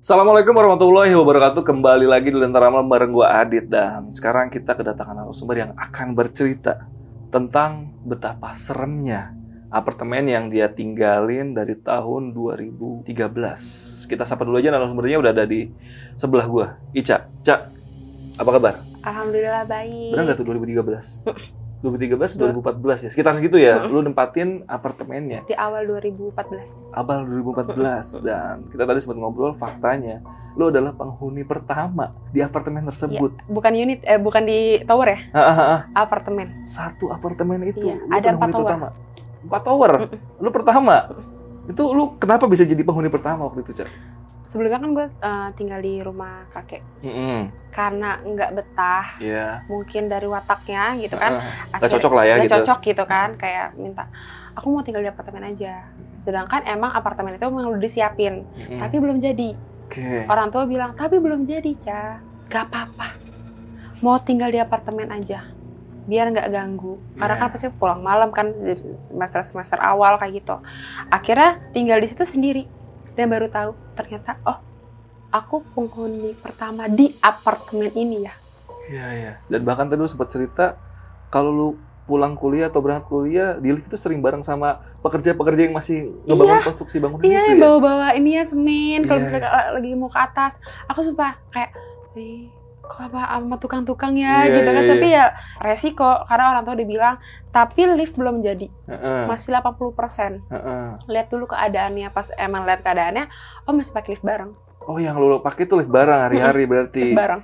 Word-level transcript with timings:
Assalamualaikum 0.00 0.56
warahmatullahi 0.56 1.12
wabarakatuh. 1.12 1.60
Kembali 1.60 2.08
lagi 2.08 2.32
di 2.32 2.38
Lentera 2.40 2.72
Malam 2.72 2.88
bareng 2.88 3.12
gue 3.12 3.26
Adit 3.28 3.68
dan 3.68 4.08
sekarang 4.08 4.48
kita 4.48 4.72
kedatangan 4.72 5.12
narasumber 5.12 5.60
yang 5.60 5.76
akan 5.76 6.16
bercerita 6.16 6.88
tentang 7.28 7.92
betapa 8.08 8.56
seremnya 8.56 9.36
apartemen 9.68 10.24
yang 10.24 10.48
dia 10.48 10.72
tinggalin 10.72 11.52
dari 11.52 11.76
tahun 11.76 12.32
2013. 12.32 13.12
Kita 14.08 14.24
sapa 14.24 14.48
dulu 14.48 14.56
aja 14.56 14.72
narasumbernya 14.72 15.20
udah 15.20 15.36
ada 15.36 15.44
di 15.44 15.68
sebelah 16.16 16.48
gue. 16.48 16.66
Ica, 16.96 17.28
Ca, 17.44 17.68
apa 18.40 18.50
kabar? 18.56 18.80
Alhamdulillah 19.04 19.68
baik. 19.68 20.16
Benar 20.16 20.32
nggak 20.32 20.36
tuh 20.40 20.48
2013? 20.48 21.59
2013, 21.80 22.36
2014 22.36 23.04
ya, 23.04 23.10
sekitar 23.10 23.32
segitu 23.32 23.56
ya. 23.56 23.80
Lu 23.82 24.04
nempatin 24.04 24.68
apartemennya. 24.68 25.48
Di 25.48 25.56
awal 25.56 25.88
2014. 25.88 26.92
Abal 26.92 27.24
2014 27.24 28.20
dan 28.20 28.68
kita 28.68 28.84
tadi 28.84 29.00
sempat 29.00 29.16
ngobrol 29.16 29.56
faktanya 29.56 30.20
lu 30.58 30.68
adalah 30.68 30.92
penghuni 30.92 31.40
pertama 31.40 32.12
di 32.28 32.42
apartemen 32.42 32.84
tersebut. 32.84 33.32
Bukan 33.46 33.72
unit, 33.72 34.02
eh 34.02 34.18
bukan 34.18 34.42
di 34.42 34.82
tower 34.82 35.08
ya, 35.08 35.18
Ah, 35.30 35.40
ah, 35.40 35.56
ah. 35.56 35.80
apartemen. 35.96 36.66
Satu 36.66 37.08
apartemen 37.08 37.62
itu 37.64 37.80
Iya, 37.80 37.96
lu 37.96 38.10
ada 38.10 38.28
penghuni 38.28 38.34
empat 38.34 38.48
tower. 38.50 38.64
pertama. 38.66 38.88
Empat 39.40 39.62
tower. 39.64 39.90
Lu 40.36 40.48
pertama. 40.50 40.94
Itu 41.64 41.82
lu 41.94 42.18
kenapa 42.18 42.44
bisa 42.44 42.66
jadi 42.66 42.82
penghuni 42.82 43.08
pertama 43.08 43.46
waktu 43.46 43.62
itu, 43.62 43.72
Cak? 43.72 43.88
Sebelumnya 44.50 44.82
kan 44.82 44.90
gue 44.90 45.06
eh, 45.06 45.48
tinggal 45.54 45.78
di 45.78 46.02
rumah 46.02 46.42
kakek. 46.50 46.82
Heeh. 47.00 47.46
Karena 47.70 48.18
nggak 48.18 48.50
betah, 48.50 49.06
Iya. 49.16 49.62
mungkin 49.64 50.10
dari 50.10 50.26
wataknya 50.26 50.98
gitu 50.98 51.14
kan. 51.14 51.38
Ah, 51.70 51.78
Nggak 51.78 51.90
cocok 51.94 52.12
lah 52.12 52.24
ya 52.24 52.34
nggak 52.34 52.44
gitu. 52.44 52.54
cocok 52.58 52.78
gitu 52.82 53.04
kan, 53.06 53.28
kayak 53.36 53.78
minta 53.78 54.10
aku 54.50 54.66
mau 54.68 54.82
tinggal 54.82 55.00
di 55.00 55.08
apartemen 55.08 55.46
aja. 55.46 55.86
Sedangkan 56.18 56.66
emang 56.66 56.90
apartemen 56.90 57.32
itu 57.32 57.46
memang 57.46 57.70
udah 57.70 57.80
disiapin, 57.80 58.42
Mm-mm. 58.50 58.76
tapi 58.76 58.98
belum 58.98 59.22
jadi. 59.22 59.54
Oke. 59.86 60.26
Orang 60.26 60.50
tua 60.50 60.66
bilang, 60.66 60.92
tapi 60.92 61.16
belum 61.16 61.46
jadi, 61.46 61.70
Ca. 61.76 62.18
Gak 62.46 62.66
apa-apa. 62.66 63.14
Mau 64.00 64.18
tinggal 64.18 64.50
di 64.50 64.58
apartemen 64.58 65.06
aja. 65.08 65.46
Biar 66.02 66.26
nggak 66.28 66.48
ganggu. 66.48 66.98
Karena 67.14 67.34
Iya. 67.34 67.40
kan 67.40 67.48
pasti 67.48 67.66
pulang 67.70 68.00
malam 68.00 68.30
kan, 68.30 68.50
semester-semester 69.04 69.78
awal 69.78 70.16
kayak 70.16 70.40
gitu. 70.40 70.58
Akhirnya 71.06 71.62
tinggal 71.70 71.98
di 71.98 72.06
situ 72.06 72.24
sendiri. 72.24 72.66
Dan 73.14 73.26
baru 73.28 73.46
tahu, 73.50 73.70
ternyata, 73.94 74.38
oh, 74.46 74.58
aku 75.30 75.62
penghuni 75.74 76.34
pertama 76.38 76.86
di 76.90 77.14
apartemen 77.20 77.90
ini 77.94 78.26
ya. 78.26 78.34
Iya, 78.90 79.06
iya. 79.14 79.32
Dan 79.46 79.62
bahkan 79.62 79.86
tadi 79.86 80.02
lu 80.02 80.10
sempat 80.10 80.30
cerita 80.34 80.74
kalau 81.30 81.50
lu 81.54 81.68
pulang 82.10 82.34
kuliah 82.34 82.66
atau 82.66 82.82
berangkat 82.82 83.06
kuliah 83.06 83.54
di 83.54 83.70
lift 83.70 83.86
itu 83.86 83.94
sering 83.94 84.18
bareng 84.18 84.42
sama 84.42 84.82
pekerja-pekerja 84.98 85.70
yang 85.70 85.78
masih 85.78 86.10
ngebangun 86.26 86.66
konstruksi 86.66 86.98
bangunan 86.98 87.22
Iya, 87.22 87.40
itu 87.46 87.54
ya. 87.54 87.62
bawa-bawa 87.62 88.08
ini 88.18 88.30
ya 88.34 88.44
semen. 88.50 89.06
Kalau 89.06 89.18
Iya, 89.22 89.26
misalnya 89.30 89.50
lagi 89.78 89.90
mau 89.94 90.10
ke 90.10 90.18
atas, 90.18 90.58
aku 90.90 91.06
sumpah 91.06 91.38
kayak, 91.54 91.70
ih, 92.18 92.50
kok 92.90 93.06
apa 93.06 93.22
sama 93.30 93.54
tukang-tukang 93.56 94.12
ya 94.12 94.42
Iya, 94.42 94.54
gitu 94.56 94.66
kan. 94.68 94.82
iya, 94.82 94.90
Tapi 94.90 95.06
ya 95.08 95.24
resiko 95.62 96.10
karena 96.26 96.44
orang 96.50 96.62
tua 96.62 96.74
udah 96.74 96.88
bilang, 96.88 97.14
tapi 97.48 97.86
lift 97.88 98.14
belum 98.14 98.42
jadi, 98.42 98.66
Heeh. 98.66 99.22
masih 99.24 99.54
80%. 99.54 100.42
Heeh. 100.44 100.86
Lihat 101.06 101.30
dulu 101.30 101.46
keadaannya 101.46 102.10
pas 102.10 102.34
emang 102.34 102.66
lihat 102.66 102.82
keadaannya, 102.82 103.30
oh 103.64 103.72
masih 103.72 103.94
pakai 103.94 104.10
lift 104.12 104.26
bareng. 104.26 104.50
Oh, 104.82 104.98
yang 104.98 105.14
lu 105.14 105.38
pakai 105.38 105.64
tuh 105.64 105.78
lift 105.78 105.88
barang 105.88 106.20
hari-hari 106.20 106.66
berarti. 106.66 107.04
Lift 107.06 107.14
barang. 107.16 107.40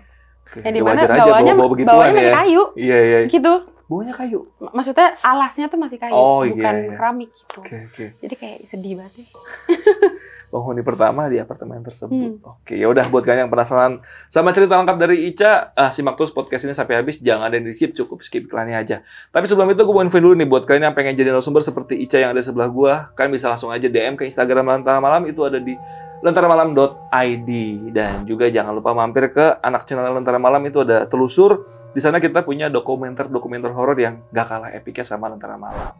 Oke, 0.46 0.58
Yang 0.62 0.74
ya 0.74 0.82
aja 1.04 1.06
bawahnya 1.20 1.52
bawa-bawa 1.52 1.70
begituan 1.70 1.90
bawahnya 1.92 2.14
masih 2.16 2.26
ya. 2.26 2.36
kayu 2.36 2.62
Iya, 2.74 2.98
iya. 2.98 3.18
gitu. 3.26 3.54
Bawahnya 3.86 4.14
kayu. 4.14 4.40
M- 4.58 4.72
Maksudnya 4.72 5.08
alasnya 5.20 5.66
tuh 5.66 5.78
masih 5.78 5.94
kayu, 5.96 6.10
Oh, 6.12 6.42
iya, 6.42 6.50
bukan 6.50 6.74
iya. 6.76 6.90
keramik 6.92 7.30
gitu. 7.30 7.58
Oke, 7.62 7.76
oke. 7.86 8.04
Jadi 8.18 8.34
kayak 8.34 8.58
sedih 8.64 8.98
banget. 8.98 9.14
ya. 9.16 9.26
Penghuni 10.46 10.80
pertama 10.86 11.26
di 11.26 11.42
apartemen 11.42 11.82
tersebut. 11.82 12.38
Hmm. 12.38 12.58
Oke, 12.62 12.78
ya 12.78 12.86
udah 12.86 13.10
buat 13.10 13.26
kalian 13.26 13.46
yang 13.46 13.52
penasaran 13.52 13.98
sama 14.30 14.54
cerita 14.54 14.78
lengkap 14.78 14.96
dari 14.96 15.26
Ica, 15.28 15.74
ah, 15.74 15.90
simak 15.90 16.14
terus 16.14 16.30
podcast 16.30 16.64
ini 16.64 16.74
sampai 16.74 17.02
habis. 17.02 17.18
Jangan 17.18 17.50
ada 17.50 17.54
yang 17.58 17.66
di 17.66 17.74
skip, 17.74 17.92
cukup 17.92 18.22
skip 18.22 18.46
iklannya 18.46 18.78
aja. 18.78 19.02
Tapi 19.34 19.44
sebelum 19.50 19.74
itu 19.74 19.82
gue 19.82 19.94
mau 19.94 20.06
info 20.06 20.22
dulu 20.22 20.38
nih 20.38 20.48
buat 20.48 20.62
kalian 20.64 20.90
yang 20.90 20.96
pengen 20.96 21.18
jadi 21.18 21.34
narasumber 21.34 21.60
seperti 21.60 21.98
Ica 21.98 22.22
yang 22.22 22.30
ada 22.32 22.40
di 22.40 22.46
sebelah 22.46 22.70
gua, 22.70 23.10
kalian 23.18 23.34
bisa 23.34 23.50
langsung 23.50 23.74
aja 23.74 23.90
DM 23.90 24.14
ke 24.14 24.24
Instagram 24.24 24.80
Lentera 24.80 25.02
Malam 25.02 25.26
itu 25.26 25.42
ada 25.42 25.58
di 25.58 25.74
lentaramalam.id 26.24 27.50
dan 27.92 28.24
juga 28.24 28.48
jangan 28.48 28.72
lupa 28.72 28.96
mampir 28.96 29.28
ke 29.30 29.60
anak 29.60 29.84
channel 29.84 30.16
Lentera 30.16 30.40
Malam 30.40 30.64
itu 30.64 30.80
ada 30.80 31.04
telusur 31.04 31.68
di 31.92 32.00
sana 32.00 32.20
kita 32.20 32.44
punya 32.44 32.68
dokumenter-dokumenter 32.68 33.72
horor 33.72 33.96
yang 33.96 34.20
gak 34.32 34.46
kalah 34.48 34.70
epicnya 34.72 35.04
sama 35.04 35.32
Lentera 35.32 35.56
Malam. 35.56 35.96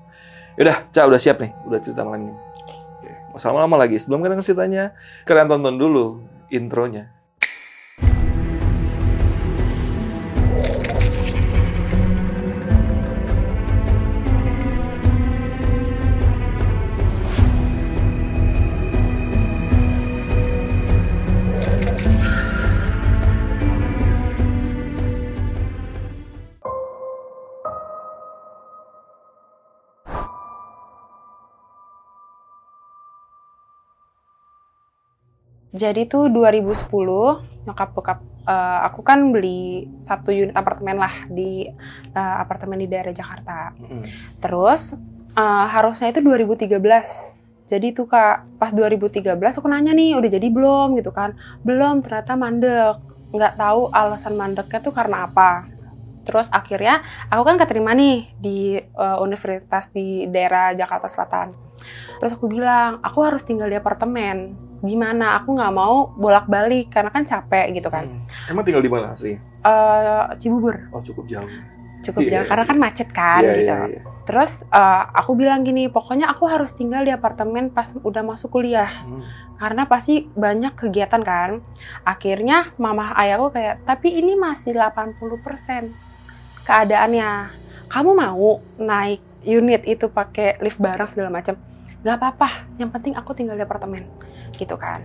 Yaudah, 0.57 0.89
Ca 0.89 1.05
udah 1.05 1.21
siap 1.21 1.37
nih, 1.41 1.53
udah 1.69 1.81
cerita 1.85 2.01
malam 2.01 2.33
ini. 2.33 2.35
Lama-lama 3.41 3.77
lagi. 3.81 3.97
Sebelum 4.01 4.21
kalian 4.25 4.41
ke 4.41 4.47
ceritanya, 4.47 4.93
kalian 5.25 5.49
tonton 5.49 5.77
dulu 5.77 6.25
intronya. 6.53 7.16
Jadi 35.77 36.09
tuh 36.09 36.33
2010 36.33 36.89
nyokap 37.69 37.89
bokap 37.93 38.19
eh, 38.49 38.81
aku 38.89 39.05
kan 39.05 39.35
beli 39.35 39.91
satu 40.01 40.33
unit 40.33 40.57
apartemen 40.57 40.97
lah 40.97 41.29
di 41.29 41.69
eh, 42.17 42.37
apartemen 42.41 42.81
di 42.81 42.89
daerah 42.89 43.13
Jakarta. 43.13 43.77
Terus 44.41 44.97
eh, 45.37 45.67
harusnya 45.69 46.09
itu 46.17 46.25
2013. 46.25 46.81
Jadi 47.67 47.91
tuh 47.93 48.07
kak 48.07 48.63
pas 48.63 48.71
2013 48.71 49.27
aku 49.37 49.67
nanya 49.67 49.91
nih 49.91 50.15
udah 50.15 50.31
jadi 50.31 50.49
belum 50.49 50.97
gitu 50.97 51.11
kan? 51.11 51.35
Belum 51.67 52.01
ternyata 52.01 52.39
mandek. 52.39 52.97
Nggak 53.35 53.59
tahu 53.59 53.91
alasan 53.91 54.35
mandeknya 54.39 54.81
tuh 54.81 54.95
karena 54.95 55.27
apa. 55.27 55.67
Terus 56.27 56.47
akhirnya 56.51 57.03
aku 57.31 57.43
kan 57.43 57.57
keterima 57.59 57.93
nih 57.93 58.31
di 58.39 58.59
eh, 58.79 59.19
universitas 59.21 59.91
di 59.91 60.31
daerah 60.31 60.73
Jakarta 60.73 61.11
Selatan. 61.11 61.67
Terus 62.23 62.33
aku 62.33 62.49
bilang 62.49 63.03
aku 63.05 63.19
harus 63.27 63.43
tinggal 63.45 63.69
di 63.69 63.77
apartemen. 63.77 64.66
Gimana? 64.87 65.37
Aku 65.37 65.53
nggak 65.53 65.73
mau 65.73 66.15
bolak-balik 66.15 66.89
karena 66.89 67.11
kan 67.11 67.23
capek 67.23 67.75
gitu 67.75 67.91
kan. 67.91 68.07
Hmm. 68.07 68.23
Emang 68.49 68.63
tinggal 68.63 68.81
di 68.81 68.89
mana 68.89 69.13
sih? 69.13 69.35
Eh, 69.61 70.23
Cibubur 70.39 70.79
Oh 70.89 71.03
cukup 71.03 71.27
jauh. 71.27 71.51
cukup 71.97 72.23
Iya, 72.23 72.31
jauh 72.39 72.47
karena 72.47 72.65
kan 72.65 72.79
macet 72.79 73.09
kan 73.11 73.43
Iya, 73.43 73.51
gitu. 73.53 73.67
iya, 73.67 73.77
iya. 73.91 74.01
Terus 74.23 74.63
eh, 74.65 75.03
aku 75.13 75.35
bilang 75.35 75.61
gini, 75.61 75.87
pokoknya 75.87 76.31
aku 76.31 76.47
harus 76.47 76.71
tinggal 76.71 77.03
di 77.03 77.11
apartemen 77.11 77.67
pas 77.69 77.91
udah 77.93 78.23
masuk 78.23 78.53
kuliah 78.53 79.03
Hmm. 79.03 79.27
karena 79.57 79.83
pasti 79.85 80.31
banyak 80.31 80.77
kegiatan 80.77 81.19
kan. 81.21 81.51
Akhirnya 82.03 82.71
mama 82.77 83.11
ayahku 83.17 83.51
kayak, 83.51 83.83
tapi 83.83 84.15
ini 84.15 84.39
masih 84.39 84.71
80% 84.73 85.91
keadaannya. 86.63 87.31
Kamu 87.87 88.11
mau 88.13 88.49
naik 88.77 89.23
unit 89.43 89.83
itu 89.83 90.07
pakai 90.07 90.59
lift 90.59 90.79
barang 90.79 91.07
segala 91.09 91.31
macam? 91.33 91.55
Gak 92.03 92.17
apa-apa, 92.17 92.71
yang 92.77 92.91
penting 92.91 93.15
aku 93.15 93.31
tinggal 93.33 93.55
di 93.55 93.63
apartemen 93.63 94.07
gitu 94.55 94.79
kan. 94.79 95.03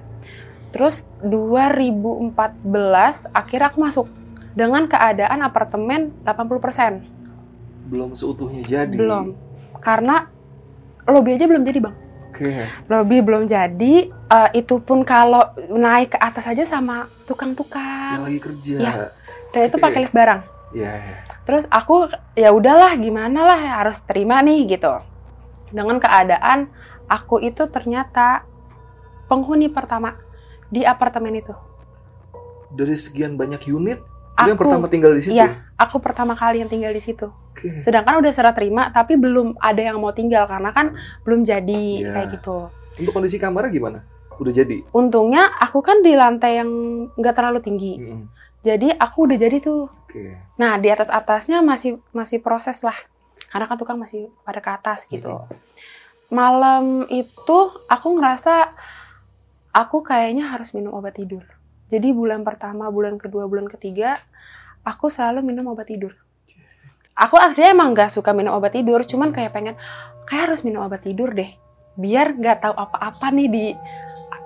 Terus 0.71 1.09
2014 1.25 3.27
akhirnya 3.33 3.67
aku 3.67 3.79
masuk 3.81 4.07
dengan 4.55 4.87
keadaan 4.87 5.43
apartemen 5.43 6.15
80%. 6.23 7.03
Belum 7.91 8.15
seutuhnya 8.15 8.63
jadi. 8.63 8.95
Belum. 8.95 9.35
Karena 9.83 10.31
lobby 11.07 11.35
aja 11.35 11.47
belum 11.47 11.63
jadi, 11.67 11.79
Bang. 11.83 11.95
Oke. 12.31 12.67
Lobby 12.87 13.17
belum 13.19 13.43
jadi, 13.51 13.95
eh, 14.07 14.49
itu 14.55 14.79
pun 14.79 15.03
kalau 15.03 15.43
naik 15.67 16.15
ke 16.15 16.17
atas 16.19 16.47
aja 16.47 16.63
sama 16.63 17.11
Yang 17.11 17.27
tukang-tukang. 17.27 18.17
lagi 18.23 18.39
kerja. 18.39 18.75
Iya. 18.79 18.93
Dan 19.51 19.61
itu 19.67 19.77
pakai 19.79 19.99
lift 20.07 20.15
barang. 20.15 20.41
Iya, 20.71 20.91
iya. 20.95 21.15
Terus 21.43 21.67
aku 21.67 22.07
ya 22.39 22.55
udahlah 22.55 22.95
gimana 22.95 23.43
lah 23.43 23.59
harus 23.83 23.99
terima 24.07 24.39
nih 24.39 24.71
gitu. 24.71 24.95
Dengan 25.71 25.99
keadaan 25.99 26.71
aku 27.11 27.43
itu 27.43 27.67
ternyata 27.67 28.47
penghuni 29.31 29.71
pertama 29.71 30.19
di 30.67 30.83
apartemen 30.83 31.31
itu. 31.33 31.55
Dari 32.67 32.95
sekian 32.95 33.39
banyak 33.39 33.63
unit, 33.67 34.03
lu 34.37 34.51
yang 34.51 34.59
Aku, 34.59 34.63
pertama 34.67 34.85
tinggal 34.87 35.15
di 35.15 35.21
situ. 35.23 35.31
iya. 35.31 35.63
aku 35.75 36.03
pertama 36.03 36.35
kali 36.35 36.59
yang 36.59 36.67
tinggal 36.67 36.91
di 36.91 36.99
situ. 36.99 37.31
Oke. 37.51 37.79
Sedangkan 37.79 38.19
udah 38.19 38.31
serah 38.31 38.51
terima 38.51 38.91
tapi 38.91 39.15
belum 39.15 39.55
ada 39.55 39.79
yang 39.79 39.99
mau 39.99 40.11
tinggal 40.11 40.47
karena 40.47 40.75
kan 40.75 40.95
belum 41.23 41.43
jadi 41.43 41.83
Iya. 42.03 42.11
kayak 42.11 42.27
gitu. 42.35 42.67
Untuk 42.99 43.11
kondisi 43.11 43.39
kamarnya 43.39 43.71
gimana? 43.71 43.99
Udah 44.35 44.51
jadi. 44.51 44.83
Untungnya 44.91 45.47
aku 45.57 45.79
kan 45.79 46.03
di 46.03 46.11
lantai 46.11 46.59
yang 46.59 46.69
nggak 47.15 47.35
terlalu 47.35 47.59
tinggi. 47.63 47.93
Mm-mm. 47.97 48.27
Jadi 48.61 48.93
aku 48.93 49.25
udah 49.25 49.37
jadi 49.37 49.57
tuh. 49.57 49.89
Oke. 50.05 50.37
Nah, 50.61 50.77
di 50.77 50.87
atas-atasnya 50.87 51.65
masih 51.65 51.97
masih 52.11 52.37
proses 52.39 52.83
lah. 52.83 52.95
Karena 53.49 53.65
kan 53.67 53.75
tukang 53.75 53.97
masih 53.97 54.29
pada 54.45 54.61
ke 54.61 54.69
atas 54.69 55.09
gitu. 55.09 55.43
Malam 56.31 57.03
itu 57.09 57.57
aku 57.85 58.07
ngerasa 58.15 58.71
aku 59.71 60.03
kayaknya 60.03 60.51
harus 60.51 60.75
minum 60.75 60.95
obat 60.95 61.15
tidur. 61.15 61.43
Jadi 61.91 62.15
bulan 62.15 62.43
pertama, 62.47 62.87
bulan 62.87 63.19
kedua, 63.19 63.47
bulan 63.51 63.67
ketiga, 63.67 64.19
aku 64.87 65.11
selalu 65.11 65.43
minum 65.43 65.71
obat 65.71 65.91
tidur. 65.91 66.15
Aku 67.15 67.35
aslinya 67.35 67.75
emang 67.75 67.91
gak 67.91 68.15
suka 68.15 68.31
minum 68.31 68.55
obat 68.55 68.71
tidur, 68.71 69.03
cuman 69.03 69.35
kayak 69.35 69.51
pengen, 69.51 69.75
kayak 70.23 70.51
harus 70.51 70.63
minum 70.63 70.87
obat 70.87 71.03
tidur 71.03 71.35
deh. 71.35 71.51
Biar 71.99 72.31
gak 72.39 72.63
tahu 72.63 72.75
apa-apa 72.75 73.27
nih 73.35 73.47
di 73.51 73.65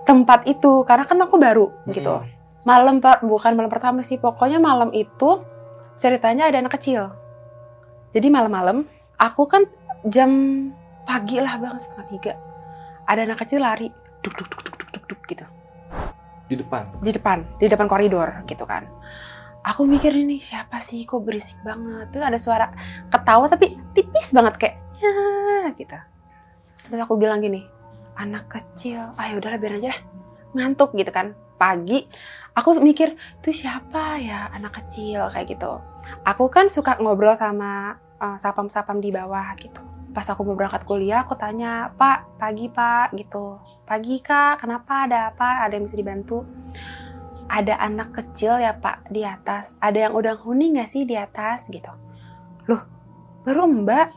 tempat 0.10 0.50
itu, 0.50 0.81
karena 0.89 1.06
kan 1.06 1.22
aku 1.22 1.38
baru 1.38 1.69
gitu. 1.94 2.25
Malam, 2.66 2.98
per- 2.98 3.22
bukan 3.22 3.54
malam 3.54 3.69
pertama 3.69 4.01
sih, 4.01 4.18
pokoknya 4.18 4.57
malam 4.57 4.89
itu 4.89 5.45
ceritanya 6.01 6.50
ada 6.50 6.66
anak 6.66 6.81
kecil. 6.81 7.13
Jadi 8.10 8.27
malam-malam, 8.33 8.89
aku 9.22 9.45
kan 9.45 9.69
jam 10.01 10.30
pagi 11.06 11.38
lah 11.38 11.62
bang, 11.62 11.77
setengah 11.77 12.07
tiga. 12.10 12.33
Ada 13.06 13.30
anak 13.30 13.45
kecil 13.45 13.62
lari, 13.62 13.94
duk 14.25 14.33
duk 14.33 14.50
duk 14.50 14.62
duk 14.66 14.75
duk 15.05 15.17
duk, 15.17 15.21
duk 15.21 15.21
gitu. 15.29 15.45
Di 16.45 16.55
depan. 16.61 16.83
di 17.01 17.09
depan 17.09 17.37
di 17.57 17.65
depan 17.65 17.87
koridor 17.89 18.45
gitu 18.45 18.65
kan. 18.69 18.85
Aku 19.65 19.89
mikir 19.89 20.13
ini 20.13 20.37
siapa 20.37 20.77
sih? 20.77 21.09
Kok 21.09 21.25
berisik 21.25 21.57
banget. 21.65 22.13
Terus 22.13 22.25
ada 22.25 22.37
suara 22.37 22.67
ketawa 23.09 23.49
tapi 23.49 23.81
tipis 23.97 24.29
banget 24.29 24.53
kayak 24.61 24.75
ya 25.01 25.73
gitu. 25.73 25.97
Terus 26.85 26.99
aku 27.01 27.17
bilang 27.17 27.41
gini 27.41 27.65
anak 28.13 28.45
kecil. 28.49 29.13
Ah 29.17 29.25
ya 29.25 29.41
udahlah 29.41 29.57
biar 29.57 29.81
aja 29.81 29.89
lah. 29.97 29.99
Ngantuk 30.53 30.93
gitu 30.93 31.09
kan. 31.09 31.33
Pagi 31.57 32.05
aku 32.53 32.77
mikir 32.77 33.17
itu 33.41 33.65
siapa 33.65 34.21
ya 34.21 34.53
anak 34.53 34.85
kecil? 34.85 35.25
Kayak 35.33 35.57
gitu. 35.57 35.81
Aku 36.21 36.45
kan 36.53 36.69
suka 36.69 37.01
ngobrol 37.01 37.33
sama 37.33 37.97
eh, 38.21 38.37
sapam-sapam 38.37 39.01
di 39.01 39.09
bawah 39.09 39.49
gitu 39.57 39.94
pas 40.15 40.23
aku 40.31 40.47
mau 40.47 40.56
berangkat 40.56 40.88
kuliah 40.88 41.27
aku 41.27 41.35
tanya 41.35 41.91
pak 42.00 42.39
pagi 42.39 42.71
pak 42.71 43.12
gitu. 43.19 43.59
Pagi 43.83 44.23
kak 44.23 44.63
kenapa? 44.63 45.03
Ada 45.03 45.35
apa? 45.35 45.67
Ada 45.67 45.75
yang 45.75 45.85
bisa 45.91 46.00
dibantu? 46.00 46.47
Ada 47.51 47.75
anak 47.83 48.15
kecil 48.15 48.63
ya 48.63 48.71
pak 48.79 49.12
di 49.12 49.27
atas. 49.27 49.75
Ada 49.83 50.07
yang 50.07 50.13
udah 50.15 50.39
huni 50.39 50.71
nggak 50.71 50.88
sih 50.88 51.03
di 51.03 51.19
atas? 51.19 51.67
Gitu. 51.67 51.91
Loh 52.71 52.88
baru 53.44 53.67
mbak? 53.67 54.07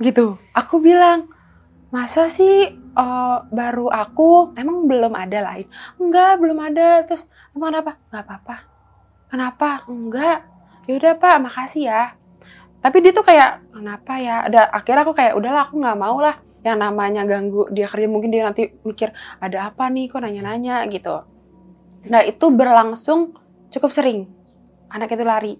Gitu. 0.00 0.40
Aku 0.56 0.80
bilang 0.80 1.28
masa 1.92 2.32
sih 2.32 2.72
eh, 2.80 3.38
baru 3.52 3.92
aku? 3.92 4.56
Emang 4.56 4.88
belum 4.88 5.12
ada 5.12 5.52
lain 5.52 5.68
enggak 6.00 6.40
belum 6.40 6.58
ada. 6.64 7.04
Terus 7.04 7.28
emang 7.52 7.76
apa 7.76 8.00
nggak 8.08 8.24
apa-apa. 8.24 8.56
Kenapa? 9.28 9.84
Enggak. 9.84 10.48
Yaudah 10.88 11.12
pak 11.20 11.44
makasih 11.44 11.92
ya 11.92 12.16
tapi 12.86 13.02
dia 13.02 13.10
tuh 13.10 13.26
kayak 13.26 13.74
kenapa 13.74 14.14
ya? 14.22 14.46
Ada 14.46 14.70
akhirnya 14.70 15.02
aku 15.02 15.14
kayak 15.18 15.34
udahlah 15.34 15.66
aku 15.66 15.82
nggak 15.82 15.98
mau 15.98 16.22
lah 16.22 16.38
yang 16.62 16.78
namanya 16.78 17.26
ganggu 17.26 17.66
dia 17.74 17.90
kerja. 17.90 18.06
Mungkin 18.06 18.30
dia 18.30 18.46
nanti 18.46 18.78
mikir 18.86 19.10
ada 19.42 19.74
apa 19.74 19.90
nih? 19.90 20.06
Kok 20.06 20.22
nanya-nanya? 20.22 20.86
Gitu. 20.86 21.10
Nah 22.06 22.22
itu 22.22 22.46
berlangsung 22.54 23.34
cukup 23.74 23.90
sering. 23.90 24.30
Anak 24.86 25.10
itu 25.10 25.26
lari. 25.26 25.58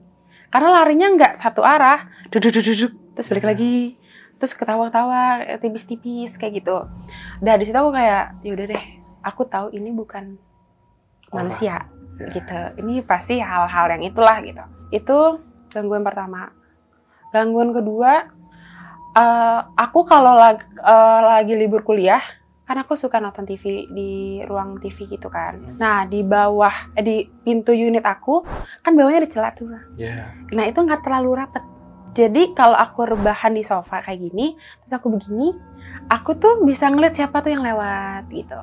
Karena 0.54 0.78
larinya 0.78 1.10
nggak 1.10 1.32
satu 1.34 1.66
arah. 1.66 2.06
Duduk 2.30 2.54
duduk 2.54 2.70
duduk. 2.70 2.92
Terus 3.18 3.26
balik 3.26 3.46
lagi. 3.50 3.98
Terus 4.38 4.54
ketawa-ketawa 4.54 5.42
tipis-tipis 5.58 6.38
kayak 6.38 6.62
gitu. 6.62 6.86
Dari 7.42 7.66
situ 7.66 7.74
aku 7.74 7.90
kayak 7.90 8.38
yaudah 8.46 8.70
deh 8.70 8.84
aku 9.26 9.42
tahu 9.50 9.74
ini 9.74 9.90
bukan 9.90 10.38
manusia 11.34 11.90
Ya. 12.16 12.32
gitu. 12.32 12.60
Ini 12.86 13.02
pasti 13.02 13.42
hal-hal 13.42 13.92
yang 13.98 14.02
itulah 14.06 14.38
gitu. 14.40 14.62
Itu 14.94 15.18
gangguan 15.74 16.06
pertama 16.06 16.54
gangguan 17.36 17.70
kedua 17.70 18.12
eh, 19.12 19.60
aku 19.74 20.00
kalau 20.02 20.32
lag- 20.34 20.64
eh, 20.74 21.20
lagi 21.22 21.52
libur 21.52 21.82
kuliah 21.82 22.20
kan 22.66 22.82
aku 22.82 22.98
suka 22.98 23.22
nonton 23.22 23.46
TV 23.46 23.86
di 23.86 24.10
ruang 24.42 24.82
TV 24.82 25.06
gitu 25.06 25.30
kan. 25.30 25.54
Hmm. 25.54 25.76
nah 25.78 26.02
di 26.02 26.26
bawah 26.26 26.90
eh, 26.92 27.04
di 27.04 27.16
pintu 27.40 27.70
unit 27.70 28.02
aku 28.02 28.42
kan 28.82 28.92
bawahnya 28.92 29.22
ada 29.22 29.30
celah 29.30 29.52
tuh 29.54 29.70
Ya. 29.94 30.34
nah 30.50 30.64
itu 30.64 30.78
nggak 30.78 31.02
terlalu 31.02 31.30
rapet. 31.36 31.62
Jadi 32.16 32.56
kalau 32.56 32.72
aku 32.72 33.04
rebahan 33.06 33.52
di 33.52 33.60
sofa 33.60 34.00
kayak 34.00 34.18
gini 34.18 34.56
terus 34.80 34.96
aku 34.96 35.12
begini 35.12 35.52
aku 36.08 36.32
tuh 36.34 36.64
bisa 36.64 36.88
ngeliat 36.88 37.12
siapa 37.12 37.38
tuh 37.38 37.52
yang 37.52 37.60
lewat 37.60 38.24
gitu. 38.32 38.56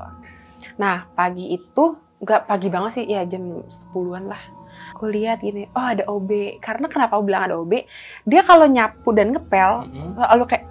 Nah 0.75 1.05
pagi 1.13 1.53
itu 1.53 1.85
nggak 2.17 2.49
pagi 2.49 2.67
banget 2.67 2.91
sih 2.97 3.05
ya 3.05 3.21
jam 3.23 3.61
10-an 3.61 4.25
lah 4.25 4.41
aku 4.91 5.05
lihat 5.07 5.39
gini 5.39 5.67
oh 5.69 5.85
ada 5.85 6.03
OB 6.05 6.29
karena 6.59 6.85
kenapa 6.87 7.15
aku 7.15 7.23
bilang 7.23 7.43
ada 7.43 7.55
OB 7.55 7.73
dia 8.23 8.41
kalau 8.41 8.65
nyapu 8.65 9.09
dan 9.11 9.31
ngepel 9.31 9.71
Mm-mm. 9.85 10.09
selalu 10.11 10.43
kayak 10.47 10.65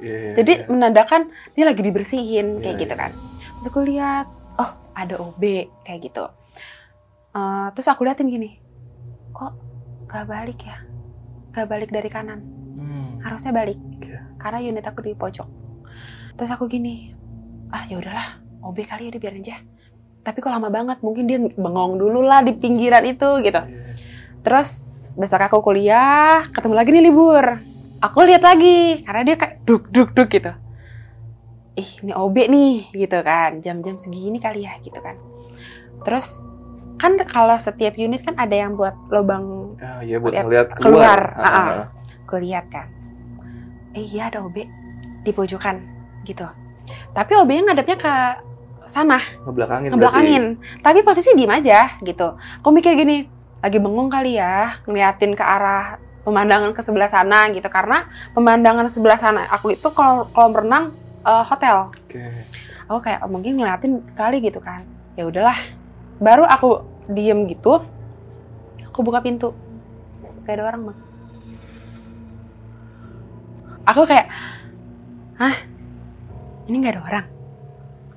Iya, 0.00 0.32
jadi 0.34 0.52
iya. 0.56 0.66
menandakan 0.72 1.22
dia 1.52 1.68
lagi 1.68 1.84
dibersihin 1.84 2.64
kayak 2.64 2.74
Iya, 2.74 2.82
gitu 2.82 2.94
iya. 2.96 3.00
kan 3.02 3.10
terus 3.58 3.66
aku 3.68 3.80
lihat 3.82 4.24
oh 4.56 4.70
ada 4.92 5.14
OB 5.18 5.42
kayak 5.82 6.00
gitu 6.02 6.24
Eh, 7.30 7.66
terus 7.70 7.84
aku 7.84 8.00
liatin 8.00 8.32
gini 8.32 8.56
kok 9.30 9.52
gak 10.08 10.24
balik 10.24 10.56
ya 10.58 10.80
gak 11.52 11.68
balik 11.68 11.90
dari 11.90 12.08
kanan 12.08 12.40
Hmm. 12.72 13.20
harusnya 13.20 13.52
balik 13.52 13.76
Iya. 14.00 14.20
karena 14.36 14.60
unit 14.62 14.80
aku 14.82 15.00
di 15.00 15.12
pojok 15.12 15.44
terus 16.32 16.48
aku 16.48 16.64
gini 16.64 17.12
ah 17.68 17.84
ya 17.84 17.96
udahlah 17.96 18.40
OB 18.62 18.78
kali 18.82 19.08
ya 19.08 19.12
udah 19.12 19.20
biarin 19.20 19.40
aja 19.40 19.56
tapi 20.26 20.38
kok 20.38 20.50
lama 20.50 20.66
banget 20.66 20.98
mungkin 20.98 21.24
dia 21.24 21.38
bengong 21.38 21.96
dulu 21.96 22.18
lah 22.20 22.42
di 22.42 22.50
pinggiran 22.52 23.06
itu 23.06 23.30
gitu 23.40 23.56
Iya. 23.56 23.94
terus 24.42 24.90
besok 25.14 25.38
aku 25.40 25.62
kuliah 25.62 26.50
ketemu 26.50 26.74
lagi 26.74 26.90
nih 26.90 27.04
libur 27.04 27.44
aku 27.98 28.18
lihat 28.22 28.42
lagi 28.42 29.00
karena 29.00 29.22
dia 29.22 29.36
kayak 29.36 29.62
duk 29.62 29.86
duk 29.88 30.10
duk 30.12 30.26
gitu 30.28 30.50
ih 31.74 31.90
ini 32.02 32.12
OB 32.12 32.36
nih 32.44 32.72
gitu 32.92 33.18
kan 33.20 33.60
jam-jam 33.60 33.96
segini 33.96 34.36
kali 34.36 34.64
ya 34.64 34.74
gitu 34.78 34.96
kan 34.96 35.14
terus 36.02 36.26
kan 36.96 37.14
kalau 37.22 37.54
setiap 37.56 37.94
unit 37.94 38.20
kan 38.20 38.34
ada 38.34 38.56
yang 38.56 38.74
buat 38.74 38.96
lubang 39.06 39.76
Ah, 39.76 40.00
iya 40.00 40.16
buat 40.16 40.32
Lihat 40.32 40.72
keluar. 40.74 40.80
keluar. 40.80 41.20
Ah, 41.34 41.44
Ah, 41.44 41.52
ah. 41.52 41.66
ah. 41.76 41.86
aku 42.24 42.40
lihat 42.40 42.66
kan 42.66 42.88
eh 43.92 44.02
iya 44.02 44.26
ada 44.26 44.40
OB 44.40 44.56
di 45.22 45.30
pojokan 45.30 45.80
gitu 46.24 46.48
tapi 47.12 47.32
OB-nya 47.34 47.62
ngadepnya 47.66 47.96
ke 47.96 48.14
sana. 48.86 49.18
Ngebelakangin. 49.44 49.90
ngebelakangin. 49.92 50.44
tapi 50.80 51.02
posisi 51.02 51.34
diem 51.34 51.50
aja 51.50 51.98
gitu. 52.02 52.38
Aku 52.62 52.70
mikir 52.72 52.94
gini 52.94 53.26
lagi 53.60 53.78
bengong 53.82 54.10
kali 54.10 54.38
ya 54.38 54.80
ngeliatin 54.86 55.34
ke 55.34 55.44
arah 55.44 55.98
pemandangan 56.22 56.74
ke 56.74 56.80
sebelah 56.82 57.10
sana 57.10 57.50
gitu. 57.52 57.66
Karena 57.68 58.06
pemandangan 58.32 58.88
sebelah 58.90 59.18
sana 59.18 59.46
aku 59.50 59.74
itu 59.74 59.88
kalau 59.92 60.26
kolam 60.32 60.54
renang 60.54 60.84
eh, 61.26 61.44
hotel. 61.44 61.92
Oke. 61.92 62.22
aku 62.86 63.02
kayak 63.02 63.26
oh, 63.26 63.30
mungkin 63.30 63.58
ngeliatin 63.58 64.02
kali 64.14 64.38
gitu 64.40 64.62
kan. 64.62 64.86
Ya 65.18 65.26
udahlah. 65.26 65.58
Baru 66.22 66.46
aku 66.46 66.86
diem 67.10 67.46
gitu 67.50 67.82
aku 68.88 69.04
buka 69.04 69.20
pintu. 69.20 69.52
Gak 70.46 70.56
ada 70.56 70.64
orang 70.72 70.82
bang. 70.90 70.98
Aku 73.86 74.02
kayak 74.06 74.26
hah? 75.38 75.56
Ini 76.66 76.82
nggak 76.82 76.94
ada 76.98 77.02
orang 77.06 77.35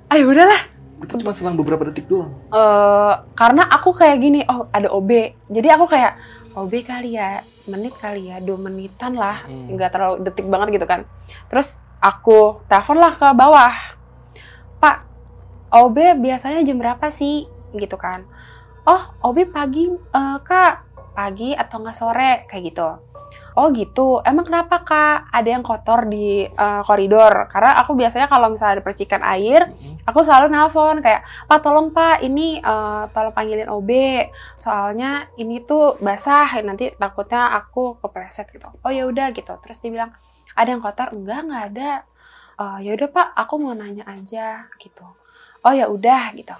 ayo 0.09 0.25
udahlah 0.27 0.61
Itu 0.99 1.15
cuma 1.15 1.31
selang 1.31 1.55
beberapa 1.55 1.87
detik 1.87 2.05
doang. 2.05 2.35
eh 2.49 3.13
karena 3.33 3.63
aku 3.65 3.95
kayak 3.95 4.19
gini, 4.19 4.43
oh 4.43 4.67
ada 4.69 4.91
OB. 4.91 5.11
Jadi 5.47 5.67
aku 5.69 5.87
kayak 5.87 6.19
OB 6.51 6.73
kali 6.83 7.15
ya, 7.15 7.39
menit 7.65 7.95
kali 7.95 8.27
ya, 8.27 8.43
dua 8.43 8.59
menitan 8.59 9.15
lah, 9.15 9.47
Hmm. 9.47 9.71
nggak 9.71 9.89
terlalu 9.89 10.15
detik 10.21 10.43
banget 10.45 10.75
gitu 10.75 10.83
kan. 10.83 11.07
Terus 11.47 11.79
aku 11.97 12.59
telepon 12.67 12.99
lah 12.99 13.15
ke 13.15 13.27
bawah, 13.31 13.71
Pak, 14.77 14.97
OB 15.71 16.19
biasanya 16.19 16.59
jam 16.61 16.75
berapa 16.75 17.07
sih, 17.09 17.47
gitu 17.71 17.95
kan? 17.95 18.27
Oh, 18.83 18.99
OB 19.23 19.47
pagi, 19.47 19.87
eh, 19.87 20.37
kak, 20.41 20.73
pagi 21.13 21.55
atau 21.55 21.79
nggak 21.79 21.95
sore, 21.95 22.43
kayak 22.43 22.63
gitu. 22.65 22.89
Oh 23.59 23.67
gitu, 23.75 24.23
emang 24.23 24.47
kenapa 24.47 24.79
kak? 24.87 25.27
Ada 25.35 25.49
yang 25.59 25.63
kotor 25.67 26.07
di 26.07 26.47
eh, 26.47 26.81
koridor? 26.87 27.51
Karena 27.51 27.75
aku 27.83 27.91
biasanya 27.91 28.31
kalau 28.31 28.47
misalnya 28.47 28.79
ada 28.79 28.83
percikan 28.87 29.19
air, 29.19 29.67
Mm-mm. 29.67 29.99
aku 30.07 30.23
selalu 30.23 30.47
nelpon 30.47 31.03
kayak 31.03 31.27
pak 31.43 31.59
tolong 31.59 31.91
pak 31.91 32.23
ini 32.23 32.63
eh, 32.63 33.03
tolong 33.11 33.35
panggilin 33.35 33.67
OB 33.67 33.91
soalnya 34.55 35.27
ini 35.35 35.59
tuh 35.67 35.99
basah 35.99 36.47
nanti 36.63 36.95
takutnya 36.95 37.51
aku 37.59 37.99
kepleset 37.99 38.47
gitu. 38.55 38.71
Oh 38.79 38.91
ya 38.95 39.03
udah 39.03 39.27
gitu. 39.35 39.51
Terus 39.59 39.77
dia 39.83 39.91
bilang 39.91 40.15
ada 40.55 40.69
yang 40.71 40.79
kotor? 40.79 41.11
Enggak 41.11 41.39
nggak 41.43 41.63
ada. 41.75 41.91
"Eh, 42.63 42.77
ya 42.87 42.91
udah 42.95 43.09
pak 43.11 43.27
aku 43.43 43.53
mau 43.59 43.75
nanya 43.75 44.07
aja 44.07 44.71
gitu. 44.79 45.03
Oh 45.67 45.73
ya 45.75 45.91
udah 45.91 46.31
gitu. 46.31 46.55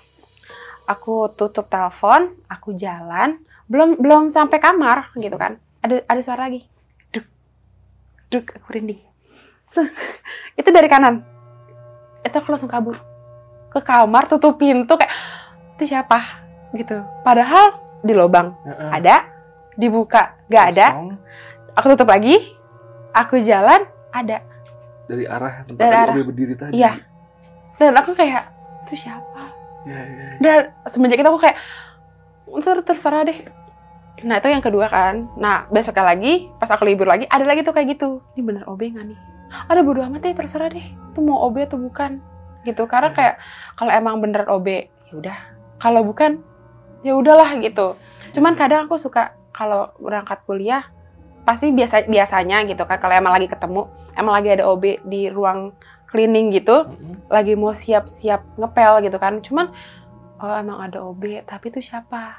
Aku 0.83 1.31
tutup 1.31 1.71
telepon 1.71 2.35
aku 2.51 2.75
jalan 2.75 3.39
belum 3.71 4.03
belum 4.03 4.27
sampai 4.35 4.59
kamar 4.59 5.15
gitu 5.15 5.39
kan. 5.39 5.63
Ada 5.79 6.03
ada 6.11 6.19
suara 6.19 6.51
lagi 6.51 6.67
duk 8.29 8.45
aku 8.53 8.69
rinding 8.71 9.01
Se- 9.69 9.85
itu 10.57 10.69
dari 10.69 10.89
kanan. 10.89 11.21
Itu 12.25 12.35
aku 12.35 12.49
langsung 12.49 12.69
kabur. 12.69 12.97
Ke 13.69 13.79
kamar 13.79 14.25
tutup 14.25 14.57
pintu 14.57 14.97
kayak 14.97 15.13
itu 15.77 15.93
siapa? 15.93 16.41
Gitu. 16.73 16.97
Padahal 17.21 17.77
di 18.01 18.13
lubang. 18.13 18.57
Heeh. 18.65 18.89
ada 18.91 19.15
dibuka. 19.77 20.41
Nggak 20.49 20.65
ada. 20.73 20.87
Aku 21.77 21.85
tutup 21.93 22.09
lagi. 22.09 22.57
Aku 23.13 23.37
jalan 23.41 23.85
ada. 24.09 24.41
Dari 25.05 25.25
arah 25.25 25.65
tempat 25.65 25.79
Dari 25.79 25.95
arah. 25.95 26.13
Berdiri 26.17 26.53
tadi. 26.57 26.73
Iya. 26.73 26.93
dan 27.77 27.95
aku 27.95 28.11
kayak 28.11 28.49
itu 28.83 29.05
siapa? 29.05 29.53
Ya, 29.87 29.95
ya, 29.95 30.03
ya. 30.03 30.29
dan 30.43 30.57
semenjak 30.85 31.23
itu 31.23 31.29
aku 31.29 31.39
kayak 31.39 31.55
"Ter- 32.59 32.83
terserah 32.83 33.23
deh 33.23 33.39
nah 34.23 34.39
itu 34.39 34.47
yang 34.51 34.63
kedua 34.63 34.91
kan. 34.91 35.29
Nah 35.39 35.69
besoknya 35.71 36.15
lagi 36.15 36.51
pas 36.59 36.69
aku 36.71 36.83
libur 36.87 37.07
lagi 37.07 37.27
ada 37.29 37.45
lagi 37.47 37.63
tuh 37.63 37.71
kayak 37.71 37.95
gitu. 37.97 38.19
Ini 38.35 38.41
bener 38.43 38.63
OB 38.67 38.81
nggak 38.95 39.05
nih? 39.05 39.19
Ada 39.69 39.81
bodo 39.81 40.05
amat 40.05 40.21
deh 40.25 40.33
terserah 40.35 40.69
deh. 40.69 40.85
Itu 41.13 41.19
mau 41.23 41.41
OB 41.49 41.69
atau 41.69 41.79
bukan? 41.79 42.21
Gitu 42.67 42.83
karena 42.85 43.09
kayak 43.15 43.35
kalau 43.79 43.91
emang 43.93 44.19
bener 44.19 44.45
OB 44.45 44.67
ya 45.09 45.13
udah. 45.13 45.37
Kalau 45.79 46.01
bukan 46.03 46.43
ya 47.01 47.15
udahlah 47.15 47.55
gitu. 47.63 47.95
Cuman 48.35 48.53
kadang 48.59 48.85
aku 48.85 48.99
suka 48.99 49.33
kalau 49.55 49.91
berangkat 49.97 50.43
kuliah 50.45 50.85
pasti 51.47 51.73
biasa 51.73 52.05
biasanya 52.05 52.61
gitu 52.69 52.85
kan 52.85 53.01
kalau 53.01 53.17
emang 53.17 53.33
lagi 53.33 53.49
ketemu 53.49 53.89
emang 54.13 54.33
lagi 54.37 54.49
ada 54.53 54.69
OB 54.69 55.01
di 55.07 55.31
ruang 55.33 55.73
cleaning 56.11 56.53
gitu 56.53 56.85
lagi 57.25 57.57
mau 57.57 57.73
siap-siap 57.73 58.59
ngepel 58.59 59.07
gitu 59.07 59.17
kan. 59.17 59.39
Cuman 59.41 59.71
oh 60.39 60.55
emang 60.55 60.83
ada 60.83 61.01
OB 61.03 61.47
tapi 61.47 61.71
itu 61.73 61.79
siapa? 61.81 62.37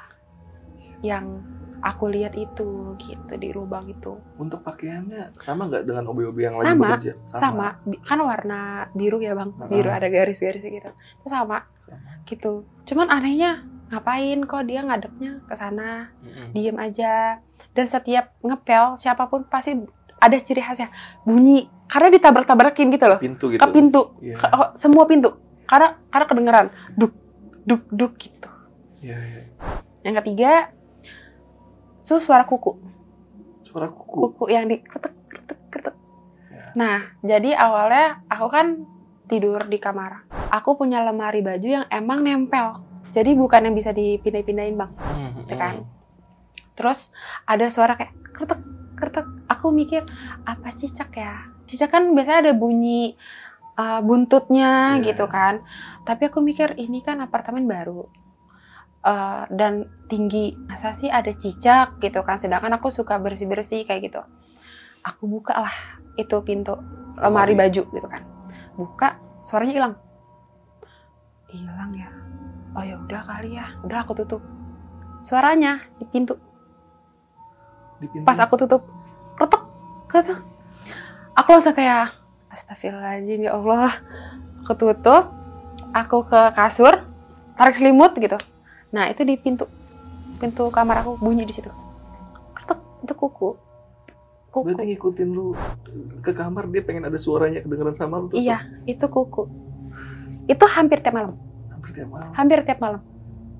Yang 1.01 1.41
aku 1.81 2.07
lihat 2.07 2.33
itu 2.33 2.93
gitu 2.95 3.33
di 3.35 3.49
lubang 3.49 3.85
itu. 3.85 4.17
Untuk 4.37 4.61
pakaiannya 4.61 5.33
sama 5.35 5.65
nggak 5.65 5.83
dengan 5.83 6.05
OB-OB 6.07 6.37
yang 6.37 6.55
Sama, 6.57 6.93
bekerja? 6.93 7.13
sama, 7.27 7.67
Bi- 7.81 7.99
kan 7.99 8.19
warna 8.19 8.61
biru 8.93 9.17
ya 9.17 9.33
bang? 9.33 9.49
Biru 9.65 9.89
ada 9.89 10.05
garis-garis 10.05 10.61
gitu. 10.61 10.89
Itu 10.89 11.27
sama 11.27 11.65
Sama. 11.83 12.21
gitu. 12.23 12.63
Cuman 12.85 13.09
anehnya 13.09 13.65
ngapain 13.89 14.39
kok 14.41 14.63
dia 14.63 14.81
ngadepnya 14.81 15.41
ke 15.43 15.53
sana? 15.53 16.13
Mm-mm. 16.21 16.53
diem 16.53 16.77
aja. 16.77 17.41
Dan 17.71 17.85
setiap 17.85 18.35
ngepel 18.39 18.95
siapa 18.95 19.25
pun 19.25 19.43
pasti 19.43 19.75
ada 20.15 20.37
ciri 20.37 20.59
khasnya. 20.59 20.93
Bunyi. 21.21 21.65
Karena 21.85 22.07
ditabrak-tabrakin 22.09 22.87
gitu 22.89 23.05
loh. 23.05 23.19
Pintu 23.19 23.45
gitu. 23.49 23.59
ke 23.59 23.67
pintu. 23.67 24.01
Iya. 24.19 24.37
ke- 24.37 24.51
oh, 24.53 24.69
semua 24.73 25.03
pintu. 25.03 25.33
Karena 25.65 25.97
karena 26.07 26.25
kedengeran. 26.25 26.65
Duk 26.93 27.11
duk 27.61 27.83
duk 27.89 28.13
gitu. 28.17 28.47
Iya, 29.01 29.17
iya. 29.17 29.41
yang 30.01 30.17
ketiga 30.17 30.73
itu 32.01 32.17
suara 32.17 32.43
kuku 32.43 32.73
Suara 33.61 33.87
kuku. 33.87 34.17
kuku 34.27 34.43
yang 34.49 34.65
di 34.65 34.77
kretek 34.77 35.13
kretek 35.25 35.59
kretek 35.69 35.95
Ya. 36.47 36.65
nah 36.73 36.97
jadi 37.21 37.55
awalnya 37.55 38.05
aku 38.25 38.47
kan 38.47 38.67
tidur 39.25 39.63
di 39.63 39.77
kamar 39.77 40.25
aku 40.49 40.75
punya 40.75 40.99
lemari 40.99 41.39
baju 41.39 41.63
yang 41.63 41.85
emang 41.87 42.19
nempel 42.19 42.83
jadi 43.09 43.31
bukan 43.31 43.63
yang 43.63 43.73
bisa 43.73 43.91
dipindah-pindahin 43.91 44.75
bang 44.75 44.91
Mm-mm. 44.91 45.31
gitu 45.41 45.55
kan. 45.55 45.87
terus 46.73 47.15
ada 47.45 47.67
suara 47.67 47.95
kayak 47.95 48.11
kretek 48.29 48.59
kretek 48.93 49.27
aku 49.45 49.69
mikir 49.69 50.03
apa 50.43 50.71
cicak 50.71 51.11
ya 51.13 51.47
cicak 51.63 51.87
kan 51.89 52.11
biasanya 52.11 52.49
ada 52.49 52.53
bunyi 52.53 53.15
uh, 53.73 53.99
buntutnya 53.99 54.97
Iya. 54.97 55.07
gitu 55.07 55.25
kan 55.25 55.63
tapi 56.01 56.27
aku 56.27 56.39
mikir 56.39 56.75
ini 56.75 56.99
kan 56.99 57.19
apartemen 57.19 57.63
baru 57.63 58.11
Uh, 59.01 59.49
dan 59.49 59.89
tinggi. 60.05 60.53
Masa 60.69 60.93
sih 60.93 61.09
ada 61.09 61.33
cicak 61.33 61.97
gitu 61.97 62.21
kan? 62.21 62.37
Sedangkan 62.37 62.69
aku 62.77 62.93
suka 62.93 63.17
bersih 63.17 63.49
bersih 63.49 63.81
kayak 63.81 64.13
gitu. 64.13 64.21
Aku 65.01 65.25
buka 65.25 65.57
lah 65.57 65.75
itu 66.21 66.37
pintu 66.45 66.77
lemari 67.17 67.57
baju 67.57 67.81
gitu 67.81 68.07
kan. 68.07 68.21
Buka 68.77 69.17
suaranya 69.49 69.73
hilang. 69.73 69.93
Hilang 71.49 71.91
ya? 71.97 72.09
Oh 72.77 72.83
ya 72.85 72.95
udah 73.01 73.21
kali 73.25 73.57
ya. 73.57 73.73
Udah 73.81 74.05
aku 74.05 74.13
tutup. 74.21 74.45
Suaranya 75.25 75.81
di 75.97 76.05
pintu. 76.05 76.37
Di 77.97 78.05
pintu. 78.05 78.25
pas 78.25 78.37
aku 78.41 78.57
tutup 78.57 78.81
kretek 79.37 79.61
kretek 80.09 80.41
aku 81.37 81.47
langsung 81.53 81.77
kayak 81.77 82.17
astagfirullahaladzim 82.49 83.45
ya 83.45 83.53
Allah. 83.57 83.93
Aku 84.61 84.77
tutup 84.77 85.33
aku 85.91 86.23
ke 86.29 86.41
kasur 86.53 87.01
tarik 87.57 87.75
selimut 87.75 88.13
gitu 88.15 88.37
nah 88.91 89.07
itu 89.07 89.23
di 89.23 89.39
pintu 89.39 89.65
pintu 90.37 90.67
kamar 90.67 91.03
aku 91.05 91.15
bunyi 91.17 91.47
di 91.47 91.53
situ. 91.55 91.71
Kretek 92.55 92.79
itu 93.07 93.13
kuku. 93.15 93.49
Kuku. 94.51 94.67
Berarti 94.67 94.83
ngikutin 94.91 95.29
lu 95.31 95.55
ke 96.19 96.31
kamar 96.35 96.67
dia 96.67 96.83
pengen 96.83 97.07
ada 97.07 97.15
suaranya 97.15 97.63
kedengeran 97.63 97.95
sama 97.95 98.19
lu 98.19 98.27
tuh. 98.27 98.35
iya 98.35 98.67
itu 98.83 99.05
kuku. 99.07 99.47
Itu 100.51 100.65
hampir 100.67 100.99
tiap 100.99 101.15
malam. 101.15 101.39
Hampir 101.71 101.89
tiap 101.95 102.09
malam. 102.11 102.29
hampir 102.35 102.57
tiap 102.67 102.79
malam. 102.83 103.01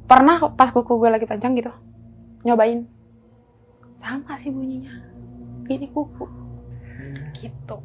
Pernah 0.09 0.51
pas 0.51 0.67
kuku 0.67 0.99
gue 0.99 1.09
lagi 1.09 1.23
panjang 1.23 1.55
gitu 1.55 1.71
nyobain. 2.43 2.83
Sama 3.95 4.35
sih 4.35 4.49
bunyinya. 4.51 4.91
Ini 5.69 5.87
kuku. 5.93 6.25
Gitu. 7.37 7.75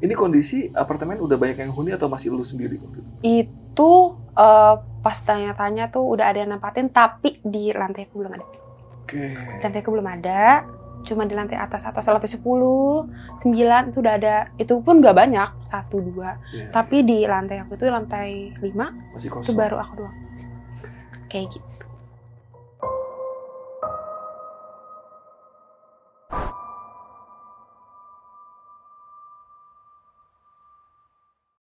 Ini 0.00 0.14
kondisi 0.16 0.72
apartemen 0.72 1.20
udah 1.20 1.36
banyak 1.36 1.60
yang 1.60 1.72
huni 1.72 1.92
atau 1.94 2.08
masih 2.08 2.32
lu 2.32 2.44
sendiri? 2.44 2.80
Itu? 3.22 4.16
eh, 4.34 4.74
pas 5.04 5.20
tanya-tanya 5.20 5.92
tuh 5.92 6.00
udah 6.00 6.32
ada 6.32 6.40
yang 6.40 6.56
nempatin 6.56 6.88
tapi 6.88 7.36
di 7.44 7.68
lantai 7.76 8.08
aku 8.08 8.24
belum 8.24 8.32
ada. 8.40 8.46
Oke. 9.04 9.20
lantai 9.60 9.84
aku 9.84 9.92
belum 9.92 10.08
ada 10.08 10.64
cuma 11.04 11.28
di 11.28 11.36
lantai 11.36 11.60
atas 11.60 11.84
atas 11.84 12.08
lantai 12.08 12.32
10 12.32 13.04
9 13.36 13.92
itu 13.92 13.98
udah 14.00 14.14
ada. 14.16 14.36
Itu 14.56 14.80
pun 14.80 15.04
gak 15.04 15.12
banyak 15.12 15.68
satu 15.68 16.00
dua. 16.00 16.40
Iya, 16.48 16.72
tapi 16.72 17.04
di 17.04 17.28
lantai 17.28 17.60
aku 17.60 17.76
itu 17.76 17.84
lantai 17.92 18.56
5 18.64 18.96
masih 19.12 19.28
itu 19.28 19.52
baru 19.52 19.76
aku 19.76 19.92
doang. 20.00 20.16
Kayak 21.28 21.60
gitu. 21.60 21.72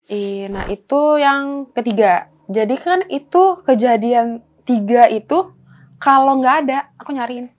Eh, 0.05 0.45
nah 0.53 0.69
itu 0.69 1.17
yang 1.17 1.73
ketiga. 1.73 2.34
Jadi 2.45 2.75
kan 2.77 3.01
itu 3.09 3.65
kejadian 3.65 4.45
tiga 4.65 5.09
itu 5.09 5.53
kalau 5.97 6.37
nggak 6.37 6.55
ada 6.65 6.77
aku 7.01 7.13
nyariin. 7.15 7.49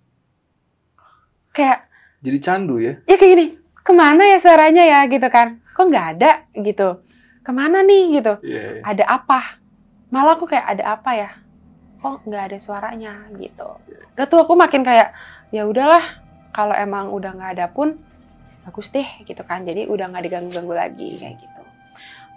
Kayak 1.50 1.90
Jadi 2.22 2.38
candu 2.42 2.76
ya? 2.82 2.98
ya 3.06 3.14
kayak 3.18 3.32
gini, 3.38 3.46
ke 3.82 3.92
mana 3.94 4.22
ya 4.26 4.38
suaranya 4.38 4.82
ya 4.82 5.00
gitu 5.06 5.26
kan? 5.30 5.62
Kok 5.74 5.86
nggak 5.90 6.06
ada 6.18 6.30
gitu? 6.54 7.02
Ke 7.42 7.50
mana 7.54 7.82
nih 7.86 8.18
gitu? 8.18 8.34
Iya. 8.42 8.62
iya. 8.78 8.82
Ada 8.82 9.04
apa? 9.06 9.58
Malah 10.10 10.34
aku 10.38 10.46
kayak 10.46 10.66
ada 10.78 10.84
apa 10.98 11.10
ya? 11.14 11.30
Kok 12.02 12.26
nggak 12.26 12.42
ada 12.52 12.58
suaranya 12.58 13.12
gitu? 13.38 13.68
Udah 14.14 14.26
tuh 14.26 14.42
aku 14.42 14.54
makin 14.54 14.82
kayak 14.86 15.14
ya 15.54 15.66
udahlah 15.66 16.02
kalau 16.50 16.74
emang 16.74 17.10
udah 17.14 17.34
nggak 17.34 17.52
ada 17.58 17.66
pun 17.70 17.98
bagus 18.66 18.90
deh 18.90 19.06
gitu 19.26 19.42
kan. 19.42 19.62
Jadi 19.66 19.86
udah 19.86 20.10
nggak 20.10 20.24
diganggu-ganggu 20.26 20.74
lagi 20.74 21.18
kayak 21.18 21.38
gitu. 21.38 21.62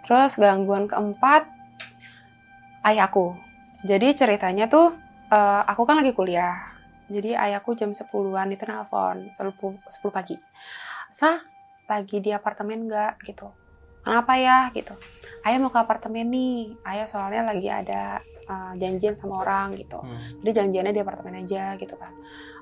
Terus 0.05 0.37
gangguan 0.37 0.89
keempat 0.89 1.58
ayahku. 2.83 3.35
Jadi 3.83 4.15
ceritanya 4.15 4.67
tuh 4.67 4.95
eh, 5.31 5.61
aku 5.65 5.83
kan 5.87 5.99
lagi 5.99 6.11
kuliah. 6.15 6.75
Jadi 7.09 7.33
ayahku 7.33 7.73
jam 7.73 7.89
10-an 7.89 8.53
itu 8.53 8.63
nelpon, 8.69 9.33
10, 9.33 9.81
10 9.81 10.13
pagi. 10.13 10.37
Sah, 11.09 11.41
lagi 11.89 12.21
di 12.21 12.29
apartemen 12.29 12.85
nggak 12.85 13.25
gitu. 13.25 13.49
Kenapa 14.05 14.37
ya 14.37 14.69
gitu. 14.71 14.93
Ayah 15.41 15.57
mau 15.57 15.73
ke 15.73 15.79
apartemen 15.81 16.29
nih. 16.29 16.77
Ayah 16.85 17.07
soalnya 17.09 17.49
lagi 17.49 17.65
ada 17.65 18.21
eh, 18.45 18.71
janjian 18.77 19.17
sama 19.17 19.41
orang 19.41 19.73
gitu. 19.75 19.97
Hmm. 19.97 20.45
Jadi 20.45 20.51
janjiannya 20.53 20.93
di 20.93 21.01
apartemen 21.01 21.41
aja 21.41 21.73
gitu 21.81 21.97
kan. 21.97 22.13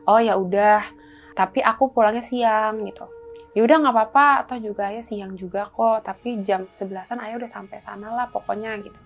Oh 0.07 0.23
ya 0.23 0.39
udah, 0.39 0.87
tapi 1.35 1.59
aku 1.59 1.91
pulangnya 1.91 2.23
siang 2.23 2.87
gitu. 2.87 3.03
Ya 3.51 3.65
udah 3.65 3.81
nggak 3.81 3.95
apa-apa, 3.95 4.27
atau 4.45 4.55
juga 4.61 4.93
ayah 4.93 5.03
siang 5.03 5.35
juga 5.35 5.67
kok. 5.67 6.05
Tapi 6.07 6.39
jam 6.45 6.69
11-an 6.69 7.19
ayah 7.25 7.35
udah 7.35 7.49
sampai 7.49 7.81
sana 7.83 8.13
lah 8.15 8.31
pokoknya 8.31 8.77
gitu. 8.79 8.99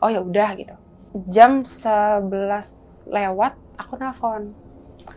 Oh 0.00 0.10
ya 0.12 0.20
udah 0.20 0.54
gitu. 0.58 0.74
Jam 1.32 1.64
11 1.64 2.28
lewat 3.08 3.52
aku 3.80 3.96
telepon. 3.96 4.52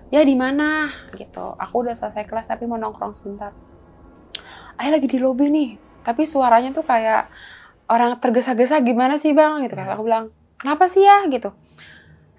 Ya 0.09 0.23
di 0.23 0.33
mana 0.33 0.89
gitu. 1.17 1.55
Aku 1.59 1.83
udah 1.83 1.93
selesai 1.97 2.25
kelas 2.25 2.49
tapi 2.49 2.65
mau 2.65 2.79
nongkrong 2.79 3.13
sebentar. 3.17 3.51
Ayah 4.79 4.95
lagi 4.95 5.07
di 5.11 5.19
lobi 5.19 5.51
nih. 5.51 5.69
Tapi 6.03 6.23
suaranya 6.23 6.71
tuh 6.71 6.87
kayak 6.87 7.27
orang 7.91 8.15
tergesa-gesa 8.21 8.79
gimana 8.85 9.19
sih 9.19 9.35
bang 9.35 9.65
gitu 9.67 9.75
kan. 9.75 9.91
Aku 9.91 10.07
bilang, 10.07 10.31
kenapa 10.55 10.87
sih 10.87 11.03
ya 11.03 11.27
gitu. 11.27 11.51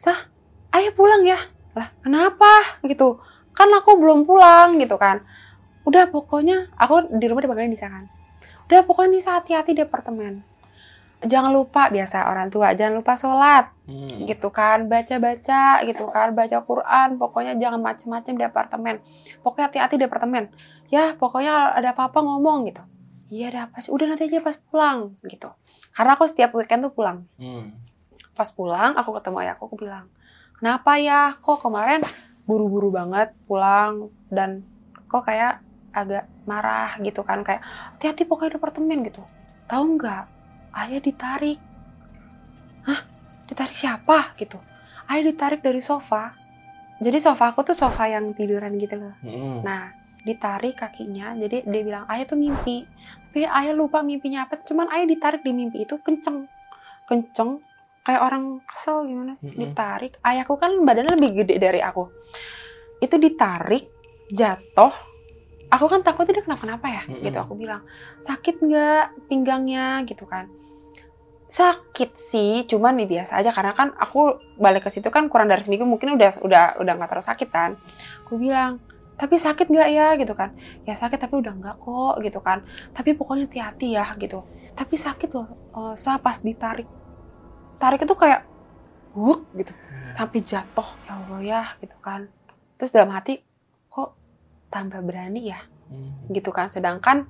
Sah, 0.01 0.31
ayah 0.73 0.93
pulang 0.97 1.27
ya. 1.27 1.37
Lah, 1.77 1.93
kenapa 2.01 2.81
gitu? 2.87 3.21
Kan 3.53 3.69
aku 3.77 4.01
belum 4.01 4.25
pulang 4.25 4.81
gitu 4.81 4.97
kan. 4.97 5.21
Udah 5.85 6.09
pokoknya 6.09 6.73
aku 6.81 7.13
di 7.19 7.27
rumah 7.29 7.45
dipanggilin 7.45 7.73
Nisa 7.73 7.93
kan. 7.93 8.09
Udah 8.71 8.87
pokoknya 8.89 9.11
Nisa 9.21 9.31
hati-hati 9.37 9.77
di 9.77 9.83
apartemen. 9.85 10.50
Jangan 11.21 11.53
lupa 11.53 11.93
biasa 11.93 12.25
orang 12.33 12.49
tua, 12.49 12.73
jangan 12.73 13.05
lupa 13.05 13.13
sholat 13.13 13.69
Hmm. 13.85 14.25
gitu 14.25 14.49
kan, 14.49 14.89
baca-baca 14.89 15.85
gitu 15.85 16.05
kan, 16.09 16.33
baca 16.33 16.65
Quran, 16.65 17.21
pokoknya 17.21 17.61
jangan 17.61 17.81
macem-macem 17.83 18.41
di 18.41 18.45
apartemen. 18.47 19.05
Pokoknya 19.45 19.69
hati-hati 19.69 20.01
di 20.01 20.07
apartemen. 20.09 20.49
Ya, 20.89 21.13
pokoknya 21.15 21.51
kalau 21.53 21.71
ada 21.77 21.89
apa-apa 21.93 22.19
ngomong 22.25 22.73
gitu. 22.73 22.81
Iya, 23.29 23.53
ada 23.53 23.61
apa 23.69 23.79
sih? 23.79 23.93
Udah 23.93 24.09
nanti 24.11 24.27
aja 24.27 24.41
pas 24.41 24.57
pulang 24.59 25.15
gitu. 25.29 25.53
Karena 25.91 26.17
aku 26.17 26.25
setiap 26.25 26.55
weekend 26.55 26.87
tuh 26.87 26.95
pulang 26.95 27.27
Hmm. 27.37 27.75
pas 28.31 28.49
pulang 28.49 28.97
aku 28.97 29.13
ketemu 29.21 29.37
ayahku 29.45 29.69
aku 29.69 29.77
bilang 29.77 30.09
kenapa 30.57 30.97
ya 30.97 31.37
kok 31.37 31.61
kemarin 31.61 32.01
buru-buru 32.49 32.89
banget 32.89 33.37
pulang 33.45 34.09
dan 34.33 34.65
kok 35.07 35.29
kayak 35.29 35.61
agak 35.93 36.25
marah 36.49 36.97
gitu 37.05 37.21
kan 37.21 37.45
kayak 37.45 37.61
hati-hati 37.93 38.25
pokoknya 38.25 38.57
di 38.57 38.59
apartemen 38.63 38.99
gitu 39.05 39.21
tahu 39.69 39.99
nggak 39.99 40.25
ayah 40.75 41.01
ditarik. 41.03 41.59
Ditarik 43.51 43.75
siapa? 43.75 44.39
Gitu. 44.39 44.59
Ayah 45.11 45.25
ditarik 45.27 45.61
dari 45.61 45.83
sofa. 45.83 46.35
Jadi 47.03 47.19
sofa 47.19 47.51
aku 47.51 47.67
tuh 47.67 47.75
sofa 47.75 48.07
yang 48.07 48.31
tiduran 48.37 48.77
gitu 48.77 48.95
loh. 48.95 49.15
Mm-mm. 49.25 49.65
nah 49.67 49.91
ditarik 50.23 50.79
kakinya. 50.79 51.35
Jadi 51.35 51.67
dia 51.67 51.83
bilang 51.83 52.05
ayah 52.07 52.29
tuh 52.29 52.39
mimpi. 52.39 52.87
Tapi 53.31 53.43
ayah 53.43 53.75
lupa 53.75 54.05
mimpinya 54.07 54.47
apa. 54.47 54.63
Cuman 54.63 54.87
ayah 54.95 55.09
ditarik 55.09 55.43
di 55.43 55.51
mimpi 55.51 55.83
itu 55.83 55.99
kenceng. 55.99 56.47
Kenceng. 57.11 57.59
Kayak 58.01 58.23
orang 58.23 58.63
kesel 58.65 59.05
gimana 59.11 59.35
sih? 59.35 59.51
Mm-mm. 59.51 59.61
ditarik. 59.61 60.17
Ayahku 60.23 60.55
kan 60.57 60.71
badannya 60.87 61.19
lebih 61.19 61.43
gede 61.43 61.59
dari 61.59 61.81
aku. 61.83 62.07
Itu 63.03 63.19
ditarik 63.19 63.89
jatuh 64.31 65.10
aku 65.71 65.87
kan 65.87 66.03
takut 66.03 66.27
dia 66.27 66.43
kenapa-napa 66.43 66.87
ya 66.91 67.03
Mm-mm. 67.07 67.23
gitu. 67.25 67.39
Aku 67.39 67.55
bilang 67.55 67.87
sakit 68.19 68.61
nggak 68.61 69.31
pinggangnya? 69.31 70.03
Gitu 70.05 70.27
kan. 70.27 70.51
Sakit 71.51 72.15
sih 72.15 72.63
cuman 72.71 72.95
nih 72.95 73.09
biasa 73.19 73.43
aja 73.43 73.51
karena 73.51 73.75
kan 73.75 73.91
aku 73.99 74.39
balik 74.55 74.87
ke 74.87 74.91
situ 74.91 75.11
kan 75.11 75.27
kurang 75.27 75.51
dari 75.51 75.67
seminggu 75.67 75.83
mungkin 75.83 76.15
udah 76.15 76.39
udah 76.43 76.65
udah 76.79 76.93
nggak 76.95 77.11
terlalu 77.11 77.27
sakit 77.27 77.49
kan. 77.51 77.71
Aku 78.27 78.39
bilang 78.39 78.79
tapi 79.19 79.35
sakit 79.39 79.67
nggak 79.71 79.89
ya? 79.91 80.09
Gitu 80.19 80.35
kan. 80.35 80.55
Ya 80.87 80.95
sakit 80.95 81.19
tapi 81.19 81.39
udah 81.39 81.55
nggak 81.55 81.77
kok. 81.79 82.15
Gitu 82.23 82.39
kan. 82.43 82.63
Tapi 82.95 83.15
pokoknya 83.19 83.47
hati-hati 83.51 83.95
ya 83.95 84.07
gitu. 84.19 84.43
Tapi 84.75 84.95
sakit 84.99 85.31
loh 85.35 85.49
Eh, 85.71 85.95
saya 85.95 86.19
pas 86.19 86.35
ditarik. 86.43 86.87
Tarik 87.79 88.03
itu 88.03 88.15
kayak 88.19 88.43
wuk 89.15 89.47
gitu. 89.55 89.71
Sampai 90.19 90.43
jatuh 90.43 90.89
ya 91.07 91.13
Allah 91.15 91.41
ya 91.43 91.63
gitu 91.79 91.95
kan. 92.03 92.27
Terus 92.75 92.91
dalam 92.91 93.15
hati 93.15 93.39
tambah 94.71 95.03
berani 95.03 95.51
ya 95.51 95.61
Mm. 95.91 96.31
gitu 96.31 96.55
kan. 96.55 96.71
Sedangkan 96.71 97.27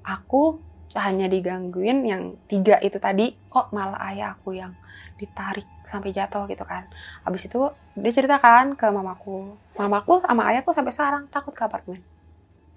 aku 0.00 0.62
hanya 0.94 1.26
digangguin 1.26 2.06
yang 2.06 2.22
tiga 2.46 2.78
itu 2.78 3.02
tadi 3.02 3.34
kok 3.50 3.74
malah 3.74 3.98
ayah 4.06 4.38
aku 4.38 4.54
yang 4.54 4.70
ditarik 5.18 5.66
sampai 5.82 6.14
jatuh 6.14 6.46
gitu 6.46 6.62
kan. 6.62 6.86
Habis 7.26 7.50
itu 7.50 7.58
dia 7.98 8.12
ceritakan 8.14 8.78
ke 8.78 8.86
mamaku. 8.86 9.58
Mamaku 9.74 10.22
sama 10.22 10.46
ayahku 10.46 10.70
sampai 10.70 10.94
sekarang 10.94 11.26
takut 11.26 11.50
ke 11.50 11.62
apartemen 11.62 11.98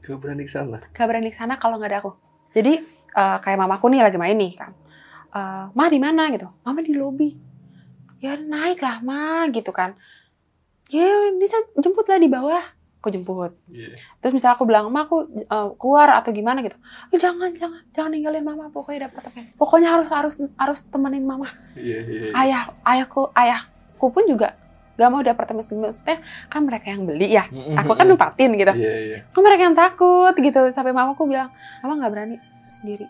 Gak 0.01 0.17
berani 0.17 0.41
ke 0.41 0.50
sana. 0.50 0.81
gak 0.89 1.05
berani 1.05 1.29
ke 1.29 1.38
sana 1.38 1.62
kalau 1.62 1.77
nggak 1.77 1.91
ada 1.93 2.00
aku. 2.01 2.12
Jadi 2.57 2.74
eh, 3.13 3.38
kayak 3.38 3.59
mamaku 3.62 3.93
nih 3.93 4.01
lagi 4.01 4.17
main 4.17 4.33
nih 4.33 4.57
kan. 4.57 4.74
Eh, 5.29 5.63
ma 5.69 5.86
di 5.86 6.01
mana? 6.01 6.33
gitu. 6.33 6.50
Mama 6.65 6.81
di 6.81 6.97
lobi 6.97 7.29
ya 8.17 8.33
naik 8.33 8.81
lah 8.81 9.05
ma 9.05 9.45
gitu 9.53 9.69
kan. 9.69 9.93
Ya 10.89 11.05
bisa 11.38 11.62
jemput 11.77 12.09
lah 12.09 12.17
di 12.17 12.25
bawah 12.25 12.63
aku 13.07 13.15
jemput. 13.15 13.55
Iya. 13.71 13.95
terus 14.19 14.35
misal 14.35 14.59
aku 14.59 14.67
bilang 14.67 14.91
ma 14.91 15.07
aku 15.07 15.23
eh, 15.31 15.69
keluar 15.79 16.11
atau 16.19 16.35
gimana 16.35 16.59
gitu. 16.59 16.75
"Eh, 17.09 17.15
jangan 17.15 17.55
jangan 17.55 17.79
jangan 17.95 18.11
ninggalin 18.11 18.43
mama 18.43 18.67
pokoknya 18.67 19.07
dapat 19.07 19.31
apartemen 19.31 19.55
pokoknya 19.55 19.89
harus 19.95 20.09
harus 20.11 20.35
harus 20.59 20.79
temenin 20.91 21.23
mama. 21.23 21.47
Iya, 21.79 21.99
iya. 22.03 22.29
ayah 22.35 22.63
ayahku 22.83 23.31
ayahku 23.31 24.11
pun 24.11 24.27
juga 24.27 24.59
gak 24.97 25.09
mau 25.13 25.21
di 25.21 25.29
apartemen 25.29 25.61
sendiri. 25.61 25.93
Maksudnya 25.93 26.17
kan 26.49 26.61
mereka 26.65 26.89
yang 26.89 27.05
beli 27.05 27.29
ya. 27.29 27.45
Aku 27.85 27.93
kan 27.93 28.09
nempatin 28.09 28.57
gitu. 28.57 28.73
Iya, 28.73 28.95
iya. 29.05 29.17
kan 29.29 29.41
mereka 29.45 29.61
yang 29.69 29.77
takut 29.77 30.33
gitu. 30.33 30.61
Sampai 30.73 30.89
mamaku 30.91 31.29
bilang 31.29 31.53
mama 31.85 32.01
nggak 32.01 32.11
berani 32.11 32.35
sendiri. 32.73 33.05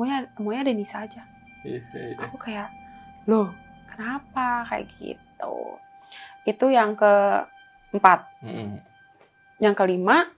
Maunya 0.00 0.24
maunya 0.40 0.64
ada 0.64 0.72
Nisa 0.72 1.04
aja. 1.04 1.22
Iya, 1.62 1.84
iya. 1.84 2.16
aku 2.16 2.36
kayak 2.40 2.72
loh 3.28 3.52
kenapa? 3.92 4.64
Kayak 4.72 4.88
gitu. 4.96 5.56
Itu 6.48 6.72
yang 6.72 6.96
keempat. 6.96 8.24
Mm-mm. 8.40 8.80
Yang 9.58 9.74
kelima 9.74 10.30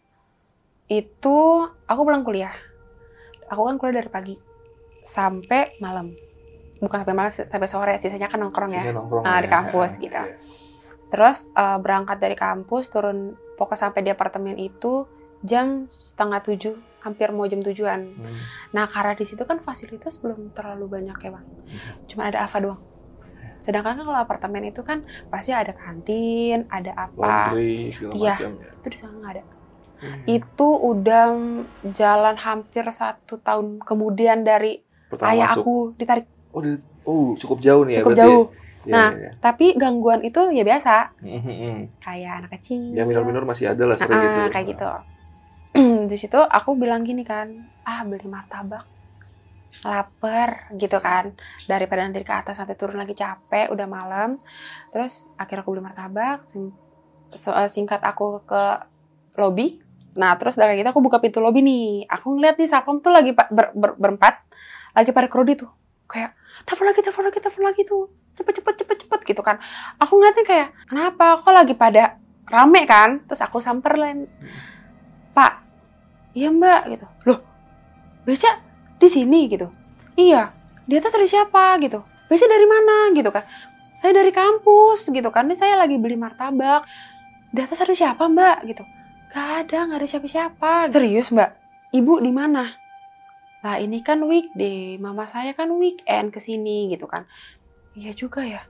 itu 0.86 1.36
aku 1.86 2.00
pulang 2.02 2.24
kuliah. 2.24 2.52
Aku 3.46 3.62
kan 3.62 3.76
kuliah 3.76 4.00
dari 4.00 4.10
pagi 4.10 4.34
sampai 5.02 5.78
malam. 5.78 6.10
Bukan 6.80 7.04
sampai 7.04 7.14
malam 7.14 7.30
sampai 7.30 7.68
sore. 7.68 7.94
Sisanya 7.98 8.26
kan 8.26 8.40
nongkrong 8.40 8.72
ya. 8.72 8.82
Nongkrong 8.90 9.22
Ah, 9.22 9.38
ya. 9.38 9.44
di 9.44 9.48
kampus 9.48 9.90
gitu. 9.96 10.14
Iya. 10.14 10.36
terus 11.10 11.50
eh, 11.50 11.78
berangkat 11.82 12.22
dari 12.22 12.38
kampus 12.38 12.86
turun 12.86 13.34
pokok 13.58 13.74
sampai 13.74 14.06
di 14.06 14.14
apartemen 14.14 14.54
itu 14.54 15.10
jam 15.42 15.90
setengah 15.90 16.38
tujuh. 16.40 16.74
Hampir 17.00 17.32
mau 17.32 17.48
jam 17.48 17.64
tujuan. 17.64 18.12
Hmm. 18.12 18.36
nah 18.70 18.84
karena 18.84 19.16
di 19.16 19.24
situ 19.24 19.40
kan 19.42 19.58
fasilitas 19.58 20.20
belum 20.20 20.52
terlalu 20.52 21.00
banyak 21.00 21.16
ya 21.18 21.30
bang. 21.32 21.46
Cuma 22.06 22.28
ada 22.28 22.44
Alfa 22.44 22.60
doang 22.60 22.78
sedangkan 23.60 23.96
kan 23.96 24.04
kalau 24.04 24.20
apartemen 24.20 24.64
itu 24.64 24.80
kan 24.80 24.98
pasti 25.28 25.52
ada 25.52 25.72
kantin 25.72 26.64
ada 26.68 26.92
apa 26.96 27.52
Laundry, 27.52 27.92
segala 27.92 28.12
Iya. 28.14 28.34
macam 28.34 28.50
ya. 28.56 28.70
itu 28.74 28.86
di 28.88 28.98
sana 28.98 29.14
nggak 29.14 29.34
ada 29.36 29.44
Hmm. 30.00 30.24
itu 30.24 30.68
udah 30.80 31.26
jalan 31.92 32.36
hampir 32.40 32.88
satu 32.88 33.36
tahun 33.36 33.84
kemudian 33.84 34.42
dari 34.42 34.80
Pertama 35.06 35.28
ayah 35.28 35.52
masuk. 35.52 35.60
aku 35.60 35.74
ditarik 35.94 36.24
Oh, 36.50 36.64
di- 36.64 36.80
oh, 37.04 37.36
cukup 37.36 37.60
jauh 37.60 37.84
nih 37.84 37.94
ya 37.94 38.00
cukup 38.00 38.16
berarti 38.16 38.22
jauh 38.24 38.44
ya? 38.48 38.58
Nah, 38.90 39.10
Iya, 39.12 39.20
iya. 39.20 39.30
tapi 39.44 39.76
gangguan 39.76 40.24
itu 40.24 40.40
ya 40.50 40.64
biasa 40.64 41.12
kayak 42.00 42.32
anak 42.32 42.50
kecil 42.56 42.96
Ya 42.96 43.04
minor-minor 43.04 43.44
masih 43.44 43.68
ada 43.68 43.84
lah 43.84 43.92
sering 43.94 44.16
Ah, 44.16 44.24
gitu. 44.24 44.40
kayak 44.50 44.66
gitu 44.72 44.90
di 46.10 46.16
situ 46.16 46.40
aku 46.40 46.74
bilang 46.74 47.04
gini 47.04 47.20
kan 47.20 47.52
ah 47.84 48.00
beli 48.02 48.24
martabak 48.24 48.88
lapar 49.82 50.70
gitu 50.76 50.98
kan. 50.98 51.32
Daripada 51.64 52.02
nanti 52.04 52.20
ke 52.26 52.34
atas 52.34 52.58
sampai 52.58 52.74
turun 52.74 52.98
lagi 52.98 53.14
capek 53.14 53.70
udah 53.70 53.86
malam. 53.86 54.36
Terus 54.90 55.24
akhirnya 55.38 55.62
aku 55.62 55.70
beli 55.74 55.84
martabak 55.86 56.42
so- 56.44 57.54
eh, 57.54 57.70
singkat 57.70 58.02
aku 58.02 58.42
ke 58.42 58.64
lobby 59.38 59.78
nah 60.10 60.34
terus 60.34 60.58
dari 60.58 60.74
gitu 60.74 60.90
aku 60.90 60.98
buka 61.06 61.22
pintu 61.22 61.38
lobby 61.38 61.62
nih. 61.62 62.02
Aku 62.10 62.34
ngeliat 62.34 62.58
nih 62.58 62.66
sapam 62.66 62.98
tuh 62.98 63.14
lagi 63.14 63.30
ber- 63.30 63.70
ber- 63.72 63.94
berempat. 63.94 64.42
Lagi 64.90 65.14
pada 65.14 65.30
kerodi 65.30 65.54
tuh 65.54 65.70
kayak 66.10 66.34
telepon 66.66 66.90
lagi 66.90 67.00
telepon 67.06 67.24
lagi 67.30 67.38
telepon 67.38 67.62
lagi 67.62 67.82
tuh. 67.86 68.02
Cepet 68.34 68.54
cepet 68.58 68.74
cepet 68.82 68.96
cepet 69.06 69.20
gitu 69.22 69.42
kan. 69.46 69.62
Aku 70.02 70.18
ngeliatnya 70.18 70.42
kayak 70.42 70.68
kenapa? 70.90 71.38
Kok 71.46 71.54
lagi 71.54 71.74
pada 71.78 72.18
rame 72.50 72.82
kan? 72.90 73.22
Terus 73.30 73.38
aku 73.38 73.62
samperin. 73.62 74.26
Pak 75.30 75.52
iya 76.34 76.50
mbak 76.50 76.90
gitu. 76.90 77.06
Loh 77.30 77.38
beca 78.26 78.50
di 79.00 79.08
sini 79.08 79.48
gitu. 79.48 79.72
Iya 80.14 80.60
di 80.90 80.98
atas 80.98 81.14
dari 81.14 81.30
siapa? 81.30 81.78
gitu. 81.78 82.02
Beca 82.26 82.46
dari 82.50 82.66
mana? 82.66 83.14
gitu 83.14 83.30
kan. 83.30 83.46
Saya 84.02 84.10
dari 84.10 84.34
kampus 84.34 85.06
gitu 85.06 85.30
kan. 85.30 85.46
Ini 85.46 85.54
saya 85.54 85.78
lagi 85.78 86.02
beli 86.02 86.18
martabak. 86.18 86.82
Di 87.54 87.62
atas 87.62 87.78
ada 87.78 87.94
siapa 87.94 88.26
mbak? 88.26 88.66
gitu. 88.66 88.82
Gak 89.30 89.48
ada 89.66 89.86
nggak 89.86 89.98
ada 90.02 90.08
siapa-siapa. 90.10 90.90
Serius 90.90 91.30
mbak? 91.30 91.54
Ibu 91.94 92.18
di 92.18 92.34
mana? 92.34 92.74
Lah 93.62 93.78
ini 93.78 94.02
kan 94.02 94.18
weekday. 94.26 94.98
Mama 94.98 95.30
saya 95.30 95.54
kan 95.54 95.70
weekend 95.78 96.34
ke 96.34 96.42
sini 96.42 96.90
gitu 96.90 97.06
kan. 97.06 97.22
Iya 97.94 98.10
juga 98.18 98.42
ya. 98.42 98.66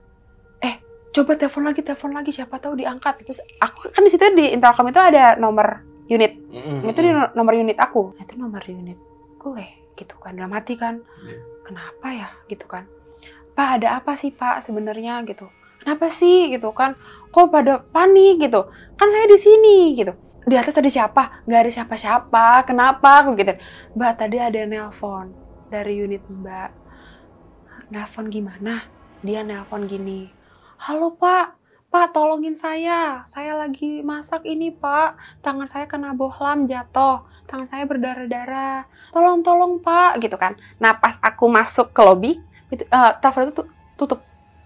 Eh 0.61 0.77
coba 1.09 1.33
telepon 1.41 1.65
lagi 1.65 1.81
telepon 1.81 2.13
lagi. 2.13 2.29
Siapa 2.29 2.61
tahu 2.61 2.77
diangkat. 2.77 3.25
Terus 3.25 3.41
aku 3.57 3.89
kan 3.89 4.05
di 4.05 4.09
situ 4.13 4.21
di 4.37 4.53
intercom 4.53 4.85
itu 4.85 5.01
ada 5.01 5.41
nomor 5.41 5.81
unit. 6.05 6.37
Mm-mm. 6.53 6.85
itu 6.85 6.99
di 7.01 7.09
no- 7.09 7.33
nomor 7.33 7.57
unit 7.57 7.81
aku. 7.81 8.13
Nah, 8.13 8.23
itu 8.29 8.35
nomor 8.37 8.61
unit 8.69 8.99
gue 9.41 9.80
gitu 9.97 10.15
kan. 10.19 10.35
Dalam 10.37 10.51
hati 10.55 10.75
kan 10.79 11.01
Iya. 11.25 11.37
kenapa 11.63 12.07
ya? 12.11 12.29
gitu 12.47 12.65
kan. 12.67 12.87
Pak 13.51 13.67
ada 13.81 13.99
apa 13.99 14.15
sih 14.15 14.31
pak 14.31 14.63
sebenarnya? 14.63 15.21
gitu. 15.27 15.47
Kenapa 15.81 16.07
sih? 16.07 16.51
gitu 16.53 16.71
kan. 16.71 16.95
Kok 17.31 17.51
pada 17.51 17.81
panik? 17.81 18.41
gitu. 18.43 18.67
Kan 18.99 19.07
saya 19.11 19.25
di 19.27 19.37
sini 19.39 19.95
gitu. 19.97 20.13
Di 20.41 20.57
atas 20.57 20.77
ada 20.77 20.89
siapa? 20.89 21.45
Nggak 21.45 21.59
ada 21.67 21.71
siapa-siapa. 21.71 22.65
Kenapa? 22.65 23.25
aku 23.25 23.35
gitu. 23.37 23.53
Mbak 23.97 24.13
tadi 24.17 24.37
ada 24.41 24.59
nelpon 24.65 25.33
dari 25.69 26.01
unit 26.01 26.23
mbak. 26.27 26.71
Nelpon 27.91 28.31
gimana? 28.31 28.87
Dia 29.21 29.45
nelpon 29.45 29.85
gini 29.85 30.41
halo 30.81 31.13
pak 31.13 31.60
pak 31.91 32.15
tolongin 32.15 32.55
saya. 32.55 33.21
Saya 33.27 33.53
lagi 33.53 33.99
masak 34.01 34.47
ini 34.47 34.71
pak. 34.71 35.13
Tangan 35.43 35.67
saya 35.67 35.85
kena 35.85 36.15
bohlam 36.15 36.63
jatuh. 36.63 37.27
Tangan 37.45 37.67
saya 37.67 37.83
berdarah-darah. 37.83 38.87
Tolong 39.11 39.43
tolong 39.43 39.77
pak 39.77 40.23
gitu 40.23 40.39
kan. 40.39 40.55
Nah 40.79 40.95
pas 40.95 41.19
aku 41.19 41.51
masuk 41.51 41.91
ke 41.91 42.01
lobby 42.01 42.31
itu 42.71 42.81
eh, 42.81 43.11
telepon 43.19 43.43
itu 43.43 43.53
tu- 43.53 43.69
tutup. 43.97 44.19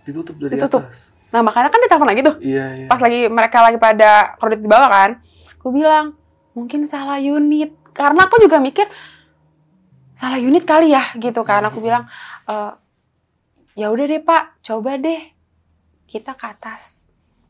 Ditutup 0.06 0.36
dari 0.38 0.54
Ditutup. 0.56 0.86
atas. 0.86 1.12
nah 1.34 1.42
makanya 1.42 1.68
kan 1.68 1.82
ditelepon 1.82 2.08
lagi 2.08 2.22
tuh. 2.22 2.36
Iya, 2.40 2.66
iya. 2.78 2.88
pas 2.88 3.02
lagi 3.02 3.28
mereka 3.28 3.58
lagi 3.60 3.76
pada 3.76 4.38
kredit 4.38 4.62
di 4.62 4.70
bawah 4.70 4.88
kan 4.88 5.20
aku 5.58 5.68
bilang 5.74 6.14
mungkin 6.54 6.86
salah 6.86 7.18
unit. 7.18 7.74
Karena 7.92 8.30
aku 8.30 8.38
juga 8.38 8.62
mikir 8.62 8.86
salah 10.14 10.38
unit 10.38 10.62
kali 10.64 10.94
ya 10.94 11.10
gitu 11.18 11.42
kan. 11.42 11.66
Aku 11.66 11.82
bilang 11.82 12.06
"Eh, 12.46 12.72
ya 13.76 13.90
udah 13.90 14.06
deh 14.06 14.22
pak. 14.22 14.62
Coba 14.62 14.96
deh. 14.96 15.34
Kita 16.06 16.38
ke 16.38 16.46
atas 16.46 17.05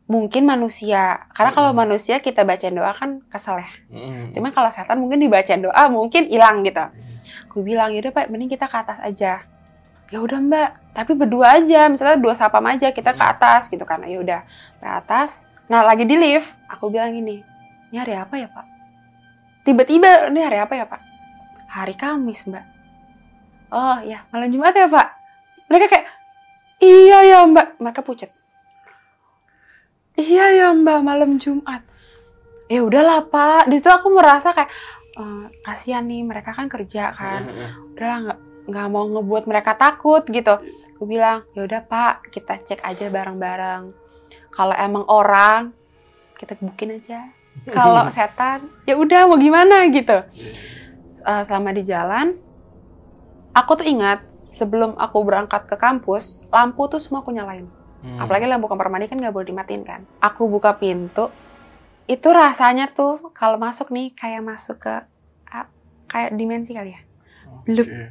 mungkin 0.05 0.45
manusia 0.45 1.25
karena 1.33 1.49
kalau 1.49 1.73
Mm. 1.73 1.79
manusia 1.81 2.21
kita 2.21 2.45
bacain 2.45 2.71
doa 2.71 2.93
kan 2.93 3.25
kesel 3.25 3.57
ya 3.57 3.69
Mm-mm. 3.89 4.37
Cuma 4.37 4.53
kalau 4.53 4.69
setan 4.69 5.01
mungkin 5.01 5.17
dibacain 5.17 5.59
doa 5.59 5.89
mungkin 5.89 6.29
hilang 6.29 6.61
gitu. 6.61 6.85
Aku 7.49 7.63
bilang 7.63 7.89
yaudah 7.89 8.11
pak, 8.11 8.27
mending 8.27 8.51
kita 8.51 8.67
ke 8.67 8.75
atas 8.75 8.99
aja. 8.99 9.41
Ya 10.11 10.17
udah 10.19 10.37
mbak, 10.37 10.69
tapi 10.93 11.15
berdua 11.15 11.57
aja, 11.57 11.87
misalnya 11.87 12.19
dua 12.19 12.35
sapam 12.35 12.61
aja 12.67 12.91
kita 12.91 13.11
ke 13.11 13.23
Hmm. 13.23 13.31
atas 13.33 13.71
gitu 13.71 13.81
kan. 13.81 14.03
Ya 14.03 14.19
udah 14.19 14.41
ke 14.77 14.85
atas. 14.85 15.41
Nah 15.65 15.81
lagi 15.81 16.03
di 16.03 16.13
lift, 16.13 16.51
aku 16.67 16.91
bilang 16.91 17.09
gini, 17.09 17.41
ini 17.89 17.97
hari 17.97 18.13
apa 18.13 18.35
ya 18.35 18.45
pak? 18.45 18.65
Tiba-tiba 19.63 20.29
ini 20.29 20.39
hari 20.39 20.59
apa 20.59 20.73
ya 20.75 20.85
pak? 20.85 21.01
Hari 21.65 21.95
Kamis 21.95 22.45
mbak. 22.45 22.65
Oh 23.71 23.97
ya 24.03 24.21
malam 24.29 24.51
Jumat 24.51 24.71
ya 24.71 24.85
pak. 24.85 25.07
Mereka 25.65 25.85
kayak 25.89 26.05
iya 26.77 27.17
ya 27.25 27.37
mbak 27.43 27.81
mereka 27.81 28.05
pucat 28.05 28.29
iya 30.19 30.51
ya 30.55 30.67
mbak 30.71 30.99
malam 31.03 31.37
Jumat. 31.37 31.83
Ya 32.71 32.81
udahlah 32.81 33.27
pak. 33.29 33.69
Di 33.69 33.79
situ 33.79 33.91
aku 33.91 34.11
merasa 34.11 34.51
kayak 34.51 34.71
eh, 35.15 35.45
kasihan 35.63 36.03
nih 36.03 36.25
mereka 36.25 36.51
kan 36.55 36.67
kerja 36.67 37.13
kan. 37.13 37.47
Udahlah 37.95 38.17
nggak 38.25 38.39
nggak 38.65 38.87
mau 38.89 39.05
ngebuat 39.05 39.43
mereka 39.45 39.77
takut 39.77 40.25
gitu. 40.27 40.57
Aku 40.95 41.03
bilang 41.05 41.43
ya 41.53 41.67
udah 41.67 41.81
pak 41.83 42.31
kita 42.31 42.59
cek 42.63 42.81
aja 42.81 43.11
bareng-bareng. 43.11 43.93
Kalau 44.49 44.75
emang 44.75 45.03
orang 45.07 45.75
kita 46.39 46.57
gebukin 46.57 46.97
aja. 46.97 47.31
Kalau 47.75 48.11
setan 48.11 48.67
ya 48.83 48.99
udah 48.99 49.27
mau 49.29 49.39
gimana? 49.39 49.87
Gitu. 49.87 50.17
Eh, 51.25 51.41
selama 51.41 51.73
di 51.73 51.81
jalan 51.81 52.37
aku 53.55 53.81
tuh 53.81 53.87
ingat 53.89 54.21
sebelum 54.37 54.93
aku 54.99 55.25
berangkat 55.25 55.65
ke 55.65 55.73
kampus 55.73 56.45
lampu 56.53 56.85
tuh 56.85 57.01
semua 57.01 57.25
aku 57.25 57.33
nyalain 57.33 57.65
Hmm. 58.05 58.21
apalagi 58.21 58.45
lampu 58.45 58.69
kamar 58.69 58.93
mandi 58.93 59.09
kan 59.09 59.17
nggak 59.17 59.33
boleh 59.33 59.49
dimatiin 59.49 59.81
kan? 59.81 60.05
Aku 60.21 60.45
buka 60.45 60.77
pintu 60.77 61.33
itu 62.05 62.29
rasanya 62.29 62.93
tuh 62.93 63.33
kalau 63.33 63.57
masuk 63.57 63.89
nih 63.89 64.13
kayak 64.13 64.45
masuk 64.45 64.77
ke 64.77 64.93
kayak 66.05 66.37
dimensi 66.37 66.69
kali 66.69 66.93
ya? 66.93 67.01
Belum. 67.65 67.85
Oke. 67.89 68.05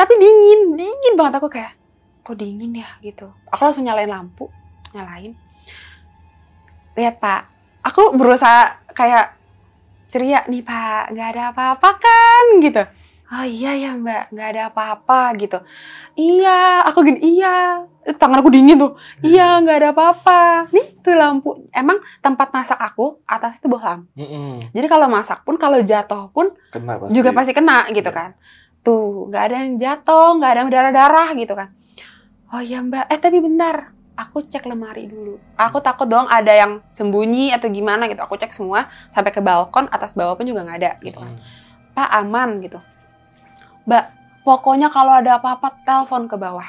tapi 0.00 0.16
dingin 0.16 0.80
dingin 0.80 1.12
banget 1.12 1.36
aku 1.36 1.52
kayak 1.52 1.76
kok 2.24 2.32
dingin 2.40 2.72
ya 2.72 2.88
gitu. 3.04 3.28
Aku 3.52 3.60
langsung 3.68 3.84
nyalain 3.84 4.08
lampu 4.08 4.48
nyalain. 4.96 5.36
Lihat 6.96 7.20
pak. 7.20 7.52
Aku 7.84 8.16
berusaha 8.16 8.80
kayak 8.96 9.36
ceria 10.08 10.48
nih 10.48 10.64
pak 10.64 11.12
nggak 11.12 11.28
ada 11.36 11.42
apa-apa 11.52 11.90
kan? 12.00 12.44
Gitu 12.64 12.99
oh 13.30 13.46
iya 13.46 13.70
ya 13.74 13.90
mbak 13.94 14.30
nggak 14.30 14.48
ada 14.48 14.62
apa-apa 14.68 15.34
gitu 15.36 15.58
iya 16.14 16.82
aku 16.82 17.04
gini 17.04 17.20
iya 17.22 17.86
Eh, 18.00 18.16
tangan 18.16 18.40
aku 18.40 18.48
dingin 18.48 18.74
tuh 18.76 18.96
iya 19.20 19.60
nggak 19.60 19.76
ada 19.76 19.88
apa-apa 19.92 20.40
nih 20.68 20.98
tuh 20.98 21.12
lampu 21.12 21.52
emang 21.70 22.00
tempat 22.18 22.48
masak 22.48 22.76
aku 22.76 23.20
atas 23.24 23.56
itu 23.56 23.68
bohlam 23.68 24.08
Mm-mm. 24.14 24.72
jadi 24.72 24.86
kalau 24.86 25.06
masak 25.06 25.44
pun 25.44 25.54
kalau 25.54 25.78
jatuh 25.80 26.26
pun 26.30 26.48
Kena 26.68 26.96
pasti. 26.96 27.12
juga 27.12 27.30
pasti 27.30 27.52
kena 27.52 27.84
gitu 27.88 28.08
Iya. 28.08 28.16
kan. 28.16 28.30
Tuh, 28.80 29.28
nggak 29.28 29.42
ada 29.44 29.56
yang 29.60 29.72
jatuh, 29.76 30.28
nggak 30.34 30.50
ada 30.50 30.58
yang 30.58 30.70
darah-darah 30.72 31.28
gitu 31.36 31.52
kan. 31.52 31.68
Oh 32.48 32.64
iya 32.64 32.80
mbak, 32.80 33.06
eh 33.06 33.20
tapi 33.20 33.36
bentar, 33.36 33.92
aku 34.16 34.40
cek 34.40 34.64
lemari 34.64 35.04
dulu. 35.04 35.36
Aku 35.54 35.78
takut 35.78 36.08
dong 36.08 36.24
ada 36.24 36.48
yang 36.48 36.80
sembunyi 36.88 37.52
atau 37.52 37.68
gimana 37.68 38.08
gitu. 38.08 38.16
Aku 38.18 38.34
cek 38.34 38.50
semua 38.50 38.88
sampai 39.06 39.30
ke 39.30 39.38
balkon, 39.38 39.84
atas 39.86 40.16
bawah 40.16 40.32
pun 40.32 40.48
juga 40.48 40.64
nggak 40.64 40.78
ada 40.78 40.90
gitu 40.98 41.20
kan. 41.20 41.28
Mm. 41.28 41.44
Pak 41.92 42.08
aman 42.16 42.50
gitu. 42.62 42.80
Mbak, 43.88 44.04
pokoknya 44.44 44.88
kalau 44.92 45.20
ada 45.20 45.40
apa-apa 45.40 45.84
telepon 45.84 46.28
ke 46.28 46.36
bawah. 46.36 46.68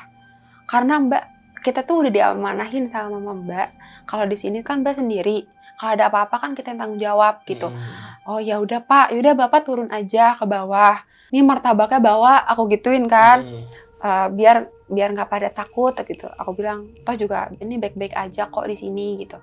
Karena 0.67 1.04
mbak, 1.04 1.24
kita 1.62 1.84
tuh 1.84 2.08
udah 2.08 2.12
diamanahin 2.12 2.88
sama 2.88 3.19
mama 3.19 3.36
mbak. 3.36 3.67
Kalau 4.08 4.24
di 4.28 4.39
sini 4.39 4.63
kan 4.63 4.84
mbak 4.84 4.95
sendiri. 4.95 5.43
Kalau 5.76 5.97
ada 5.97 6.13
apa-apa 6.13 6.36
kan 6.38 6.52
kita 6.54 6.71
yang 6.71 6.80
tanggung 6.80 7.02
jawab 7.02 7.41
gitu. 7.50 7.74
Mm. 7.74 7.82
Oh 8.30 8.38
ya 8.38 8.62
udah 8.62 8.86
Pak, 8.86 9.17
yaudah 9.17 9.34
Bapak 9.34 9.65
turun 9.65 9.89
aja 9.89 10.38
ke 10.38 10.45
bawah. 10.45 11.02
Ini 11.34 11.41
martabaknya 11.41 11.97
bawa, 11.97 12.45
aku 12.45 12.69
gituin 12.69 13.10
kan, 13.10 13.41
Mm. 13.41 13.82
Eh, 14.02 14.28
biar 14.34 14.65
biar 14.89 15.13
nggak 15.13 15.30
pada 15.30 15.50
takut 15.54 15.93
gitu. 15.93 16.26
Aku 16.26 16.58
bilang, 16.58 16.89
toh 17.06 17.13
juga 17.13 17.54
ini 17.62 17.78
baik-baik 17.78 18.17
aja 18.17 18.50
kok 18.50 18.65
di 18.65 18.74
sini 18.74 19.21
gitu. 19.21 19.38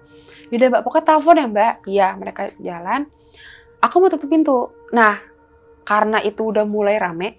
Yaudah 0.51 0.69
Mbak, 0.75 0.83
pokoknya 0.83 1.07
telepon 1.07 1.39
ya 1.39 1.47
Mbak. 1.47 1.75
Iya, 1.87 2.09
mereka 2.19 2.43
jalan. 2.59 3.01
Aku 3.79 4.03
mau 4.03 4.11
tutup 4.11 4.27
pintu. 4.27 4.75
Nah, 4.91 5.23
karena 5.87 6.19
itu 6.27 6.43
udah 6.43 6.67
mulai 6.67 6.99
rame, 6.99 7.39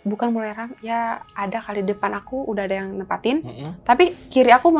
bukan 0.00 0.32
mulai 0.32 0.56
rame, 0.56 0.74
ya 0.80 1.20
ada 1.36 1.60
kali 1.60 1.84
depan 1.84 2.16
aku 2.16 2.48
udah 2.48 2.64
ada 2.64 2.80
yang 2.84 2.96
nempatin. 2.96 3.44
Mm-mm. 3.44 3.84
Tapi 3.84 4.16
kiri 4.32 4.48
aku 4.48 4.72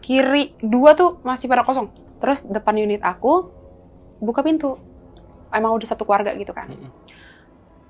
kiri 0.00 0.54
dua 0.62 0.94
tuh 0.94 1.18
masih 1.26 1.50
pada 1.50 1.66
kosong. 1.66 1.90
Terus 2.22 2.46
depan 2.46 2.78
unit 2.78 3.02
aku 3.02 3.50
buka 4.22 4.46
pintu. 4.46 4.78
Emang 5.50 5.74
udah 5.74 5.88
satu 5.90 6.06
keluarga 6.06 6.30
gitu 6.38 6.54
kan. 6.54 6.70
Mm-mm. 6.70 6.90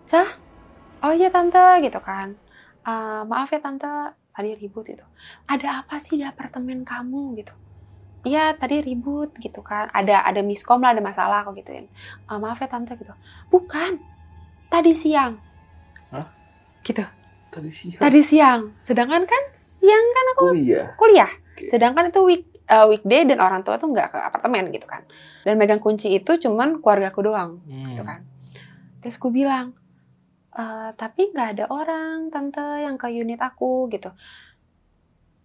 Cah, 0.09 0.41
oh 1.05 1.13
iya 1.13 1.29
tante 1.29 1.85
gitu 1.85 2.01
kan. 2.01 2.35
"Eh, 2.83 3.23
maaf 3.29 3.53
ya 3.53 3.61
tante, 3.61 4.17
tadi 4.33 4.57
ribut 4.57 4.89
gitu. 4.89 5.05
Ada 5.47 5.85
apa 5.85 6.01
sih 6.01 6.17
di 6.17 6.25
apartemen 6.25 6.83
kamu 6.83 7.37
gitu? 7.45 7.53
Iya 8.25 8.57
tadi 8.57 8.81
ribut 8.81 9.37
gitu 9.37 9.61
kan. 9.61 9.93
Ada 9.93 10.25
ada 10.25 10.41
miskom 10.41 10.81
lah, 10.81 10.97
ada 10.97 11.05
masalah 11.05 11.45
aku 11.45 11.61
gituin. 11.61 11.87
"Eh, 12.27 12.39
maaf 12.41 12.57
ya 12.57 12.69
tante 12.73 12.97
gitu. 12.97 13.13
Bukan, 13.53 14.01
tadi 14.73 14.97
siang. 14.97 15.50
Gitu. 16.81 17.05
Tadi 17.51 17.69
siang. 17.69 17.99
Tadi 17.99 18.21
siang. 18.21 18.61
Sedangkan 18.81 19.23
kan 19.25 19.43
siang 19.61 20.05
kan 20.09 20.25
aku 20.33 20.45
Kuliah. 20.51 20.87
kuliah. 20.95 21.31
Oke. 21.53 21.67
Sedangkan 21.67 22.09
itu 22.09 22.21
week 22.23 22.43
eh, 22.65 22.87
weekday 22.87 23.27
dan 23.27 23.39
orang 23.39 23.61
tua 23.61 23.77
tuh 23.77 23.91
nggak 23.91 24.09
ke 24.09 24.19
apartemen 24.19 24.71
gitu 24.71 24.87
kan. 24.87 25.03
Dan 25.43 25.57
megang 25.57 25.79
kunci 25.79 26.13
itu 26.13 26.39
cuman 26.39 26.79
keluargaku 26.79 27.21
doang 27.25 27.59
Mm. 27.65 27.85
gitu 27.91 28.03
kan. 28.03 28.21
Terus 29.01 29.17
gue 29.17 29.33
bilang, 29.35 29.75
"Eh, 30.53 30.91
tapi 30.95 31.29
nggak 31.29 31.49
ada 31.53 31.65
orang 31.67 32.29
tante 32.29 32.63
yang 32.79 32.95
ke 32.95 33.11
unit 33.11 33.39
aku 33.39 33.89
gitu. 33.89 34.15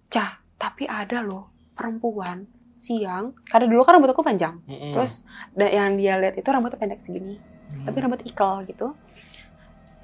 Cah, 0.08 0.38
tapi 0.56 0.86
ada 0.86 1.20
loh 1.20 1.50
perempuan 1.74 2.46
siang. 2.76 3.34
Karena 3.44 3.66
dulu 3.66 3.82
kan 3.82 3.98
rambut 3.98 4.12
aku 4.12 4.22
panjang. 4.22 4.62
Mm-mm. 4.64 4.94
Terus 4.94 5.26
dan 5.52 5.70
yang 5.70 5.92
dia 5.96 6.16
lihat 6.16 6.36
itu 6.36 6.46
rambutnya 6.46 6.78
pendek 6.78 7.00
segini, 7.00 7.42
Mm. 7.74 7.86
tapi 7.86 7.98
rambut 7.98 8.22
ikal 8.22 8.62
gitu. 8.64 8.94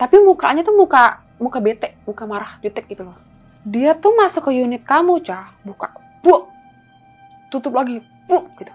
Tapi 0.02 0.18
mukanya 0.18 0.66
tuh 0.66 0.74
muka 0.74 1.22
muka 1.38 1.62
bete, 1.62 1.94
muka 2.10 2.26
marah, 2.26 2.58
jutek 2.66 2.90
gitu 2.90 3.06
loh. 3.06 3.14
Dia 3.62 3.94
tuh 3.94 4.18
masuk 4.18 4.50
ke 4.50 4.52
unit 4.58 4.82
kamu, 4.82 5.22
cah, 5.22 5.54
buka, 5.62 5.94
bu, 6.26 6.50
tutup 7.54 7.78
lagi, 7.78 8.02
bu, 8.26 8.50
gitu. 8.58 8.74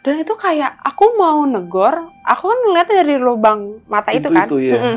Dan 0.00 0.24
itu 0.24 0.32
kayak 0.32 0.80
aku 0.80 1.20
mau 1.20 1.44
negor, 1.44 2.08
aku 2.24 2.44
kan 2.48 2.58
ngeliatnya 2.64 3.04
dari 3.04 3.16
lubang 3.20 3.84
mata 3.84 4.16
itu, 4.16 4.32
kan. 4.32 4.48
Itu 4.48 4.56
ya. 4.56 4.80
Mm-mm. 4.80 4.96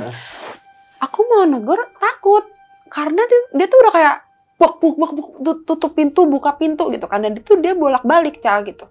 Aku 1.03 1.19
mau 1.27 1.43
negor 1.43 1.83
takut 1.99 2.47
karena 2.87 3.19
dia, 3.27 3.41
dia 3.59 3.67
tuh 3.67 3.79
udah 3.83 3.93
kayak 3.95 4.15
buk 4.59 4.79
buk 4.83 4.95
buk 4.99 5.11
buk 5.15 5.27
tu- 5.39 5.61
tutup 5.63 5.91
pintu 5.95 6.27
buka 6.27 6.55
pintu 6.59 6.91
gitu 6.91 7.07
kan 7.07 7.23
dan 7.23 7.39
itu 7.39 7.55
dia 7.59 7.71
bolak 7.75 8.03
balik 8.03 8.43
cah 8.43 8.59
gitu. 8.67 8.87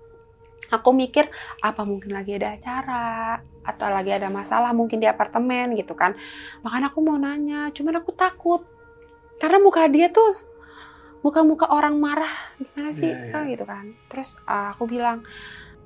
Aku 0.68 0.92
mikir 0.92 1.28
apa 1.64 1.82
mungkin 1.88 2.12
lagi 2.12 2.36
ada 2.36 2.52
acara 2.54 3.40
atau 3.64 3.88
lagi 3.88 4.12
ada 4.12 4.28
masalah 4.28 4.72
mungkin 4.76 5.00
di 5.00 5.08
apartemen 5.08 5.72
gitu 5.76 5.96
kan. 5.96 6.12
Makanya 6.60 6.92
aku 6.92 7.00
mau 7.00 7.16
nanya, 7.16 7.72
cuman 7.72 8.00
aku 8.00 8.12
takut 8.12 8.64
karena 9.38 9.58
muka 9.62 9.86
dia 9.86 10.10
tuh 10.10 10.34
muka-muka 11.22 11.70
orang 11.70 11.98
marah 11.98 12.54
gimana 12.58 12.90
sih 12.90 13.10
iya. 13.10 13.32
Kak, 13.32 13.44
gitu 13.50 13.64
kan. 13.64 13.84
Terus 14.10 14.38
uh, 14.46 14.74
aku 14.74 14.84
bilang 14.90 15.22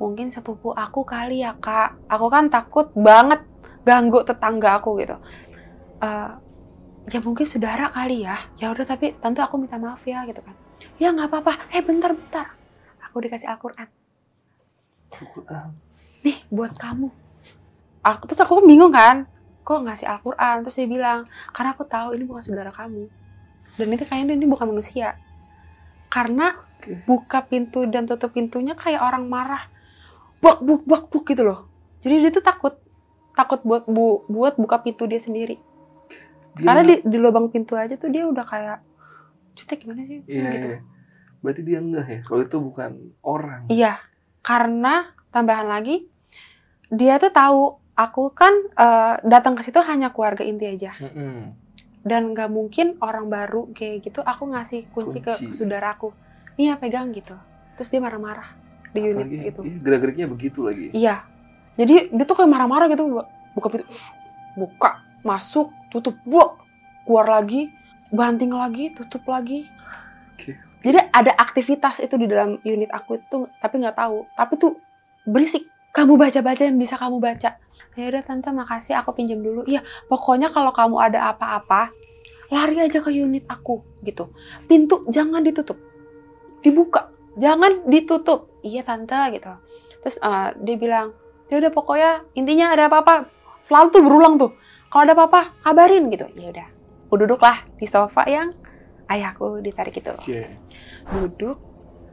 mungkin 0.00 0.34
sepupu 0.34 0.74
aku 0.74 1.06
kali 1.06 1.46
ya 1.46 1.54
kak. 1.62 2.10
Aku 2.10 2.26
kan 2.26 2.50
takut 2.50 2.90
banget 2.96 3.44
ganggu 3.86 4.26
tetangga 4.26 4.82
aku 4.82 4.98
gitu. 4.98 5.14
Eh, 6.02 6.30
ya 7.10 7.18
mungkin 7.22 7.46
saudara 7.46 7.86
kali 7.90 8.26
ya. 8.26 8.50
Ya 8.58 8.74
udah 8.74 8.82
tapi 8.82 9.14
tante 9.22 9.38
aku 9.38 9.62
minta 9.62 9.78
maaf 9.78 10.02
ya 10.02 10.26
gitu 10.26 10.42
kan. 10.42 10.58
Ya 10.98 11.14
nggak 11.14 11.30
apa-apa. 11.30 11.70
Eh 11.70 11.82
bentar 11.82 12.10
bentar. 12.14 12.46
Aku 13.06 13.22
dikasih 13.22 13.46
Al-Quran. 13.46 14.01
Nih 16.22 16.38
buat 16.48 16.72
kamu. 16.74 17.08
Aku, 18.02 18.22
terus 18.26 18.40
aku 18.40 18.62
bingung 18.62 18.90
kan. 18.90 19.26
Kok 19.62 19.86
ngasih 19.86 20.10
Al-Quran? 20.10 20.66
Terus 20.66 20.74
dia 20.74 20.88
bilang, 20.90 21.18
karena 21.54 21.70
aku 21.70 21.86
tahu 21.86 22.18
ini 22.18 22.26
bukan 22.26 22.42
saudara 22.42 22.70
kamu. 22.70 23.06
Dan 23.78 23.86
itu 23.94 24.04
kayaknya 24.04 24.34
ini 24.34 24.46
bukan 24.46 24.68
manusia. 24.68 25.14
Karena 26.08 26.58
buka 27.06 27.46
pintu 27.46 27.86
dan 27.86 28.04
tutup 28.04 28.34
pintunya 28.34 28.74
kayak 28.74 29.00
orang 29.00 29.30
marah. 29.30 29.70
Bak 30.42 30.58
buk 30.60 30.82
bak 30.82 31.06
buk 31.08 31.22
gitu 31.24 31.46
loh. 31.46 31.70
Jadi 32.02 32.18
dia 32.20 32.30
tuh 32.34 32.42
takut. 32.42 32.74
Takut 33.32 33.62
buat 33.62 33.86
bu, 33.86 34.26
buat 34.28 34.58
buka 34.58 34.82
pintu 34.82 35.06
dia 35.06 35.16
sendiri. 35.16 35.56
Dia- 36.58 36.66
Karena 36.68 36.82
di, 36.84 36.94
di 37.00 37.16
lubang 37.16 37.48
pintu 37.48 37.78
aja 37.78 37.94
tuh 37.96 38.12
dia 38.12 38.26
udah 38.28 38.44
kayak 38.44 38.78
cetek 39.56 39.86
gimana 39.86 40.04
sih? 40.04 40.20
Iya, 40.26 40.50
gitu. 40.52 40.68
iya. 40.68 40.78
Berarti 41.40 41.62
dia 41.64 41.78
enggak 41.80 42.06
ya? 42.06 42.20
Kalau 42.26 42.42
itu 42.44 42.56
bukan 42.60 42.90
orang. 43.24 43.62
Iya, 43.72 43.96
karena 44.42 45.10
tambahan 45.30 45.70
lagi 45.70 46.06
dia 46.92 47.16
tuh 47.16 47.32
tahu 47.32 47.62
aku 47.94 48.34
kan 48.34 48.52
eh, 48.74 49.14
datang 49.24 49.56
ke 49.56 49.62
situ 49.64 49.78
hanya 49.80 50.10
keluarga 50.12 50.44
inti 50.44 50.66
aja 50.68 50.92
Mm-mm. 50.98 51.54
dan 52.02 52.34
nggak 52.34 52.50
mungkin 52.50 52.98
orang 52.98 53.30
baru 53.30 53.70
kayak 53.72 54.10
gitu 54.10 54.20
aku 54.20 54.50
ngasih 54.52 54.90
kunci, 54.90 55.22
ke, 55.22 55.32
Kunci. 55.38 55.48
ke 55.50 55.54
saudaraku. 55.54 56.10
Nih 56.58 56.68
ya 56.68 56.76
pegang 56.76 57.14
gitu. 57.16 57.32
Terus 57.78 57.88
dia 57.88 58.02
marah-marah 58.02 58.52
di 58.92 59.00
unit 59.00 59.24
Apalagi, 59.24 59.46
gitu. 59.48 59.60
iya, 59.64 59.76
gerak-geriknya 59.80 60.26
begitu 60.28 60.58
lagi. 60.66 60.86
Iya. 60.92 61.24
Jadi 61.80 62.12
dia 62.12 62.24
tuh 62.28 62.36
kayak 62.36 62.50
marah-marah 62.52 62.92
gitu, 62.92 63.08
Bu. 63.08 63.24
buka 63.56 63.68
pintu, 63.72 63.88
buka, 64.52 65.00
masuk, 65.24 65.72
tutup, 65.88 66.12
buak, 66.28 66.60
keluar 67.08 67.40
lagi, 67.40 67.72
banting 68.12 68.52
lagi, 68.52 68.92
tutup 68.92 69.24
lagi. 69.24 69.64
Oke. 70.34 70.58
Jadi 70.82 70.98
ada 71.14 71.32
aktivitas 71.38 72.02
itu 72.02 72.14
di 72.18 72.26
dalam 72.26 72.58
unit 72.66 72.90
aku 72.90 73.20
itu, 73.22 73.46
tapi 73.62 73.78
nggak 73.78 73.96
tahu. 73.96 74.26
Tapi 74.34 74.52
tuh 74.58 74.74
berisik. 75.28 75.68
Kamu 75.92 76.16
baca-baca 76.16 76.64
yang 76.64 76.80
bisa 76.80 76.96
kamu 76.96 77.20
baca. 77.20 77.60
Ya 77.92 78.04
udah 78.08 78.24
tante 78.24 78.48
makasih, 78.48 78.96
aku 78.96 79.12
pinjam 79.12 79.44
dulu. 79.44 79.68
Iya, 79.68 79.84
pokoknya 80.08 80.48
kalau 80.48 80.72
kamu 80.72 80.96
ada 80.96 81.28
apa-apa, 81.28 81.92
lari 82.52 82.84
aja 82.84 83.00
ke 83.00 83.08
unit 83.08 83.48
aku 83.48 83.80
gitu 84.04 84.28
pintu 84.68 85.08
jangan 85.08 85.40
ditutup 85.40 85.80
dibuka 86.60 87.08
jangan 87.40 87.80
ditutup 87.88 88.52
iya 88.60 88.84
tante 88.84 89.16
gitu 89.32 89.56
terus 90.04 90.20
uh, 90.20 90.52
dia 90.60 90.76
bilang 90.76 91.16
ya 91.48 91.56
udah 91.56 91.72
pokoknya 91.72 92.28
intinya 92.36 92.76
ada 92.76 92.92
apa-apa 92.92 93.32
selalu 93.64 93.88
tuh 93.88 94.02
berulang 94.04 94.36
tuh 94.36 94.52
kalau 94.92 95.08
ada 95.08 95.16
apa-apa 95.16 95.56
kabarin 95.64 96.12
gitu 96.12 96.28
ya 96.36 96.52
udah 96.52 96.68
aku 97.08 97.14
duduklah 97.24 97.64
di 97.80 97.88
sofa 97.88 98.28
yang 98.28 98.52
ayahku 99.06 99.58
ditarik 99.58 99.94
itu. 99.94 100.12
Oke. 100.12 100.46
duduk. 101.04 101.58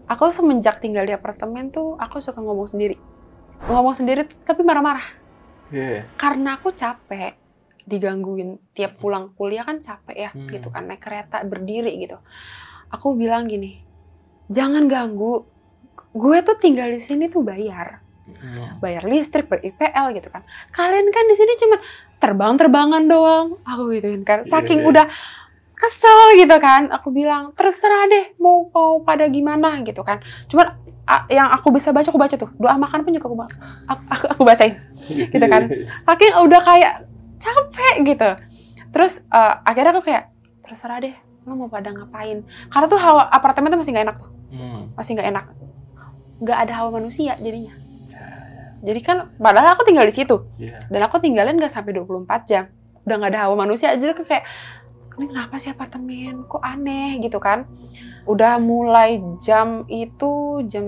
Aku 0.06 0.30
semenjak 0.30 0.80
tinggal 0.80 1.04
di 1.04 1.12
apartemen 1.12 1.70
tuh 1.70 1.94
aku 1.96 2.18
suka 2.18 2.38
ngomong 2.38 2.66
sendiri. 2.66 2.98
Ngomong 3.66 3.94
sendiri 3.94 4.26
tapi 4.42 4.62
marah-marah. 4.62 5.22
Oke. 5.66 6.02
karena 6.16 6.58
aku 6.58 6.72
capek 6.72 7.38
digangguin. 7.84 8.58
Tiap 8.72 8.98
pulang 8.98 9.30
kuliah 9.32 9.62
kan 9.62 9.78
capek 9.78 10.18
ya 10.20 10.30
Hmm. 10.32 10.48
gitu 10.48 10.70
kan. 10.70 10.84
Naik 10.84 10.98
kereta 11.00 11.42
berdiri 11.42 11.94
gitu. 12.00 12.18
Aku 12.90 13.14
bilang 13.14 13.46
gini 13.46 13.86
jangan 14.48 14.86
ganggu. 14.86 15.46
Gue 16.10 16.42
tuh 16.42 16.58
tinggal 16.58 16.90
di 16.90 16.98
sini 16.98 17.28
tuh 17.28 17.42
bayar. 17.42 18.02
Hmm. 18.30 18.78
bayar 18.78 19.06
listrik 19.06 19.46
ber 19.46 19.58
IPL 19.60 20.14
gitu 20.14 20.30
kan. 20.30 20.46
Kalian 20.70 21.10
kan 21.10 21.26
di 21.26 21.34
sini 21.34 21.54
cuma 21.56 21.82
terbang-terbangan 22.20 23.04
doang. 23.06 23.58
Aku 23.64 23.90
gituin 23.90 24.22
kan. 24.22 24.46
Saking 24.46 24.82
Iya. 24.82 24.88
udah 24.88 25.06
kesel 25.80 26.36
gitu 26.36 26.56
kan. 26.60 26.92
Aku 26.92 27.10
bilang 27.10 27.56
terserah 27.56 28.06
deh 28.12 28.36
mau 28.36 28.68
mau 28.70 29.00
pada 29.02 29.26
gimana 29.32 29.80
gitu 29.88 30.04
kan. 30.04 30.20
Cuman 30.52 30.76
yang 31.32 31.50
aku 31.50 31.74
bisa 31.74 31.90
baca 31.96 32.06
aku 32.12 32.20
baca 32.20 32.36
tuh. 32.36 32.52
Doa 32.60 32.76
makan 32.76 33.08
pun 33.08 33.16
juga 33.16 33.32
aku 33.32 33.38
aku, 33.88 34.04
aku, 34.12 34.26
aku 34.36 34.42
bacain 34.44 34.76
Gitu 35.08 35.46
kan. 35.48 35.72
saking 36.06 36.34
udah 36.38 36.62
kayak 36.62 36.94
capek 37.40 37.96
gitu. 38.04 38.30
Terus 38.92 39.24
eh, 39.32 39.54
akhirnya 39.64 39.96
aku 39.96 40.04
kayak 40.06 40.30
terserah 40.68 41.00
deh 41.02 41.16
lo 41.48 41.56
mau 41.56 41.72
pada 41.72 41.90
ngapain? 41.90 42.46
Karena 42.70 42.86
tuh 42.86 43.00
hawa 43.00 43.26
apartemen 43.32 43.74
tuh 43.74 43.80
masih 43.82 43.96
nggak 43.96 44.06
enak 44.06 44.18
tuh. 44.20 44.32
Hmm. 44.50 44.90
masih 44.98 45.14
nggak 45.16 45.30
enak. 45.30 45.46
Nggak 46.42 46.58
ada 46.68 46.74
hawa 46.78 46.90
manusia 47.00 47.34
jadinya. 47.40 47.74
Jadi 48.80 49.00
kan 49.04 49.28
padahal 49.36 49.76
aku 49.76 49.84
tinggal 49.84 50.08
di 50.08 50.16
situ. 50.16 50.46
Iya. 50.56 50.80
dan 50.88 51.02
aku 51.04 51.20
tinggalin 51.20 51.58
nggak 51.60 51.72
sampai 51.72 51.96
24 51.96 52.50
jam. 52.50 52.72
Udah 53.04 53.16
nggak 53.18 53.32
ada 53.34 53.40
hawa 53.48 53.56
manusia. 53.66 53.92
Aku 53.96 54.24
kayak 54.24 54.46
ini 55.20 55.28
kenapa 55.28 55.60
sih 55.60 55.70
apartemen? 55.70 56.48
Kok 56.48 56.64
aneh 56.64 57.20
gitu 57.20 57.38
kan? 57.44 57.68
Udah 58.24 58.56
mulai 58.56 59.20
jam 59.44 59.84
itu 59.92 60.64
jam 60.72 60.88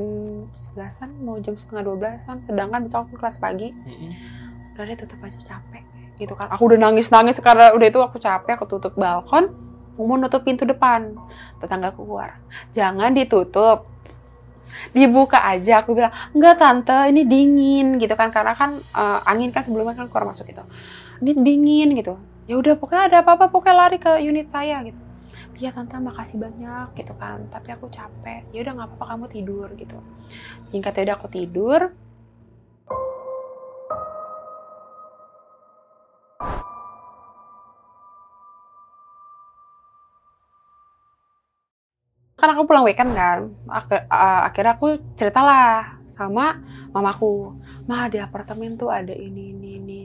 11an 0.56 1.12
mau 1.20 1.36
jam 1.44 1.60
setengah 1.60 1.84
12an 1.92 2.38
sedangkan 2.40 2.88
besok 2.88 3.12
aku 3.12 3.20
kelas 3.20 3.38
pagi. 3.38 3.76
Hmm. 3.76 4.40
udah 4.72 4.88
deh 4.88 4.98
tutup 4.98 5.20
aja 5.22 5.36
capek 5.36 5.84
gitu 6.16 6.34
kan. 6.34 6.48
Aku 6.48 6.72
udah 6.72 6.80
nangis 6.80 7.12
nangis 7.12 7.38
karena 7.44 7.76
udah 7.76 7.88
itu 7.92 8.00
aku 8.00 8.18
capek 8.18 8.56
aku 8.56 8.66
tutup 8.72 8.96
balkon. 8.96 9.52
Mau 10.00 10.16
nutup 10.18 10.48
pintu 10.48 10.64
depan. 10.64 11.14
Tetangga 11.60 11.92
keluar. 11.92 12.40
Jangan 12.72 13.12
ditutup. 13.12 13.86
Dibuka 14.96 15.44
aja 15.44 15.84
aku 15.84 15.92
bilang 15.94 16.16
enggak 16.32 16.56
tante 16.56 17.12
ini 17.12 17.28
dingin 17.28 18.00
gitu 18.00 18.16
kan. 18.16 18.32
Karena 18.32 18.56
kan 18.56 18.80
eh, 18.80 19.20
angin 19.28 19.52
kan 19.52 19.62
sebelumnya 19.62 19.94
kan 19.94 20.08
keluar 20.08 20.32
masuk 20.32 20.48
gitu 20.48 20.64
ini 21.22 21.32
dingin 21.38 21.90
gitu 21.94 22.18
ya 22.50 22.56
udah 22.62 22.74
pokoknya 22.80 23.04
ada 23.10 23.18
apa-apa 23.24 23.46
pokoknya 23.54 23.76
lari 23.82 23.98
ke 24.02 24.12
unit 24.30 24.48
saya 24.50 24.78
gitu. 24.88 25.02
Iya 25.62 25.70
tante 25.72 25.96
makasih 26.02 26.38
banyak 26.42 26.88
gitu 27.00 27.14
kan. 27.22 27.40
Tapi 27.54 27.70
aku 27.76 27.86
capek. 27.88 28.42
Ya 28.54 28.60
udah 28.66 28.74
nggak 28.76 28.88
apa-apa 28.90 29.06
kamu 29.16 29.26
tidur 29.32 29.68
gitu. 29.78 29.98
Singkat 30.70 30.94
ya 30.98 31.02
udah 31.08 31.16
aku 31.22 31.28
tidur. 31.32 31.82
Kan 42.40 42.50
aku 42.58 42.64
pulang 42.68 42.84
weekend 42.88 43.14
kan. 43.14 43.40
Ak- 43.70 44.08
uh, 44.10 44.42
akhirnya 44.50 44.74
aku 44.78 44.88
ceritalah 45.20 46.02
sama 46.10 46.58
mamaku. 46.90 47.54
Mah 47.86 48.10
di 48.10 48.18
apartemen 48.18 48.72
tuh 48.82 48.90
ada 48.90 49.14
ini 49.14 49.54
ini 49.54 49.70
ini 49.78 49.98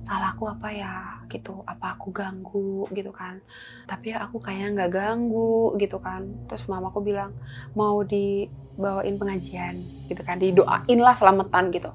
salahku 0.00 0.48
apa 0.48 0.72
ya 0.72 1.20
gitu 1.28 1.60
apa 1.68 1.94
aku 1.94 2.08
ganggu 2.10 2.88
gitu 2.90 3.12
kan. 3.12 3.38
Tapi 3.84 4.16
ya 4.16 4.24
aku 4.24 4.40
kayaknya 4.40 4.68
nggak 4.74 4.90
ganggu 4.96 5.76
gitu 5.76 6.00
kan. 6.00 6.24
Terus 6.48 6.64
mamaku 6.66 7.04
bilang 7.04 7.36
mau 7.76 8.00
dibawain 8.00 9.20
pengajian 9.20 9.84
gitu 10.08 10.20
kan 10.24 10.40
didoain 10.40 10.98
lah 10.98 11.12
selamatan 11.12 11.68
gitu. 11.70 11.92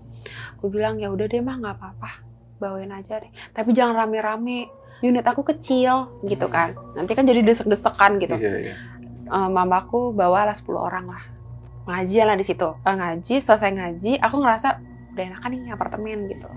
Aku 0.58 0.70
bilang 0.70 1.02
ya 1.02 1.10
udah 1.10 1.26
deh 1.26 1.41
mah 1.41 1.58
nggak 1.58 1.76
apa-apa. 1.82 2.12
Bawain 2.62 2.94
aja 2.94 3.20
deh. 3.20 3.32
Tapi 3.52 3.74
jangan 3.74 4.06
rame-rame. 4.06 4.70
Unit 5.04 5.28
aku 5.28 5.44
kecil 5.44 6.24
gitu 6.24 6.48
kan. 6.48 6.72
Nanti 6.96 7.12
kan 7.18 7.28
jadi 7.28 7.44
desek-desekan 7.44 8.15
gitu. 8.15 8.39
Iya, 8.39 8.54
iya. 8.63 8.76
eh, 9.28 9.50
mamaku 9.52 10.15
bawa 10.15 10.48
lah 10.48 10.56
10 10.56 10.72
orang 10.72 11.06
lah. 11.12 11.24
Ngaji 11.86 12.15
lah 12.24 12.38
di 12.39 12.46
situ. 12.48 12.70
Eh, 12.80 12.96
ngaji 12.96 13.36
selesai 13.44 13.76
ngaji 13.76 14.24
aku 14.24 14.39
ngerasa 14.39 14.96
udah 15.15 15.24
enakan 15.32 15.50
nih 15.56 15.72
apartemen 15.72 16.20
gitu 16.28 16.48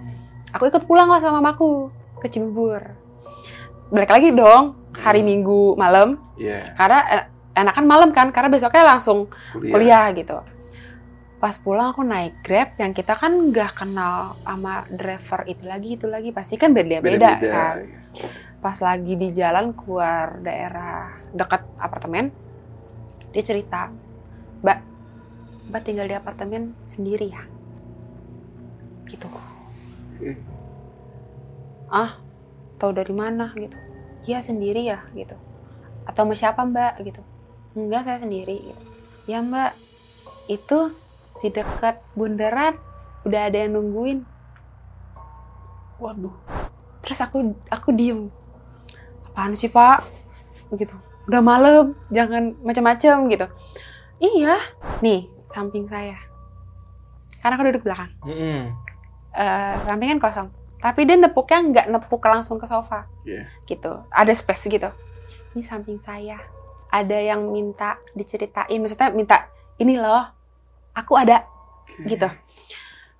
aku 0.50 0.64
ikut 0.66 0.84
pulang 0.84 1.06
lah 1.06 1.18
sama 1.18 1.38
mamaku 1.38 1.88
ke 2.18 2.28
Cibubur 2.28 2.82
balik 3.88 4.10
lagi 4.10 4.28
dong 4.30 4.76
hari 4.94 5.20
Hmm. 5.20 5.28
Minggu 5.28 5.62
malam 5.74 6.18
Iya. 6.34 6.64
karena 6.74 6.98
en- 7.08 7.28
enakan 7.58 7.84
malam 7.84 8.10
kan 8.10 8.28
karena 8.28 8.48
besoknya 8.48 8.84
langsung 8.86 9.26
Kuliah. 9.50 9.72
kuliah 9.72 10.06
gitu 10.12 10.38
pas 11.38 11.54
pulang 11.54 11.92
aku 11.92 12.02
naik 12.02 12.42
grab 12.42 12.74
yang 12.76 12.90
kita 12.90 13.14
kan 13.14 13.30
nggak 13.30 13.72
kenal 13.72 14.34
sama 14.40 14.82
driver 14.88 15.42
itu 15.44 15.62
lagi 15.64 15.94
itu 15.94 16.04
lagi 16.04 16.30
pasti 16.30 16.54
kan 16.54 16.70
beda-beda 16.70 17.38
Beda-beda. 17.38 17.46
kan 17.48 17.76
pas 18.58 18.74
lagi 18.76 19.14
di 19.14 19.30
jalan 19.30 19.70
keluar 19.70 20.34
daerah 20.38 21.14
dekat 21.30 21.62
apartemen 21.78 22.34
dia 23.30 23.42
cerita 23.44 23.86
mbak 24.58 24.78
mbak 25.68 25.82
tinggal 25.82 26.06
di 26.06 26.14
apartemen 26.14 26.74
sendiri 26.80 27.30
ya 27.30 27.42
gitu 29.06 29.30
Oke. 30.18 30.34
ah 31.88 32.20
tahu 32.76 32.92
dari 32.92 33.14
mana 33.14 33.54
gitu. 33.56 33.74
Iya 34.28 34.44
sendiri 34.44 34.84
ya 34.84 35.06
gitu. 35.16 35.38
Atau 36.04 36.28
sama 36.28 36.34
siapa 36.36 36.60
mbak 36.66 37.00
gitu. 37.06 37.22
Enggak 37.78 38.04
saya 38.04 38.18
sendiri 38.20 38.74
gitu. 38.74 38.82
Ya 39.30 39.40
mbak 39.40 39.72
itu 40.50 40.92
di 41.40 41.48
dekat 41.54 42.02
bundaran 42.18 42.76
udah 43.24 43.48
ada 43.48 43.56
yang 43.62 43.78
nungguin. 43.78 44.26
Waduh. 46.02 46.34
terus 47.02 47.24
aku 47.24 47.56
aku 47.72 47.94
diem. 47.94 48.28
Apaan 49.32 49.56
sih 49.56 49.70
pak? 49.70 50.04
Begitu 50.68 50.92
udah 51.28 51.44
malam 51.44 51.92
jangan 52.08 52.56
macam-macam 52.64 53.28
gitu. 53.28 53.46
Iya 54.18 54.56
nih 55.04 55.28
samping 55.52 55.84
saya. 55.84 56.16
Karena 57.44 57.54
aku 57.54 57.64
duduk 57.68 57.84
belakang. 57.84 58.10
Mm-mm. 58.24 58.72
Eh, 59.38 59.74
sampingnya 59.86 60.18
kosong. 60.18 60.50
Tapi 60.82 61.06
dia 61.06 61.14
nepuknya 61.14 61.58
nggak 61.62 61.86
nepuk 61.94 62.22
langsung 62.26 62.58
ke 62.58 62.66
sofa. 62.66 63.06
Iya. 63.22 63.46
gitu. 63.70 64.02
Ada 64.10 64.34
space 64.34 64.66
gitu. 64.66 64.90
Ini 65.54 65.62
samping 65.62 66.02
saya. 66.02 66.42
Ada 66.90 67.22
yang 67.34 67.46
minta 67.54 68.02
diceritain. 68.18 68.82
Maksudnya 68.82 69.14
minta 69.14 69.46
ini 69.78 69.94
loh 69.94 70.26
aku 70.90 71.14
ada. 71.14 71.46
Oke. 71.86 72.10
gitu. 72.10 72.26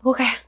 Aku 0.03 0.11
kayak 0.19 0.43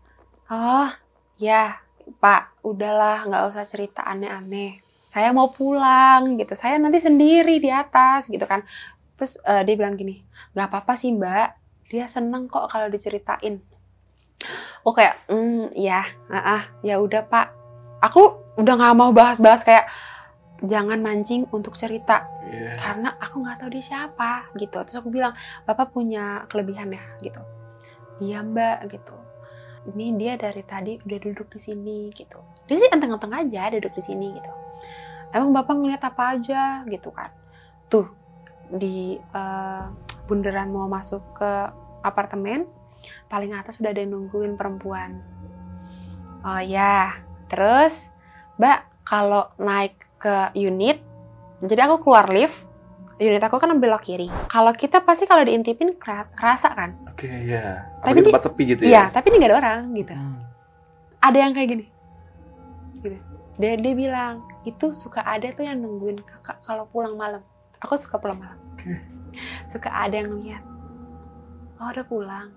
oh 0.50 0.90
ya 1.38 1.78
pak. 2.18 2.50
Udahlah 2.66 3.30
nggak 3.30 3.54
usah 3.54 3.62
cerita 3.62 4.02
aneh-aneh. 4.02 4.82
Saya 5.06 5.30
mau 5.30 5.54
pulang. 5.54 6.34
Gitu. 6.34 6.58
Saya 6.58 6.82
nanti 6.82 6.98
sendiri 6.98 7.62
di 7.62 7.70
atas. 7.70 8.26
Gitu 8.26 8.42
kan. 8.42 8.66
Terus 9.14 9.38
eh, 9.46 9.62
dia 9.62 9.74
bilang 9.78 9.94
gini 9.94 10.26
nggak 10.58 10.66
apa-apa 10.66 10.98
sih 10.98 11.14
mbak. 11.14 11.54
Dia 11.90 12.10
seneng 12.10 12.50
kok 12.50 12.66
kalau 12.70 12.90
diceritain 12.90 13.62
aku 14.80 14.96
kayak 14.96 15.20
hmm 15.28 15.72
ya 15.76 16.04
ah 16.32 16.68
ya 16.80 17.00
udah 17.00 17.24
pak. 17.26 17.52
Aku 18.00 18.40
udah 18.56 18.74
nggak 18.80 18.96
mau 18.96 19.12
bahas-bahas 19.12 19.60
kayak 19.60 19.88
jangan 20.64 21.00
mancing 21.00 21.48
untuk 21.52 21.76
cerita. 21.76 22.28
Iya. 22.50 22.74
karena 22.82 23.14
aku 23.22 23.46
nggak 23.46 23.62
tahu 23.62 23.70
dia 23.70 23.84
siapa 23.84 24.50
gitu. 24.58 24.74
Terus 24.82 24.98
aku 24.98 25.08
bilang 25.14 25.38
bapak 25.64 25.94
punya 25.94 26.44
kelebihan 26.50 26.90
ya 26.90 27.04
gitu. 27.22 27.42
Iya 28.20 28.42
mbak 28.42 28.90
gitu. 28.90 29.16
Ini 29.94 30.06
dia 30.18 30.34
dari 30.36 30.60
tadi 30.66 30.98
udah 31.00 31.18
duduk 31.22 31.48
di 31.54 31.60
sini 31.62 31.98
gitu. 32.12 32.42
Dia 32.66 32.76
sih 32.82 32.90
enteng-enteng 32.90 33.32
aja 33.32 33.70
duduk 33.72 33.94
di 33.96 34.02
sini 34.02 34.34
gitu. 34.34 34.52
Emang 35.30 35.54
bapak 35.54 35.74
ngeliat 35.78 36.02
apa 36.04 36.36
aja? 36.36 36.82
Gitu 36.84 37.08
kan. 37.14 37.30
Tuh 37.86 38.10
di 38.70 39.16
eh, 39.16 39.84
bundaran 40.26 40.68
mau 40.74 40.90
masuk 40.90 41.22
ke 41.38 41.50
apartemen 42.02 42.66
paling 43.26 43.52
atas 43.52 43.76
udah 43.76 43.90
ada 43.90 44.00
yang 44.00 44.12
nungguin 44.12 44.54
perempuan. 44.54 45.20
Oh 46.40 46.58
ya 46.58 47.16
terus 47.46 48.08
mbak 48.56 48.84
kalau 49.02 49.50
naik 49.56 49.92
ke 50.16 50.34
unit 50.54 51.00
jadi 51.60 51.84
aku 51.84 52.00
keluar 52.02 52.28
lift 52.28 52.64
unit 53.16 53.38
aku 53.38 53.56
kan 53.56 53.68
belok 53.76 54.00
kiri. 54.02 54.28
Kalau 54.46 54.72
kita 54.72 55.00
pasti 55.00 55.24
kalau 55.24 55.44
diintipin 55.44 55.92
kera- 55.94 56.30
kerasa 56.30 56.72
kan? 56.72 56.96
Oke, 57.04 57.28
ya. 57.44 57.84
Tapi 58.00 58.06
Tapi 58.06 58.16
ini- 58.16 58.26
tempat 58.26 58.42
sepi 58.42 58.62
gitu 58.66 58.82
iya 58.82 59.04
ya. 59.04 59.12
tapi 59.12 59.28
ini 59.28 59.36
nggak 59.36 59.50
ada 59.50 59.58
orang 59.58 59.80
gitu. 59.92 60.12
Hmm. 60.12 60.40
ada 61.20 61.36
yang 61.36 61.52
kayak 61.52 61.68
gini. 61.70 61.86
Gitu. 62.96 63.18
Dia 63.56 63.76
dia 63.76 63.92
bilang 63.92 64.34
itu 64.62 64.88
suka 64.90 65.20
ada 65.20 65.44
tuh 65.50 65.62
yang 65.62 65.76
nungguin 65.78 66.16
kakak 66.18 66.64
kalau 66.64 66.88
pulang 66.88 67.12
malam. 67.14 67.44
Aku 67.78 67.96
suka 67.96 68.16
pulang 68.16 68.40
malam. 68.40 68.56
Oke. 68.72 68.96
suka 69.66 69.86
ada 69.88 70.16
yang 70.16 70.32
lihat 70.38 70.64
oh 71.76 71.86
udah 71.86 72.02
pulang 72.02 72.50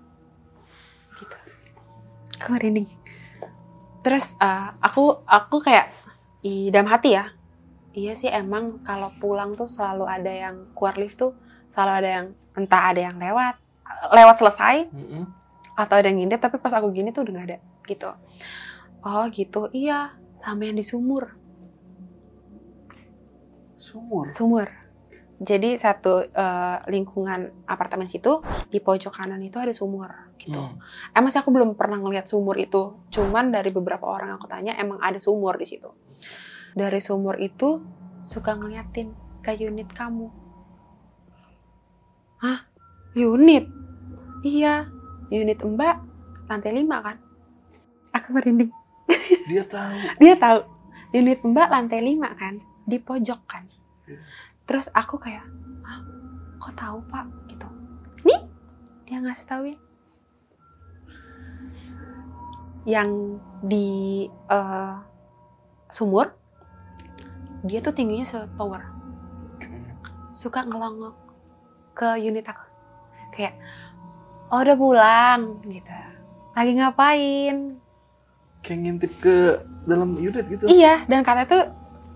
aku 2.44 2.52
merinding 2.60 2.84
terus 4.04 4.36
eh, 4.36 4.68
aku 4.84 5.24
aku 5.24 5.64
kayak 5.64 5.88
i 6.44 6.68
dalam 6.68 6.92
hati 6.92 7.16
ya 7.16 7.32
iya 7.96 8.12
sih 8.12 8.28
emang 8.28 8.84
kalau 8.84 9.08
pulang 9.16 9.56
tuh 9.56 9.64
selalu 9.64 10.04
ada 10.04 10.28
yang 10.28 10.68
keluar 10.76 11.00
lift 11.00 11.16
tuh 11.16 11.32
selalu 11.72 11.92
ada 12.04 12.10
yang 12.20 12.26
entah 12.52 12.92
ada 12.92 13.00
yang 13.00 13.16
lewat 13.16 13.56
lewat 14.12 14.36
selesai 14.36 14.92
Mm-mm. 14.92 15.24
atau 15.72 15.94
ada 15.96 16.06
yang 16.12 16.20
ngintip 16.20 16.44
tapi 16.44 16.60
pas 16.60 16.76
aku 16.76 16.92
gini 16.92 17.16
tuh 17.16 17.24
udah 17.24 17.32
nggak 17.32 17.48
ada 17.48 17.58
gitu. 17.84 18.10
Oh 19.04 19.24
gitu. 19.28 19.68
Iya 19.72 20.16
sama 20.40 20.68
yang 20.68 20.76
di 20.80 20.84
sumur. 20.84 21.36
Sumur. 23.76 24.32
sumur 24.32 24.83
jadi 25.44 25.76
satu 25.76 26.24
eh, 26.24 26.76
lingkungan 26.88 27.68
apartemen 27.68 28.08
situ 28.08 28.40
di 28.72 28.80
pojok 28.80 29.12
kanan 29.12 29.38
itu 29.44 29.60
ada 29.60 29.70
sumur 29.70 30.10
gitu. 30.40 30.58
Hmm. 30.58 30.80
emang 31.14 31.30
sih 31.30 31.38
aku 31.38 31.52
belum 31.52 31.76
pernah 31.78 32.00
ngeliat 32.00 32.26
sumur 32.26 32.56
itu. 32.56 32.96
Cuman 33.12 33.52
dari 33.52 33.70
beberapa 33.70 34.08
orang 34.08 34.34
yang 34.34 34.38
aku 34.40 34.48
tanya 34.50 34.72
emang 34.80 34.98
ada 34.98 35.20
sumur 35.20 35.54
di 35.60 35.68
situ. 35.68 35.92
Dari 36.74 36.98
sumur 36.98 37.38
itu 37.38 37.84
suka 38.24 38.56
ngeliatin 38.56 39.12
ke 39.44 39.52
unit 39.60 39.92
kamu. 39.92 40.32
Hah? 42.42 42.66
Unit? 43.14 43.68
Iya. 44.42 44.90
Unit 45.30 45.60
mbak 45.62 46.02
lantai 46.50 46.72
lima 46.74 46.98
kan? 47.04 47.16
Aku 48.10 48.34
merinding. 48.34 48.72
Dia 49.44 49.64
tahu. 49.68 49.94
dia 50.22 50.34
tahu. 50.34 50.58
Unit 51.14 51.40
mbak 51.46 51.68
lantai 51.70 52.02
5 52.02 52.26
kan? 52.34 52.54
Di 52.84 52.98
pojok 52.98 53.40
kan? 53.46 53.64
Iya. 54.10 54.18
Terus 54.64 54.88
aku 54.96 55.20
kayak 55.20 55.44
Hah, 55.84 56.00
kok 56.60 56.74
tahu 56.76 56.98
pak? 57.12 57.26
Gitu. 57.48 57.68
Nih 58.24 58.40
dia 59.04 59.20
ngasih 59.20 59.46
tahu 59.46 59.62
ya. 59.68 59.78
Yang 62.84 63.10
di 63.64 63.88
eh, 64.28 64.94
sumur 65.92 66.32
dia 67.64 67.80
tuh 67.80 67.96
tingginya 67.96 68.24
setower. 68.28 68.84
Suka 70.32 70.64
ngelongok 70.68 71.16
ke 71.96 72.08
unit 72.20 72.44
aku. 72.44 72.64
Kayak 73.32 73.56
oh 74.52 74.60
udah 74.60 74.76
pulang 74.76 75.40
gitu. 75.64 75.92
Lagi 76.52 76.72
ngapain? 76.76 77.56
Kayak 78.60 78.78
ngintip 78.80 79.12
ke 79.20 79.36
dalam 79.84 80.16
unit 80.16 80.44
gitu. 80.48 80.64
Iya, 80.68 81.04
dan 81.08 81.20
katanya 81.24 81.48
tuh 81.48 81.64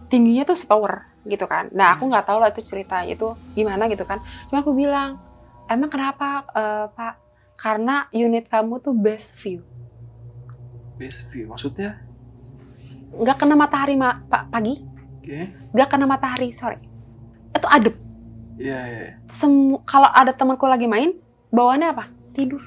tingginya 0.09 0.49
tuh 0.49 0.57
setower 0.57 1.08
gitu 1.27 1.45
kan. 1.51 1.73
Nah, 1.75 1.97
aku 1.97 2.07
nggak 2.07 2.27
tahu 2.27 2.39
lah 2.39 2.51
itu 2.53 2.63
ceritanya 2.63 3.11
itu 3.11 3.35
gimana 3.57 3.91
gitu 3.91 4.07
kan. 4.07 4.23
Cuma 4.47 4.63
aku 4.63 4.77
bilang, 4.77 5.19
emang 5.67 5.91
kenapa 5.91 6.47
eh, 6.55 6.87
Pak? 6.93 7.15
Karena 7.59 8.07
unit 8.15 8.47
kamu 8.47 8.79
tuh 8.79 8.95
best 8.95 9.35
view. 9.35 9.67
Best 10.95 11.27
view. 11.35 11.51
Maksudnya? 11.51 11.99
Nggak 13.11 13.37
kena 13.41 13.59
matahari 13.59 13.99
ma 13.99 14.23
pa- 14.31 14.47
pagi, 14.47 14.79
Oke. 15.19 15.51
nggak 15.75 15.89
kena 15.91 16.07
matahari 16.07 16.55
sore. 16.55 16.79
Itu 17.51 17.67
adem. 17.67 17.95
Iya, 18.59 18.79
iya. 18.87 19.01
iya. 19.11 19.13
Semu 19.31 19.83
kalau 19.83 20.07
ada 20.07 20.31
temanku 20.35 20.67
lagi 20.71 20.87
main, 20.87 21.15
bawaannya 21.51 21.89
apa? 21.91 22.05
Tidur. 22.35 22.63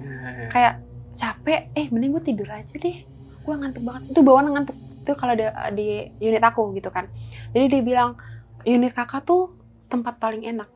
Iya, 0.00 0.28
iya. 0.30 0.48
Kayak 0.48 0.74
capek, 1.12 1.60
eh 1.76 1.86
mending 1.92 2.16
gue 2.16 2.24
tidur 2.24 2.48
aja 2.48 2.72
deh. 2.72 3.04
Gue 3.42 3.54
ngantuk 3.56 3.82
banget. 3.84 4.02
Itu 4.08 4.20
bawaan 4.24 4.48
ngantuk. 4.52 4.76
Itu 5.02 5.12
kalau 5.12 5.34
di, 5.34 5.44
di 5.74 5.86
unit 6.20 6.40
aku 6.40 6.70
gitu 6.72 6.88
kan. 6.88 7.10
Jadi 7.50 7.66
dia 7.68 7.82
bilang, 7.82 8.14
unit 8.62 8.90
kakak 8.90 9.22
tuh 9.22 9.50
tempat 9.86 10.16
paling 10.16 10.46
enak. 10.46 10.70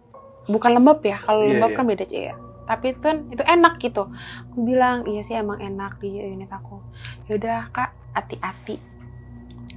Bukan 0.47 0.71
lembab 0.73 1.01
ya, 1.01 1.19
kalau 1.19 1.43
Iya, 1.43 1.51
lembab 1.55 1.71
iya. 1.71 1.77
kan 1.77 1.85
beda 1.87 2.05
aja 2.05 2.19
ya. 2.31 2.35
Tapi 2.67 2.85
itu 2.91 3.01
kan 3.01 3.17
itu 3.31 3.43
enak 3.43 3.79
gitu. 3.79 4.11
Aku 4.51 4.59
bilang, 4.61 5.07
iya 5.07 5.23
sih 5.23 5.35
emang 5.35 5.59
enak 5.59 5.99
di 5.99 6.11
unit 6.13 6.51
aku. 6.51 6.83
Yaudah 7.27 7.71
kak, 7.71 7.95
hati-hati 8.13 8.83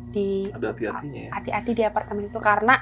di 0.09 0.49
Ada 0.49 0.73
hati-hatinya 0.73 1.21
ya. 1.21 1.31
hati-hati 1.31 1.71
di 1.71 1.83
apartemen 1.85 2.25
itu 2.25 2.41
karena 2.41 2.81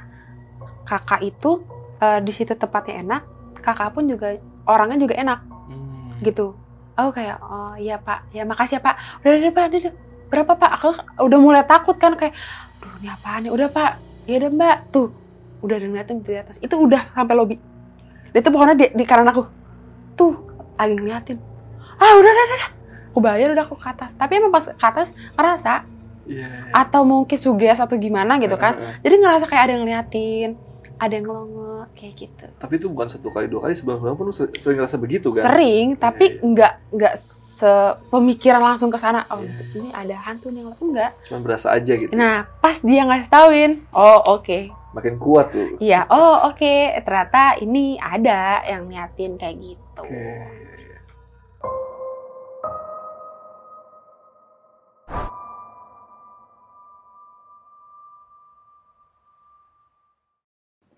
kakak 0.84 1.19
itu 1.21 1.60
eh, 1.99 2.19
di 2.23 2.32
situ 2.32 2.56
tempatnya 2.56 3.03
enak, 3.03 3.21
kakak 3.60 3.91
pun 3.91 4.08
juga 4.08 4.39
orangnya 4.63 4.95
juga 4.97 5.15
enak 5.15 5.39
Hmm. 5.67 6.23
gitu. 6.23 6.56
Oh 6.95 7.12
kayak 7.12 7.38
oh 7.43 7.75
iya 7.75 7.99
pak, 7.99 8.32
ya 8.32 8.41
makasih 8.41 8.80
ya 8.80 8.82
pak. 8.82 8.95
Udah 9.21 9.34
udah 9.38 9.51
pak, 9.51 9.63
udah, 9.69 9.80
udah. 9.84 9.93
Berapa 10.28 10.52
pak? 10.54 10.72
Aku 10.80 10.88
udah 11.24 11.40
mulai 11.40 11.63
takut 11.63 11.96
kan 11.96 12.16
kayak, 12.16 12.36
duh 12.80 12.94
ini 13.00 13.08
apaan 13.10 13.48
nih? 13.48 13.52
Udah 13.52 13.68
pak, 13.72 13.92
ya 14.28 14.36
udah 14.44 14.52
mbak 14.52 14.78
tuh, 14.92 15.12
udah 15.63 15.76
ada 15.80 15.86
ngeliatin 15.88 16.24
di 16.24 16.36
atas. 16.36 16.58
Itu 16.60 16.78
udah 16.78 17.08
sampai 17.12 17.36
lobi. 17.36 17.56
Itu 18.32 18.48
pohonnya 18.52 18.76
di, 18.76 18.86
di 18.94 19.04
kanan 19.08 19.32
aku, 19.32 19.44
tuh 20.13 20.34
lagi 20.76 20.94
ngeliatin. 20.94 21.38
Ah 21.98 22.13
udah 22.13 22.32
udah 22.32 22.46
udah. 22.46 22.70
Aku 23.16 23.20
bayar 23.26 23.50
udah 23.50 23.66
aku 23.66 23.74
ke 23.80 23.88
atas. 23.90 24.13
Tapi 24.13 24.38
emang 24.38 24.54
pas 24.54 24.70
ke 24.70 24.86
atas 24.86 25.16
ngerasa 25.34 25.98
Iya. 26.28 26.76
atau 26.76 27.08
mungkin 27.08 27.40
suges 27.40 27.80
atau 27.80 27.96
gimana 27.96 28.36
gitu 28.36 28.60
kan. 28.60 28.76
Heeh. 28.76 29.00
Jadi 29.00 29.16
ngerasa 29.16 29.48
kayak 29.48 29.63
ada 29.63 29.72
yang 29.80 29.88
ngeliatin, 29.88 30.50
ada 30.98 31.14
yang 31.14 31.26
ngelongo 31.26 31.86
kayak 31.94 32.14
gitu. 32.18 32.46
Tapi 32.58 32.74
itu 32.76 32.88
bukan 32.90 33.08
satu 33.08 33.30
kali 33.30 33.46
dua 33.46 33.66
kali 33.66 33.74
sebelum 33.74 34.02
pun 34.14 34.26
lu 34.26 34.34
ser- 34.34 34.54
sering 34.58 34.82
ngerasa 34.82 34.98
begitu 34.98 35.30
kan? 35.30 35.46
Sering, 35.46 35.94
tapi 35.94 36.38
Iya. 36.38 36.44
nggak 36.44 36.74
nggak 36.92 37.14
sepemikiran 37.58 38.62
langsung 38.62 38.90
ke 38.90 38.98
sana. 38.98 39.26
Oh, 39.30 39.42
Iya. 39.42 39.54
ini 39.74 39.90
ada 39.90 40.16
hantu 40.20 40.50
nih 40.50 40.62
yang 40.62 40.74
enggak. 40.78 41.12
Cuma 41.26 41.40
berasa 41.42 41.74
aja 41.74 41.94
gitu. 41.94 42.14
Nah, 42.14 42.46
pas 42.60 42.78
dia 42.78 43.02
ngasih 43.02 43.30
tauin, 43.30 43.72
oh 43.90 44.38
oke. 44.38 44.74
Makin 44.94 45.16
kuat 45.18 45.54
tuh. 45.54 45.78
Iya, 45.78 46.10
oh 46.10 46.50
oke. 46.50 46.74
Ternyata 47.02 47.62
ini 47.62 47.98
ada 47.98 48.66
yang 48.66 48.90
niatin 48.90 49.38
kayak 49.38 49.58
gitu. 49.62 50.02
Oke. 50.02 50.66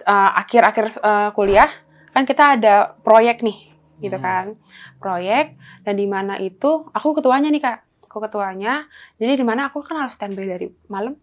Eh, 0.09 0.31
akhir-akhir 0.41 0.85
eh, 1.05 1.29
kuliah 1.37 1.69
kan 2.09 2.25
kita 2.25 2.57
ada 2.57 2.97
proyek 3.05 3.45
nih, 3.45 3.69
gitu 4.01 4.17
Hmm. 4.17 4.25
kan? 4.25 4.45
Proyek 4.97 5.53
dan 5.85 5.93
di 6.01 6.09
mana 6.09 6.41
itu 6.41 6.89
aku 6.89 7.13
ketuanya 7.21 7.53
nih 7.53 7.61
kak, 7.61 8.09
aku 8.09 8.17
ketuanya. 8.25 8.89
Jadi 9.21 9.37
di 9.37 9.45
mana 9.45 9.69
aku 9.69 9.85
kan 9.85 10.01
harus 10.01 10.17
standby 10.17 10.49
dari 10.49 10.65
malam, 10.89 11.13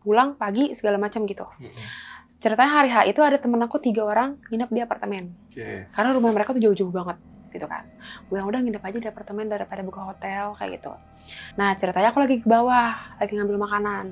pulang 0.00 0.40
pagi 0.40 0.72
segala 0.72 0.96
macam 0.96 1.28
gitu. 1.28 1.44
Mm-mm. 1.60 1.76
Ceritanya 2.40 2.72
hari 2.80 2.88
H 2.88 2.96
itu 3.12 3.20
ada 3.20 3.36
temen 3.36 3.60
aku 3.60 3.76
tiga 3.76 4.08
orang 4.08 4.40
nginep 4.48 4.70
di 4.72 4.80
apartemen. 4.80 5.24
Oke. 5.52 5.92
Karena 5.92 6.10
rumah 6.16 6.32
mereka 6.32 6.56
tuh 6.56 6.64
jauh-jauh 6.64 6.92
banget 6.92 7.20
gitu 7.52 7.68
kan. 7.68 7.84
Gue 8.32 8.40
yang 8.40 8.48
udah 8.48 8.60
nginep 8.64 8.80
aja 8.80 8.98
di 9.04 9.08
apartemen 9.08 9.52
daripada 9.52 9.84
buka 9.84 10.00
hotel 10.00 10.56
kayak 10.56 10.80
gitu. 10.80 10.96
Nah 11.60 11.76
ceritanya 11.76 12.08
aku 12.08 12.24
lagi 12.24 12.40
ke 12.40 12.48
bawah, 12.48 13.20
lagi 13.20 13.32
ngambil 13.36 13.60
makanan. 13.60 14.06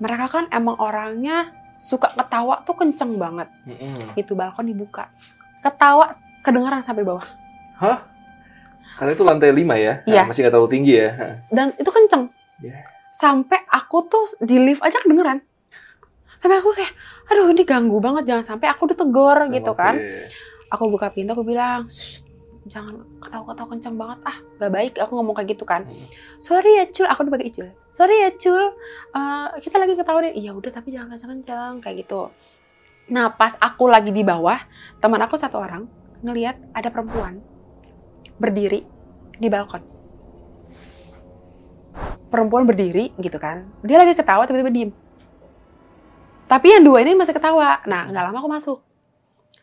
Mereka 0.00 0.24
kan 0.32 0.44
emang 0.52 0.76
orangnya 0.80 1.52
suka 1.76 2.08
ketawa 2.16 2.64
tuh 2.64 2.74
kenceng 2.74 3.14
banget. 3.16 3.48
Mm-mm. 3.68 4.16
Itu 4.16 4.32
balkon 4.32 4.66
dibuka. 4.66 5.12
Ketawa 5.60 6.10
kedengeran 6.40 6.80
sampai 6.80 7.04
bawah. 7.04 7.24
Hah? 7.76 8.00
Karena 8.96 9.12
itu 9.12 9.24
lantai 9.28 9.52
5 9.52 9.76
ya? 9.76 9.92
Iya. 10.08 10.24
Nah, 10.24 10.32
masih 10.32 10.40
nggak 10.42 10.52
terlalu 10.56 10.72
tinggi 10.72 10.92
ya? 10.96 11.10
Dan 11.52 11.76
itu 11.76 11.90
kenceng. 11.92 12.32
Iya. 12.64 12.80
Sampai 13.12 13.60
aku 13.68 14.08
tuh 14.08 14.24
di 14.40 14.56
lift 14.56 14.80
aja 14.80 14.96
kedengeran. 15.00 15.44
Sampai 16.40 16.56
aku 16.60 16.72
kayak, 16.72 16.92
aduh 17.28 17.52
ini 17.52 17.62
ganggu 17.64 18.00
banget. 18.00 18.24
Jangan 18.24 18.56
sampai 18.56 18.72
aku 18.72 18.88
ditegor 18.88 19.36
Sama, 19.46 19.52
gitu 19.52 19.72
kan. 19.76 19.94
aku 20.66 20.90
buka 20.90 21.14
pintu 21.14 21.30
aku 21.30 21.46
bilang 21.46 21.86
"Shh, 21.86 22.25
jangan 22.66 23.02
ketawa-ketawa 23.22 23.68
kenceng 23.74 23.96
banget. 23.98 24.18
Ah 24.26 24.36
gak 24.58 24.72
baik 24.72 24.92
aku 24.98 25.12
ngomong 25.18 25.34
kayak 25.38 25.56
gitu 25.56 25.64
kan. 25.66 25.86
Hmm. 25.86 26.06
sorry 26.42 26.78
ya 26.78 26.84
cul. 26.90 27.06
Aku 27.06 27.26
udah 27.26 27.32
pakai 27.32 27.48
icul 27.50 27.68
sorry 27.94 28.16
ya 28.22 28.30
cul. 28.34 28.64
Eh, 29.14 29.46
kita 29.62 29.76
lagi 29.78 29.94
ketawa 29.94 30.18
deh 30.22 30.34
iya 30.34 30.50
udah 30.52 30.70
tapi 30.70 30.94
jangan 30.94 31.14
kenceng-kenceng 31.14 31.82
kayak 31.82 31.96
gitu. 32.06 32.30
Nah 33.10 33.30
pas 33.34 33.54
aku 33.58 33.86
lagi 33.86 34.10
di 34.10 34.22
bawah 34.26 34.58
teman 34.98 35.20
aku 35.22 35.38
satu 35.38 35.62
orang 35.62 35.86
ngelihat 36.20 36.58
ada 36.74 36.90
perempuan 36.90 37.38
berdiri 38.36 38.84
di 39.38 39.48
balkon. 39.48 39.82
Perempuan 42.28 42.66
berdiri 42.66 43.14
gitu 43.16 43.38
kan. 43.38 43.66
Dia 43.86 44.02
lagi 44.02 44.12
ketawa 44.18 44.44
tiba-tiba 44.44 44.70
diem. 44.74 44.90
Tapi 46.46 46.66
yang 46.78 46.82
dua 46.82 47.02
ini 47.02 47.14
masih 47.14 47.32
ketawa. 47.32 47.80
Nah 47.86 48.10
nggak 48.10 48.24
lama 48.30 48.38
aku 48.42 48.50
masuk. 48.50 48.78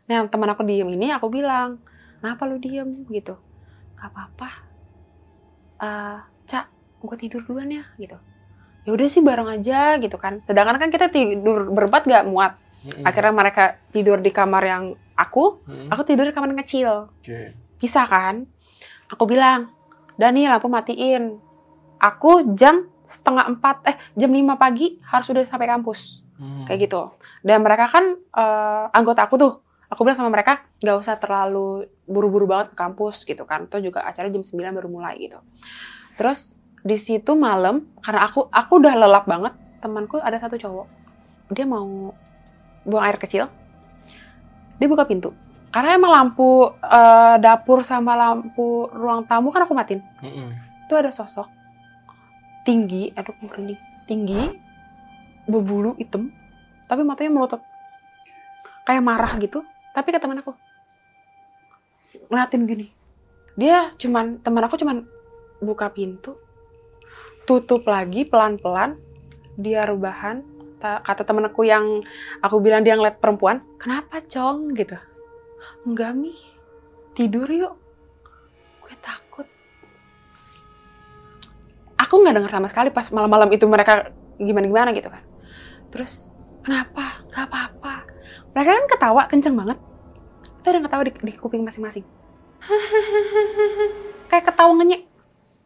Nah, 0.03 0.27
teman 0.27 0.51
aku 0.51 0.67
diem 0.67 0.87
ini, 0.91 1.15
aku 1.15 1.31
bilang, 1.31 1.79
kenapa 2.23 2.47
lu 2.47 2.55
diem 2.55 3.03
gitu? 3.11 3.35
Gak 3.99 4.07
apa-apa. 4.07 4.49
Eh, 5.83 6.17
Cak, 6.47 6.65
gue 7.03 7.17
tidur 7.19 7.43
duluan 7.43 7.67
ya, 7.67 7.83
gitu. 7.99 8.15
Ya 8.87 8.91
udah 8.95 9.07
sih 9.07 9.19
bareng 9.19 9.51
aja, 9.51 9.99
gitu 9.99 10.15
kan. 10.15 10.39
Sedangkan 10.47 10.79
kan 10.79 10.87
kita 10.87 11.11
tidur 11.11 11.67
berempat 11.67 12.07
gak 12.07 12.23
muat. 12.23 12.55
Akhirnya 13.03 13.31
mereka 13.31 13.75
tidur 13.91 14.19
di 14.19 14.31
kamar 14.31 14.63
yang 14.63 14.83
aku, 15.15 15.59
aku 15.87 16.01
tidur 16.03 16.23
di 16.23 16.31
kamar 16.31 16.51
yang 16.51 16.63
kecil. 16.63 16.91
Bisa 17.75 18.03
kan? 18.03 18.47
Aku 19.07 19.23
bilang, 19.23 19.71
udah 20.15 20.29
nih 20.31 20.47
lampu 20.47 20.67
matiin. 20.67 21.39
Aku 21.99 22.55
jam 22.55 22.87
setengah 23.03 23.51
empat 23.51 23.83
eh 23.83 23.95
jam 24.15 24.31
5 24.31 24.55
pagi 24.55 24.95
harus 25.03 25.27
udah 25.27 25.43
sampai 25.43 25.67
kampus 25.67 26.23
Hmm. 26.33 26.65
kayak 26.65 26.89
gitu 26.89 27.13
dan 27.45 27.61
mereka 27.61 27.85
kan 27.87 28.17
eh, 28.17 28.85
anggota 28.89 29.29
aku 29.29 29.37
tuh 29.37 29.53
aku 29.93 30.01
bilang 30.03 30.17
sama 30.17 30.33
mereka 30.33 30.65
nggak 30.81 30.97
usah 30.97 31.15
terlalu 31.21 31.85
buru-buru 32.09 32.49
banget 32.49 32.73
ke 32.73 32.75
kampus 32.75 33.23
gitu 33.23 33.45
kan. 33.45 33.69
Itu 33.69 33.77
juga 33.79 34.01
acara 34.03 34.27
jam 34.33 34.41
9 34.41 34.51
baru 34.73 34.89
mulai 34.89 35.21
gitu. 35.21 35.37
Terus 36.17 36.57
di 36.83 36.97
situ 36.97 37.37
malam 37.37 37.85
karena 38.01 38.27
aku 38.27 38.49
aku 38.49 38.71
udah 38.81 38.93
lelap 38.97 39.23
banget 39.29 39.53
temanku 39.79 40.17
ada 40.17 40.35
satu 40.41 40.57
cowok. 40.57 40.87
Dia 41.53 41.69
mau 41.69 42.11
buang 42.83 43.03
air 43.05 43.21
kecil. 43.21 43.47
Dia 44.81 44.87
buka 44.89 45.05
pintu. 45.05 45.31
Karena 45.73 45.97
emang 45.97 46.11
lampu 46.13 46.69
eh, 46.81 47.35
dapur 47.41 47.81
sama 47.85 48.13
lampu 48.13 48.89
ruang 48.93 49.25
tamu 49.25 49.49
kan 49.53 49.65
aku 49.65 49.73
matiin. 49.73 50.01
Mm-mm. 50.21 50.49
itu 50.83 50.93
ada 50.99 51.15
sosok 51.15 51.47
tinggi, 52.63 53.11
aduh 53.13 53.35
aku 53.35 53.43
merinding, 53.47 53.79
tinggi, 54.07 54.41
berbulu 55.45 55.95
hitam, 55.99 56.31
tapi 56.87 57.03
matanya 57.03 57.31
melotot, 57.35 57.61
kayak 58.87 59.03
marah 59.03 59.35
gitu. 59.37 59.61
Tapi 59.93 60.09
ke 60.09 60.19
teman 60.19 60.41
aku, 60.41 60.57
ngeliatin 62.27 62.65
gini, 62.65 62.87
dia 63.53 63.93
cuman 63.97 64.41
teman 64.41 64.65
aku 64.65 64.75
cuman 64.81 65.05
buka 65.61 65.93
pintu, 65.93 66.35
tutup 67.45 67.85
lagi 67.85 68.25
pelan-pelan, 68.25 68.97
dia 69.55 69.85
rebahan. 69.85 70.41
Ta- 70.81 70.99
Kata 70.99 71.23
teman 71.23 71.47
aku 71.47 71.63
yang 71.63 72.01
aku 72.41 72.57
bilang 72.59 72.81
dia 72.81 72.97
ngeliat 72.97 73.21
perempuan, 73.21 73.61
kenapa 73.77 74.19
cong 74.25 74.73
gitu? 74.73 74.97
Enggak 75.85 76.11
mi, 76.17 76.33
tidur 77.13 77.47
yuk. 77.47 77.77
Gue 78.81 78.97
takut 78.99 79.47
aku 82.13 82.21
nggak 82.21 82.35
dengar 82.37 82.51
sama 82.53 82.69
sekali 82.69 82.93
pas 82.93 83.09
malam-malam 83.09 83.49
itu 83.49 83.65
mereka 83.65 84.13
gimana-gimana 84.37 84.93
gitu 84.93 85.09
kan. 85.09 85.25
Terus 85.89 86.29
kenapa? 86.61 87.25
Gak 87.33 87.49
apa-apa. 87.49 88.02
Mereka 88.53 88.69
kan 88.69 88.85
ketawa 88.89 89.21
kenceng 89.29 89.55
banget. 89.57 89.77
Itu 90.61 90.67
ada 90.69 90.77
yang 90.79 90.85
ketawa 90.85 91.03
di, 91.05 91.11
di 91.11 91.33
kuping 91.33 91.65
masing-masing. 91.65 92.05
Kayak 94.31 94.45
ketawa 94.49 94.71
ngenyek, 94.79 95.13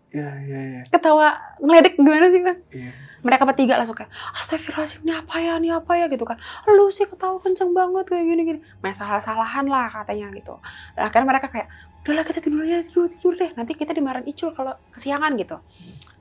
Iya, 0.08 0.30
iya, 0.48 0.60
iya. 0.72 0.82
ketawa 0.88 1.36
ngeledek 1.60 2.00
gimana 2.00 2.32
sih 2.32 2.42
kan? 2.42 2.58
Iya. 2.72 2.92
Mereka 3.28 3.44
bertiga 3.44 3.76
langsung 3.76 3.98
kayak, 3.98 4.08
astagfirullahaladzim, 4.40 5.04
ini 5.04 5.14
apa 5.14 5.36
ya, 5.42 5.54
ini 5.60 5.70
apa 5.74 5.92
ya 6.00 6.06
gitu 6.08 6.24
kan. 6.24 6.40
Lu 6.70 6.88
sih 6.88 7.04
ketawa 7.04 7.44
kenceng 7.44 7.76
banget 7.76 8.08
kayak 8.08 8.24
gini-gini. 8.24 8.60
Masalah-salahan 8.80 9.68
lah 9.68 9.92
katanya 9.92 10.32
gitu. 10.32 10.56
Dan 10.96 11.12
akhirnya 11.12 11.28
mereka 11.28 11.48
kayak, 11.52 11.68
udahlah 12.08 12.24
kita 12.24 12.40
tidur 12.40 12.64
aja, 12.64 12.88
tidur, 12.88 13.12
tidur 13.12 13.34
deh. 13.36 13.52
Nanti 13.58 13.76
kita 13.76 13.92
dimarahin 13.92 14.32
Icul 14.32 14.56
kalau 14.56 14.80
kesiangan 14.96 15.36
gitu. 15.36 15.60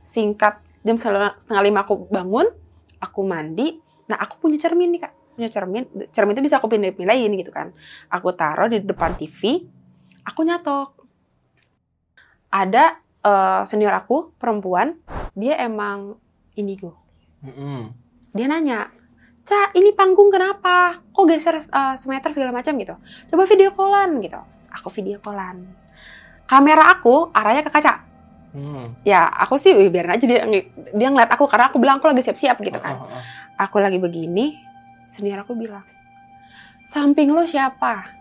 Singkat, 0.02 0.58
jam 0.82 0.96
setengah 0.98 1.62
lima 1.62 1.86
aku 1.86 2.10
bangun, 2.10 2.50
aku 2.98 3.20
mandi. 3.22 3.78
Nah 4.10 4.18
aku 4.18 4.42
punya 4.42 4.58
cermin 4.58 4.90
nih 4.90 5.06
kak. 5.06 5.12
Punya 5.36 5.52
cermin, 5.52 5.84
cermin 6.10 6.32
itu 6.32 6.42
bisa 6.48 6.56
aku 6.56 6.72
pindah-pindahin 6.72 7.30
gitu 7.36 7.52
kan. 7.52 7.76
Aku 8.08 8.32
taruh 8.32 8.72
di 8.72 8.80
depan 8.80 9.12
TV, 9.14 9.68
aku 10.24 10.40
nyatok. 10.42 10.96
Ada 12.48 12.96
eh, 13.20 13.62
senior 13.68 13.92
aku, 13.92 14.32
perempuan, 14.40 14.96
dia 15.36 15.60
emang 15.60 16.16
indigo. 16.56 16.96
Mm-mm. 17.44 17.92
Dia 18.32 18.48
nanya, 18.48 18.88
Ca, 19.46 19.70
ini 19.78 19.94
panggung 19.94 20.26
kenapa? 20.26 20.98
Kok 21.14 21.24
geser 21.30 21.62
eh, 21.62 21.94
semeter 21.94 22.34
segala 22.34 22.50
macam 22.50 22.74
gitu? 22.74 22.98
Coba 23.30 23.46
video 23.46 23.70
callan 23.70 24.18
gitu. 24.18 24.40
Aku 24.74 24.90
video 24.90 25.22
callan. 25.22 25.70
Kamera 26.50 26.90
aku 26.90 27.30
arahnya 27.30 27.62
ke 27.62 27.70
kaca. 27.70 28.02
Hmm. 28.56 28.88
Ya, 29.06 29.28
aku 29.28 29.60
sih 29.60 29.70
biarin 29.92 30.16
aja 30.16 30.24
dia 30.24 30.42
dia 30.72 31.08
ngeliat 31.12 31.28
aku 31.28 31.44
karena 31.44 31.68
aku 31.68 31.76
bilang 31.76 32.00
aku 32.00 32.10
lagi 32.10 32.26
siap-siap 32.26 32.58
gitu 32.58 32.80
kan. 32.80 32.96
Ah, 32.98 33.06
ah, 33.06 33.14
ah. 33.20 33.68
Aku 33.68 33.78
lagi 33.78 34.02
begini, 34.02 34.58
senior 35.06 35.42
aku 35.42 35.54
bilang, 35.54 35.84
samping 36.86 37.30
lo 37.32 37.46
siapa? 37.46 38.14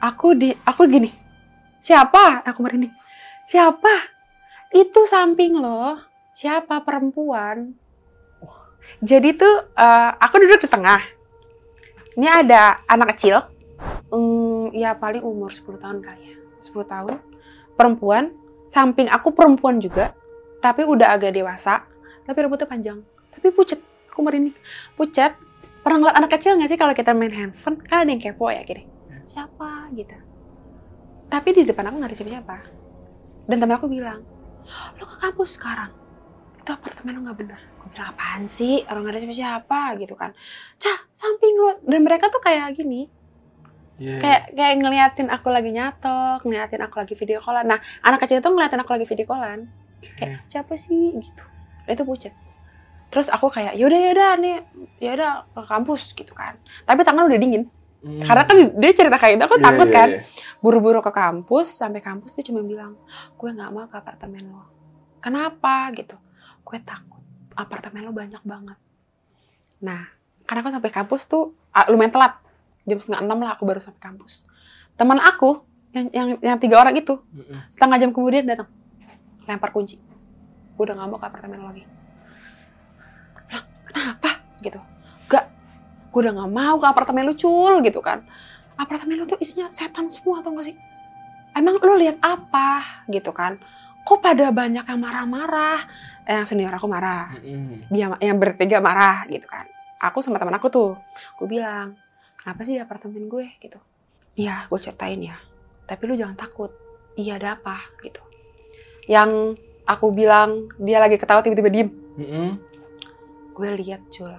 Aku 0.00 0.32
di, 0.32 0.56
aku 0.64 0.88
gini, 0.88 1.12
siapa? 1.80 2.40
Aku 2.48 2.64
merinding. 2.64 2.92
Siapa? 3.44 4.08
Itu 4.72 5.04
samping 5.04 5.58
lo. 5.58 5.98
Siapa 6.32 6.80
perempuan? 6.86 7.74
Jadi 9.04 9.36
tuh 9.36 9.54
eh, 9.76 10.10
aku 10.16 10.34
duduk 10.40 10.64
di 10.64 10.68
tengah. 10.70 11.00
Ini 12.16 12.26
ada 12.26 12.82
anak 12.90 13.16
kecil, 13.16 13.38
mm, 14.12 14.76
ya 14.76 14.92
paling 14.98 15.22
umur 15.22 15.54
10 15.54 15.78
tahun 15.78 16.02
kali 16.02 16.34
ya, 16.34 16.36
10 16.58 16.84
tahun, 16.84 17.16
perempuan. 17.78 18.34
Samping 18.70 19.10
aku 19.10 19.34
perempuan 19.34 19.82
juga, 19.82 20.14
tapi 20.62 20.86
udah 20.86 21.10
agak 21.10 21.34
dewasa, 21.34 21.82
tapi 22.22 22.38
rambutnya 22.38 22.70
panjang, 22.70 22.98
tapi 23.34 23.50
pucet. 23.50 23.82
Aku 24.10 24.26
merinding. 24.26 24.54
Pucet. 24.98 25.34
Pernah 25.80 25.96
ngeliat 26.00 26.16
anak 26.16 26.30
kecil 26.36 26.56
nggak 26.60 26.70
sih 26.70 26.78
kalau 26.78 26.92
kita 26.92 27.16
main 27.16 27.32
handphone? 27.32 27.80
Kan 27.84 28.04
ada 28.04 28.10
yang 28.12 28.20
kepo 28.20 28.52
ya 28.52 28.62
gini. 28.64 28.84
Siapa 29.26 29.88
gitu. 29.96 30.16
Tapi 31.30 31.48
di 31.54 31.62
depan 31.64 31.88
aku 31.88 31.94
nggak 32.00 32.10
ada 32.10 32.18
siapa-siapa. 32.18 32.56
Dan 33.48 33.56
temen 33.58 33.74
aku 33.74 33.86
bilang, 33.90 34.20
lo 34.98 35.04
ke 35.06 35.16
kampus 35.18 35.56
sekarang. 35.56 35.90
Itu 36.60 36.70
apartemen 36.74 37.16
lo 37.16 37.20
nggak 37.30 37.38
bener. 37.38 37.60
Gue 37.80 37.88
bilang, 37.94 38.12
apaan 38.12 38.50
sih? 38.50 38.84
Orang 38.90 39.06
nggak 39.06 39.14
ada 39.16 39.22
siapa-siapa 39.22 39.80
gitu 40.02 40.14
kan. 40.18 40.30
Cah, 40.76 40.98
samping 41.16 41.54
lo. 41.56 41.80
Dan 41.86 42.04
mereka 42.04 42.28
tuh 42.28 42.42
kayak 42.42 42.76
gini. 42.76 43.08
Iya, 44.00 44.16
Kayak 44.16 44.42
kayak 44.56 44.74
ngeliatin 44.80 45.28
aku 45.28 45.48
lagi 45.52 45.70
nyatok, 45.76 46.40
ngeliatin 46.48 46.80
aku 46.80 46.96
lagi 47.04 47.14
video 47.16 47.38
callan. 47.44 47.68
Nah, 47.68 47.80
anak 48.00 48.24
kecil 48.24 48.40
tuh 48.40 48.48
ngeliatin 48.52 48.80
aku 48.80 48.96
lagi 48.96 49.04
video 49.04 49.28
callan 49.28 49.68
iya. 50.02 50.12
kayak 50.16 50.32
siapa 50.48 50.74
sih 50.76 51.16
gitu 51.20 51.44
itu 51.88 52.02
pucet 52.06 52.32
terus 53.10 53.26
aku 53.26 53.50
kayak 53.50 53.74
yaudah 53.74 53.98
yaudah 54.00 54.30
nih 54.38 54.56
yaudah 55.02 55.44
ke 55.50 55.62
kampus 55.66 56.14
gitu 56.14 56.32
kan. 56.32 56.56
Tapi 56.86 57.02
tangan 57.02 57.26
udah 57.26 57.38
dingin. 57.38 57.64
Hmm. 58.00 58.24
karena 58.24 58.48
kan 58.48 58.56
dia 58.80 58.96
cerita 58.96 59.20
kayak 59.20 59.36
itu 59.36 59.44
aku 59.44 59.60
Iya, 59.60 59.64
takut 59.68 59.88
iya, 59.92 59.96
kan. 60.00 60.08
iya. 60.08 60.24
buru-buru 60.64 61.04
ke 61.04 61.12
kampus 61.12 61.84
sampai 61.84 62.00
kampus 62.00 62.32
dia 62.32 62.48
cuma 62.48 62.64
bilang 62.64 62.96
gue 63.36 63.50
nggak 63.52 63.68
mau 63.68 63.84
ke 63.92 63.96
apartemen 64.00 64.40
lo. 64.48 64.64
Kenapa? 65.20 65.92
gitu. 65.92 66.16
Gue 66.64 66.80
takut. 66.80 67.20
Apartemen 67.52 68.08
lo 68.08 68.16
banyak 68.16 68.40
banget. 68.40 68.80
Nah 69.84 70.08
karena 70.48 70.64
aku 70.64 70.72
sampai 70.72 70.88
kampus 70.88 71.28
tuh 71.28 71.52
ah, 71.76 71.92
lumayan 71.92 72.08
telat. 72.08 72.40
Jam 72.88 72.96
setengah 72.96 73.20
enam 73.20 73.36
lah 73.36 73.52
aku 73.60 73.68
baru 73.68 73.84
sampai 73.84 74.00
kampus. 74.00 74.48
Teman 74.96 75.20
aku 75.20 75.60
yang 75.92 76.08
yang 76.08 76.28
yang 76.40 76.56
tiga 76.56 76.80
orang 76.80 76.96
itu 76.96 77.20
setengah 77.68 78.00
jam 78.00 78.16
kemudian 78.16 78.48
datang. 78.48 78.72
Lempar 79.44 79.76
kunci. 79.76 80.00
Gue 80.72 80.88
udah 80.88 80.96
nggak 80.96 81.08
mau 81.12 81.20
ke 81.20 81.26
apartemen 81.28 81.60
lo 81.60 81.68
lagi 81.68 81.84
kenapa? 83.90 84.40
Gitu. 84.62 84.78
Gak 85.26 85.44
gue 86.10 86.20
udah 86.26 86.32
nggak 86.34 86.52
mau 86.54 86.74
ke 86.78 86.86
apartemen 86.86 87.26
lu 87.26 87.34
cul 87.34 87.82
gitu 87.82 87.98
kan. 87.98 88.22
Apartemen 88.78 89.20
lu 89.20 89.26
tuh 89.28 89.36
isinya 89.42 89.68
setan 89.68 90.08
semua 90.08 90.40
atau 90.40 90.54
gak 90.54 90.72
sih? 90.72 90.76
Emang 91.52 91.82
lu 91.82 91.98
lihat 91.98 92.22
apa? 92.22 93.02
Gitu 93.10 93.34
kan. 93.34 93.58
Kok 94.06 94.18
pada 94.24 94.48
banyak 94.48 94.86
yang 94.86 95.00
marah-marah? 95.00 95.84
Eh, 96.24 96.32
yang 96.32 96.46
senior 96.48 96.72
aku 96.72 96.88
marah. 96.88 97.36
Dia 97.92 98.16
yang 98.22 98.38
bertiga 98.40 98.80
marah 98.80 99.28
gitu 99.28 99.44
kan. 99.44 99.68
Aku 100.00 100.24
sama 100.24 100.40
teman 100.40 100.56
aku 100.56 100.72
tuh 100.72 100.96
gue 101.36 101.44
bilang 101.44 101.92
kenapa 102.40 102.64
sih 102.64 102.78
di 102.78 102.80
apartemen 102.80 103.28
gue? 103.28 103.60
Gitu. 103.60 103.76
Iya 104.40 104.64
gue 104.70 104.78
ceritain 104.80 105.20
ya. 105.20 105.36
Tapi 105.84 106.02
lu 106.08 106.16
jangan 106.16 106.38
takut. 106.38 106.72
Iya 107.18 107.36
ada 107.36 107.60
apa? 107.60 107.76
Gitu. 108.00 108.22
Yang 109.10 109.60
aku 109.84 110.14
bilang 110.14 110.70
dia 110.80 111.02
lagi 111.02 111.20
ketawa 111.20 111.44
tiba-tiba 111.44 111.68
diem. 111.68 111.90
Mm-mm. 112.16 112.50
Gue 113.60 113.76
lihat 113.76 114.08
cul 114.08 114.32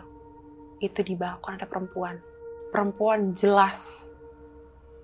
itu 0.81 0.99
di 1.05 1.13
balkon 1.13 1.61
ada 1.61 1.69
perempuan. 1.69 2.17
Perempuan 2.73 3.37
jelas 3.37 4.09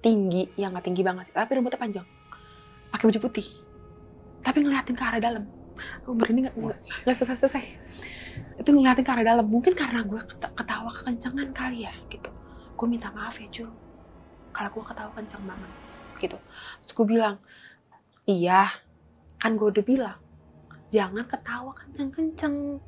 tinggi 0.01 0.49
yang 0.57 0.73
nggak 0.73 0.89
tinggi 0.89 1.05
banget 1.05 1.29
sih, 1.29 1.35
tapi 1.37 1.53
rambutnya 1.53 1.77
panjang. 1.77 2.07
Pakai 2.89 3.05
baju 3.13 3.19
putih. 3.29 3.45
Tapi 4.41 4.65
ngeliatin 4.65 4.97
ke 4.97 5.03
arah 5.05 5.21
dalam. 5.21 5.45
Aku 6.01 6.17
berani 6.17 6.49
nggak 6.49 6.57
nggak 6.57 6.79
nggak 7.05 7.15
selesai 7.21 7.37
selesai 7.45 7.65
itu 8.57 8.69
ngeliatin 8.73 9.05
ke 9.05 9.11
arah 9.13 9.25
dalam. 9.37 9.45
Mungkin 9.45 9.77
karena 9.77 10.01
gue 10.01 10.17
keta- 10.17 10.53
ketawa 10.57 10.89
kekencangan 10.89 11.53
kali 11.53 11.85
ya 11.85 11.93
gitu. 12.09 12.33
Gue 12.73 12.87
minta 12.89 13.13
maaf 13.13 13.37
ya 13.37 13.45
cul 13.53 13.69
kalau 14.49 14.73
gue 14.73 14.83
ketawa 14.89 15.13
kencang 15.13 15.43
banget 15.45 15.71
gitu. 16.17 16.37
Terus 16.81 16.91
gue 16.97 17.05
bilang 17.05 17.37
iya 18.25 18.73
kan 19.37 19.53
gue 19.53 19.69
udah 19.69 19.85
bilang 19.85 20.17
jangan 20.89 21.29
ketawa 21.29 21.77
kenceng-kenceng 21.77 22.81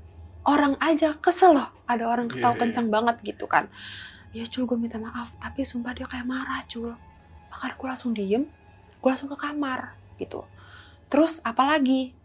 orang 0.50 0.74
aja 0.82 1.14
kesel 1.22 1.54
loh. 1.54 1.70
Ada 1.86 2.10
orang 2.10 2.26
ketawa 2.26 2.54
Iya, 2.54 2.58
iya. 2.58 2.62
kenceng 2.66 2.88
banget 2.90 3.16
gitu 3.22 3.46
kan. 3.46 3.70
Ya 4.34 4.46
cul 4.50 4.66
gue 4.66 4.78
minta 4.78 4.98
maaf 4.98 5.34
tapi 5.38 5.62
sumpah 5.62 5.94
dia 5.94 6.10
kayak 6.10 6.26
marah 6.26 6.66
cul. 6.66 6.98
Makanya 7.54 7.74
gue 7.78 7.88
langsung 7.88 8.12
diem 8.18 8.44
gue 9.00 9.10
langsung 9.10 9.30
ke 9.30 9.38
kamar 9.38 9.94
gitu. 10.18 10.44
Terus 11.08 11.38
apalagi 11.46 12.18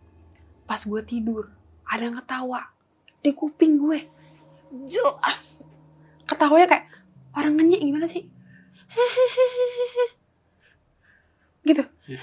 pas 0.64 0.81
gue 0.81 1.03
tidur 1.05 1.53
ada 1.85 2.03
yang 2.03 2.16
ketawa 2.16 2.72
di 3.20 3.31
kuping 3.37 3.77
gue. 3.77 4.09
Jelas. 4.89 5.68
Ketawanya 6.25 6.66
kayak 6.66 6.87
orang 7.37 7.55
ngenyek 7.61 7.81
gimana 7.85 8.09
sih? 8.09 8.25
Gitu. 11.64 11.81
Iya. 12.05 12.20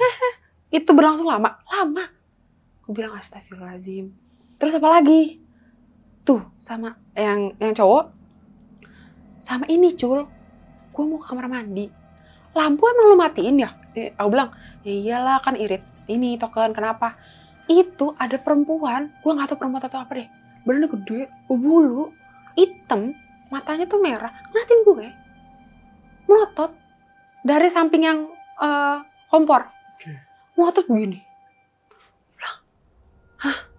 itu 0.70 0.92
berlangsung 0.94 1.26
lama. 1.26 1.58
Lama. 1.66 2.06
Gue 2.86 2.94
bilang 2.94 3.18
astagfirullahaladzim. 3.18 4.14
Terus 4.62 4.78
apa 4.78 5.02
lagi 5.02 5.42
tuh 6.22 6.42
sama 6.62 6.98
yang 7.18 7.54
yang 7.58 7.74
cowok. 7.74 8.14
Sama 9.42 9.66
ini 9.68 9.94
cul. 9.98 10.26
Gue 10.92 11.04
mau 11.08 11.18
ke 11.18 11.28
kamar 11.32 11.48
mandi. 11.50 11.90
Lampu 12.52 12.84
emang 12.86 13.06
lu 13.10 13.18
matiin 13.18 13.64
ya? 13.64 13.70
Eh, 13.96 14.14
aku 14.16 14.28
bilang 14.32 14.52
ya 14.86 14.92
iyalah 14.92 15.38
kan 15.42 15.58
irit. 15.58 15.82
Ini 16.06 16.38
token 16.38 16.76
kenapa? 16.76 17.18
Itu 17.66 18.14
ada 18.20 18.38
perempuan. 18.38 19.10
Gue 19.24 19.32
nggak 19.34 19.56
tahu 19.56 19.58
perempuan 19.66 19.84
atau 19.88 20.04
apa 20.04 20.12
deh. 20.20 20.28
Badannya 20.68 20.90
gede 20.94 21.20
bulu 21.50 22.14
hitam 22.54 23.16
matanya 23.50 23.90
tuh 23.90 24.00
merah. 24.04 24.32
Ngeliatin 24.52 24.80
gue 24.86 25.08
melotot 26.30 26.72
dari 27.42 27.68
samping 27.72 28.04
yang 28.06 28.20
eh, 28.62 28.98
kompor. 29.32 29.66
Melotot 30.60 30.86
begini. 30.86 31.20
Hah 33.42 33.71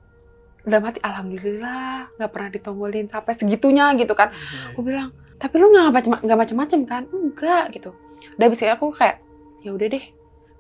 udah 0.63 0.79
mati 0.79 1.03
alhamdulillah 1.03 2.15
nggak 2.15 2.31
pernah 2.31 2.51
ditongolin 2.55 3.07
sampai 3.11 3.35
segitunya 3.35 3.91
gitu 3.99 4.15
kan. 4.15 4.31
Aku 4.73 4.87
bilang 4.87 5.11
tapi 5.43 5.59
lu 5.59 5.75
nggak 5.75 5.91
macem 5.91 6.11
nggak 6.23 6.39
macem-macem 6.39 6.81
kan? 6.87 7.03
Enggak 7.11 7.75
gitu. 7.75 7.91
Udah 8.39 8.49
bisa 8.49 8.71
aku 8.71 8.95
kayak 8.95 9.19
ya 9.63 9.75
udah 9.75 9.87
deh 9.91 10.05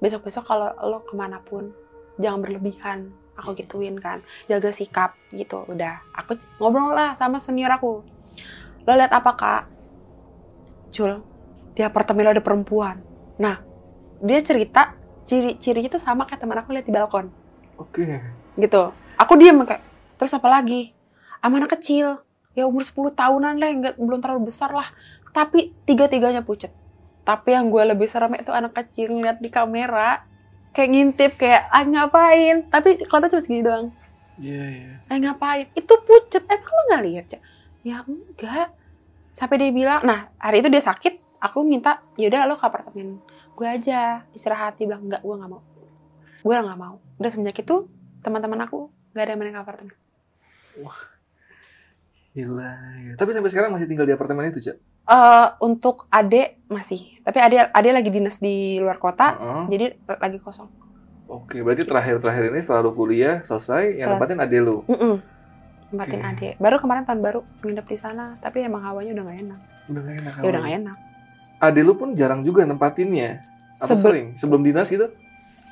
besok 0.02 0.26
besok 0.26 0.42
kalau 0.46 0.74
lo 0.82 1.06
ke 1.06 1.14
mana 1.14 1.38
pun 1.38 1.70
jangan 2.18 2.42
berlebihan 2.42 3.14
aku 3.38 3.54
gituin 3.54 3.94
kan. 4.02 4.26
Jaga 4.50 4.74
sikap 4.74 5.14
gitu. 5.30 5.62
Udah 5.70 6.02
aku 6.10 6.34
ngobrol 6.58 6.98
lah 6.98 7.14
sama 7.14 7.38
senior 7.38 7.70
aku. 7.70 8.02
Lo 8.82 8.92
lihat 8.98 9.14
apa 9.14 9.30
kak? 9.38 9.62
Cul 10.90 11.22
di 11.72 11.80
apartemen 11.86 12.26
lo 12.26 12.30
ada 12.34 12.42
perempuan. 12.42 12.98
Nah 13.38 13.62
dia 14.18 14.42
cerita 14.42 14.98
ciri-cirinya 15.22 15.94
tuh 15.94 16.02
sama 16.02 16.26
kayak 16.26 16.42
teman 16.42 16.58
aku 16.58 16.74
lihat 16.74 16.86
di 16.90 16.94
balkon. 16.94 17.30
Oke. 17.78 18.02
gitu. 18.58 18.92
Aku 19.16 19.38
diam 19.38 19.62
kayak 19.62 19.91
terus 20.22 20.38
apa 20.38 20.46
lagi? 20.46 20.94
Sama 21.42 21.58
anak 21.58 21.74
kecil. 21.74 22.22
Ya 22.54 22.70
umur 22.70 22.86
10 22.86 23.18
tahunan 23.18 23.58
lah 23.58 23.68
nggak 23.74 23.94
belum 23.98 24.22
terlalu 24.22 24.54
besar 24.54 24.70
lah. 24.70 24.94
Tapi 25.34 25.74
tiga-tiganya 25.82 26.46
pucet. 26.46 26.70
Tapi 27.26 27.58
yang 27.58 27.74
gue 27.74 27.82
lebih 27.82 28.06
serem 28.06 28.38
itu 28.38 28.54
anak 28.54 28.70
kecil 28.70 29.10
ngeliat 29.10 29.42
di 29.42 29.50
kamera 29.50 30.22
kayak 30.70 30.90
ngintip 30.94 31.32
kayak 31.42 31.66
ah 31.74 31.82
ngapain? 31.82 32.70
Tapi 32.70 33.02
kalau 33.10 33.26
cuma 33.26 33.42
segini 33.42 33.66
doang. 33.66 33.90
Iya, 34.38 34.62
iya. 34.70 34.92
ah 35.10 35.18
ngapain? 35.18 35.66
Itu 35.74 35.90
pucet. 36.06 36.46
Emang 36.46 36.70
lo 36.70 36.82
nggak 36.94 37.02
lihat 37.10 37.24
Cak? 37.34 37.42
ya 37.82 38.06
enggak. 38.06 38.70
Sampai 39.34 39.58
dia 39.58 39.74
bilang 39.74 40.06
nah 40.06 40.30
hari 40.38 40.62
itu 40.62 40.70
dia 40.70 40.86
sakit 40.86 41.42
aku 41.42 41.66
minta 41.66 41.98
yaudah 42.14 42.46
lo 42.46 42.54
ke 42.54 42.62
apartemen 42.62 43.18
gue 43.58 43.66
aja 43.66 44.22
istirahat. 44.30 44.78
Dia 44.78 44.86
bilang 44.86 45.10
enggak 45.10 45.26
gue 45.26 45.34
nggak 45.34 45.50
mau. 45.50 45.66
Gue 46.46 46.54
nggak 46.54 46.78
mau. 46.78 47.02
Udah 47.18 47.30
semenjak 47.34 47.58
itu 47.58 47.90
teman-teman 48.22 48.70
aku 48.70 48.86
nggak 49.18 49.24
ada 49.26 49.32
yang 49.34 49.40
main 49.42 49.50
ke 49.50 49.60
apartemen 49.66 50.01
Gila. 52.32 52.72
ya. 52.98 53.12
Tapi 53.14 53.30
sampai 53.30 53.50
sekarang 53.52 53.70
masih 53.70 53.84
tinggal 53.84 54.08
di 54.08 54.14
apartemen 54.14 54.48
itu, 54.48 54.60
Cak? 54.62 54.76
Eh 55.02 55.46
untuk 55.60 56.06
ade 56.08 56.62
masih, 56.66 57.20
tapi 57.20 57.38
ade 57.38 57.58
ade 57.60 57.90
lagi 57.90 58.08
dinas 58.08 58.38
di 58.38 58.78
luar 58.78 58.96
kota, 58.96 59.34
Heeh. 59.34 59.64
jadi 59.68 59.86
lagi 60.08 60.38
kosong. 60.38 60.70
Oke, 61.26 61.60
berarti 61.60 61.82
terakhir-terakhir 61.82 62.44
ini 62.48 62.60
setelah 62.60 62.80
lu 62.80 62.92
kuliah 62.92 63.42
selesai, 63.42 63.98
yang 63.98 64.08
Seles- 64.08 64.20
nempatin 64.20 64.38
ade 64.38 64.58
lu. 64.58 64.80
Mm 64.86 65.16
Tempatin 65.92 66.20
Oke. 66.20 66.28
ade. 66.30 66.48
Baru 66.56 66.76
kemarin 66.78 67.04
tahun 67.04 67.20
baru 67.20 67.40
nginep 67.60 67.84
di 67.84 67.98
sana, 67.98 68.40
tapi 68.40 68.64
emang 68.64 68.80
hawanya 68.80 69.12
udah 69.12 69.24
gak 69.26 69.38
enak. 69.42 69.60
Udah 69.90 70.00
gak 70.00 70.14
enak. 70.16 70.32
Ya 70.32 70.48
udah 70.48 70.60
gak 70.62 70.74
enak. 70.78 70.96
Ade 71.60 71.80
lu 71.82 71.92
pun 71.92 72.08
jarang 72.14 72.40
juga 72.40 72.64
nempatinnya. 72.64 73.44
Apa 73.76 73.92
Sebe- 73.92 74.00
sering? 74.00 74.26
Sebelum 74.36 74.62
dinas 74.62 74.88
gitu? 74.88 75.12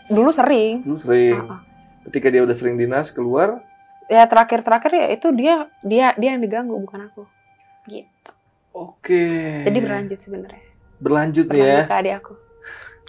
dulu 0.09 0.29
sering. 0.29 0.83
Dulu 0.83 0.99
sering. 0.99 1.39
Ah, 1.39 1.57
ah. 1.57 1.61
Ketika 2.03 2.29
dia 2.29 2.43
udah 2.43 2.53
sering 2.53 2.75
dinas 2.75 3.09
keluar, 3.09 3.63
Ya 4.11 4.27
terakhir-terakhir 4.27 4.91
ya 4.91 5.07
itu 5.15 5.29
dia 5.31 5.55
dia 5.87 6.07
dia 6.19 6.35
yang 6.35 6.43
diganggu 6.43 6.75
bukan 6.75 7.07
aku. 7.07 7.23
Gitu. 7.87 8.33
oke. 8.75 9.25
Jadi 9.67 9.79
berlanjut 9.79 10.19
sebenarnya. 10.19 10.63
Berlanjut 10.99 11.47
nih 11.47 11.59
ya. 11.59 11.65
Berlanjut 11.65 11.87
ke 11.87 11.97
adik 11.97 12.15
aku. 12.19 12.35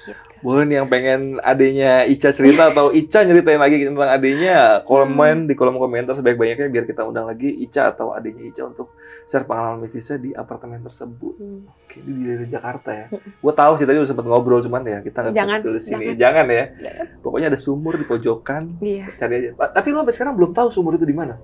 Gitu. 0.04 0.18
Boleh 0.41 0.66
nih 0.66 0.76
yang 0.76 0.88
pengen 0.88 1.22
adenya 1.39 2.02
Ica 2.04 2.30
cerita 2.30 2.68
atau 2.68 2.89
Ica 2.89 3.22
nyeritain 3.22 3.56
lagi 3.56 3.78
tentang 3.80 4.10
adenya, 4.10 4.82
komen 4.82 5.45
di 5.45 5.54
kolom 5.54 5.78
komentar 5.78 6.12
sebaik-banyaknya 6.12 6.66
biar 6.68 6.84
kita 6.84 7.04
undang 7.04 7.26
lagi 7.26 7.45
Ica 7.47 7.88
atau 7.88 8.10
adenya 8.10 8.41
Ica 8.43 8.66
untuk 8.66 8.97
share 9.24 9.45
pengalaman 9.45 9.80
mistisnya 9.80 10.18
di 10.18 10.34
apartemen 10.34 10.82
tersebut. 10.82 11.38
Hmm. 11.38 11.70
Oke, 11.70 12.02
ini 12.02 12.12
di 12.12 12.24
daerah 12.26 12.47
Jakarta 12.47 12.89
ya. 12.89 13.06
Mm. 13.08 13.38
Gue 13.38 13.54
tahu 13.54 13.74
sih 13.76 13.86
tadi 13.86 13.97
udah 13.97 14.10
sempet 14.10 14.26
ngobrol 14.26 14.60
cuman 14.60 14.82
ya 14.82 14.99
kita 14.99 15.18
nggak 15.22 15.34
bisa 15.36 15.56
spill 15.56 15.72
di 15.72 15.80
sini. 15.80 16.04
jangan. 16.10 16.18
Jangan 16.18 16.45
ya. 16.47 16.66
Jangan. 16.74 17.06
Pokoknya 17.22 17.47
ada 17.47 17.60
sumur 17.60 17.93
di 17.93 18.06
pojokan, 18.06 18.64
Iya. 18.80 19.06
cari 19.14 19.34
aja. 19.38 19.49
Pa- 19.54 19.72
Tapi 19.72 19.88
lo 19.88 20.02
sampai 20.02 20.16
sekarang 20.16 20.34
belum 20.36 20.52
tahu 20.52 20.68
sumur 20.70 20.93
itu 20.95 21.06
di 21.06 21.14
mana. 21.14 21.38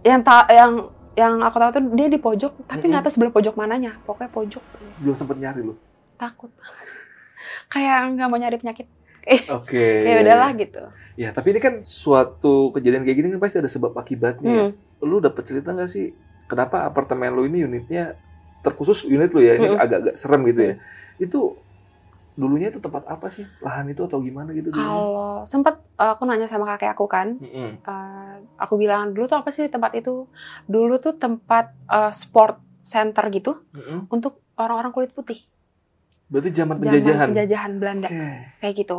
Yang 0.00 0.20
ta 0.22 0.46
yang 0.46 0.72
yang 1.14 1.34
aku 1.40 1.56
tahu 1.56 1.70
tuh 1.72 1.82
dia 1.92 2.06
di 2.06 2.18
pojok, 2.18 2.52
tapi 2.64 2.84
nggak 2.84 3.02
Mm-mm. 3.02 3.04
tahu 3.04 3.12
sebelah 3.12 3.32
pojok 3.32 3.54
mananya. 3.54 3.98
Pokoknya 4.02 4.30
pojok. 4.30 4.62
Belum 4.98 5.14
sempet 5.14 5.36
nyari 5.36 5.62
lo. 5.62 5.74
Takut. 6.14 6.54
Kayak 7.74 8.14
nggak 8.14 8.28
mau 8.30 8.38
nyari 8.38 8.56
penyakit. 8.62 8.86
Oke. 9.50 9.82
Ya 10.06 10.22
udahlah 10.22 10.54
gitu. 10.54 10.82
Ya, 11.14 11.30
tapi 11.30 11.54
ini 11.54 11.60
kan 11.62 11.74
suatu 11.82 12.70
kejadian 12.70 13.02
kayak 13.02 13.16
gini 13.18 13.28
kan 13.34 13.40
pasti 13.42 13.58
ada 13.58 13.70
sebab 13.70 13.94
akibatnya. 13.98 14.46
ya. 14.46 14.64
Hmm. 14.70 14.72
Lu 15.02 15.18
dapet 15.18 15.42
cerita 15.42 15.74
nggak 15.74 15.90
sih 15.90 16.14
kenapa 16.46 16.86
apartemen 16.86 17.34
lu 17.34 17.48
ini 17.48 17.64
unitnya 17.64 18.14
terkhusus 18.62 19.04
unit 19.04 19.32
lu 19.34 19.44
ya 19.44 19.60
ini 19.60 19.68
Mm-mm. 19.74 19.82
agak-agak 19.82 20.14
serem 20.14 20.40
gitu 20.48 20.60
ya. 20.62 20.74
Itu 21.18 21.40
dulunya 22.34 22.74
itu 22.74 22.82
tempat 22.82 23.06
apa 23.06 23.30
sih? 23.30 23.46
Lahan 23.62 23.86
itu 23.90 24.02
atau 24.02 24.18
gimana 24.18 24.50
gitu? 24.50 24.74
Kalau 24.74 25.46
sempat 25.46 25.78
uh, 25.98 26.18
aku 26.18 26.26
nanya 26.26 26.50
sama 26.50 26.66
kakek 26.74 26.90
aku 26.98 27.06
kan, 27.06 27.38
uh, 27.86 28.34
aku 28.58 28.74
bilang 28.74 29.14
dulu 29.14 29.30
tuh 29.30 29.38
apa 29.38 29.54
sih 29.54 29.70
tempat 29.70 29.94
itu? 29.94 30.26
Dulu 30.66 30.98
tuh 30.98 31.14
tempat 31.14 31.70
uh, 31.86 32.10
sport 32.10 32.58
center 32.82 33.24
gitu 33.30 33.62
Mm-mm. 33.70 34.10
untuk 34.10 34.42
orang-orang 34.58 34.90
kulit 34.90 35.14
putih. 35.14 35.46
Berarti 36.34 36.50
zaman 36.50 36.82
Zaman 36.82 36.82
penjajahan. 36.82 37.26
penjajahan 37.30 37.72
Belanda 37.78 38.08
Oke. 38.10 38.26
kayak 38.58 38.74
gitu. 38.74 38.98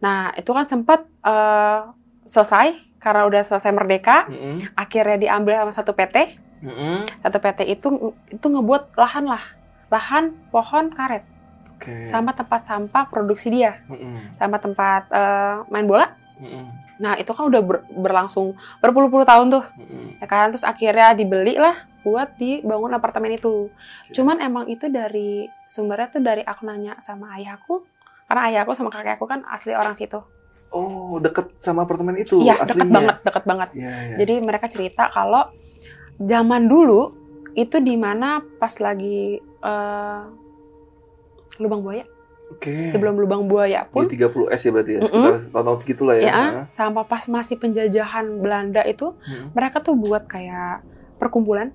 Nah 0.00 0.32
itu 0.32 0.48
kan 0.48 0.64
sempat 0.64 1.04
uh, 1.20 1.92
selesai 2.24 2.72
karena 2.96 3.28
udah 3.28 3.42
selesai 3.44 3.68
merdeka, 3.68 4.24
Mm-mm. 4.32 4.64
akhirnya 4.72 5.20
diambil 5.20 5.60
sama 5.60 5.72
satu 5.76 5.92
PT. 5.92 6.40
Mm-mm. 6.64 7.04
Satu 7.20 7.36
PT 7.36 7.60
itu 7.68 7.88
itu 8.28 8.46
ngebuat 8.48 8.96
lahan 8.96 9.24
lah, 9.28 9.44
lahan 9.88 10.36
pohon 10.48 10.92
karet, 10.92 11.24
Oke. 11.76 12.08
sama 12.08 12.32
tempat 12.32 12.64
sampah 12.64 13.08
produksi 13.08 13.48
dia, 13.48 13.80
Mm-mm. 13.88 14.36
sama 14.36 14.56
tempat 14.56 15.08
uh, 15.12 15.64
main 15.68 15.84
bola. 15.84 16.16
Mm-mm. 16.40 16.64
Nah 17.04 17.20
itu 17.20 17.30
kan 17.36 17.44
udah 17.52 17.60
ber- 17.60 17.84
berlangsung 17.92 18.56
berpuluh-puluh 18.80 19.28
tahun 19.28 19.52
tuh, 19.52 19.64
Mm-mm. 19.76 20.20
ya 20.20 20.26
kan? 20.26 20.48
Terus 20.50 20.64
akhirnya 20.64 21.12
dibeli 21.12 21.60
lah 21.60 21.84
buat 22.00 22.32
dibangun 22.40 22.96
apartemen 22.96 23.36
itu. 23.36 23.68
Cuman 24.16 24.40
emang 24.40 24.64
itu 24.72 24.88
dari 24.88 25.44
sumbernya 25.68 26.08
tuh 26.08 26.24
dari 26.24 26.40
aku 26.40 26.64
nanya 26.64 26.96
sama 27.04 27.36
ayahku, 27.36 27.84
karena 28.24 28.42
ayahku 28.48 28.72
sama 28.72 28.88
kakek 28.88 29.20
aku 29.20 29.28
kan 29.28 29.44
asli 29.52 29.76
orang 29.76 29.92
situ. 29.92 30.16
Oh, 30.70 31.18
deket 31.20 31.58
sama 31.58 31.82
apartemen 31.82 32.14
itu 32.16 32.40
Iya 32.40 32.62
deket 32.62 32.88
banget, 32.88 33.16
deket 33.26 33.44
banget. 33.44 33.68
Iya, 33.74 33.90
iya. 33.90 34.16
Jadi 34.22 34.34
mereka 34.40 34.66
cerita 34.70 35.10
kalau 35.10 35.50
zaman 36.16 36.70
dulu 36.70 37.12
itu 37.58 37.82
di 37.82 37.98
mana 37.98 38.38
pas 38.56 38.72
lagi 38.78 39.42
eh, 39.42 40.22
lubang 41.58 41.82
buaya. 41.84 42.06
Oke. 42.50 42.90
Sebelum 42.90 43.14
lubang 43.14 43.46
buaya 43.46 43.82
Di 43.82 43.90
pun 43.90 44.04
30 44.04 44.50
S 44.50 44.60
ya 44.60 44.70
berarti 44.70 44.90
ya, 44.90 45.00
Mm-mm. 45.00 45.06
sekitar 45.06 45.34
tahun-tahun 45.48 45.78
segitulah 45.78 46.14
ya. 46.14 46.22
ya, 46.22 46.34
Nah. 46.34 46.64
sampai 46.66 47.04
pas 47.04 47.24
masih 47.26 47.56
penjajahan 47.56 48.26
Belanda 48.36 48.82
itu 48.82 49.14
Mm. 49.20 49.54
mereka 49.54 49.78
tuh 49.78 49.94
buat 49.94 50.26
kayak 50.26 50.82
perkumpulan 51.16 51.70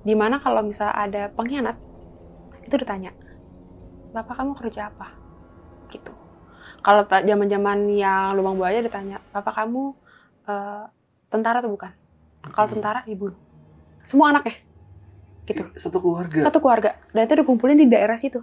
di 0.00 0.14
mana 0.14 0.38
kalau 0.38 0.62
misal 0.62 0.88
ada 0.88 1.28
pengkhianat 1.28 1.76
itu 2.62 2.74
ditanya 2.74 3.10
bapak 4.10 4.32
kamu 4.34 4.52
kerja 4.56 4.88
apa 4.88 5.12
gitu 5.88 6.12
kalau 6.80 7.02
zaman-zaman 7.04 7.90
yang 7.90 8.32
lubang 8.32 8.56
buaya 8.56 8.78
ditanya 8.78 9.20
bapak 9.28 9.52
kamu 9.52 9.92
eh, 10.46 10.84
tentara 11.28 11.58
atau 11.58 11.68
bukan 11.68 11.92
kalau 12.48 12.66
Mm. 12.66 12.74
tentara 12.74 13.00
dibunuh 13.04 13.36
semua 14.02 14.30
anaknya 14.30 14.56
gitu 15.44 15.66
Satu 15.74 15.98
keluarga. 15.98 16.38
satu 16.40 16.58
keluarga 16.58 16.90
dan 17.10 17.22
itu 17.24 17.34
dikumpulin 17.36 17.76
di 17.76 17.86
daerah 17.86 18.14
situ 18.14 18.40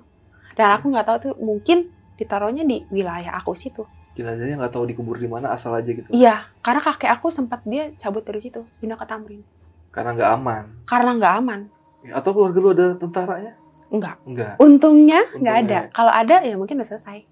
dan 0.58 0.74
aku 0.74 0.89
nggak 0.89 1.05
tahu 1.05 1.18
tuh 1.22 1.34
mungkin 1.38 1.88
ditaruhnya 2.16 2.64
di 2.64 2.84
wilayah 2.89 3.32
aku 3.34 3.53
situ 3.53 3.86
Jenazahnya 4.12 4.58
nggak 4.58 4.74
tahu 4.74 4.89
dikubur 4.89 5.14
di 5.16 5.30
mana, 5.30 5.53
asal 5.53 5.72
aja 5.72 5.86
gitu. 5.86 6.10
iya 6.10 6.49
karena 6.60 6.82
kakek 6.82 7.12
aku 7.12 7.30
sempat 7.30 7.62
dia 7.64 7.93
cabut 7.95 8.22
dari 8.22 8.41
situ 8.41 8.66
pindah 8.76 8.97
ke 8.97 9.05
Tamrin 9.05 9.45
Karena 9.88 10.12
nggak 10.12 10.30
aman. 10.32 10.64
karena 10.84 11.12
nggak 11.14 11.34
aman 11.38 11.62
Ya, 11.99 12.18
Atau 12.18 12.32
keluarga 12.32 12.58
lu 12.58 12.70
ada 12.72 12.88
tentaranya? 12.95 13.53
Enggak. 13.88 14.16
Enggak. 14.24 14.53
Untungnya 14.58 15.28
nggak 15.34 15.55
ada. 15.60 15.80
Kalau 15.89 16.14
ada 16.14 16.39
ya 16.39 16.55
mungkin 16.55 16.78
udah 16.78 16.88
selesai. 16.88 17.26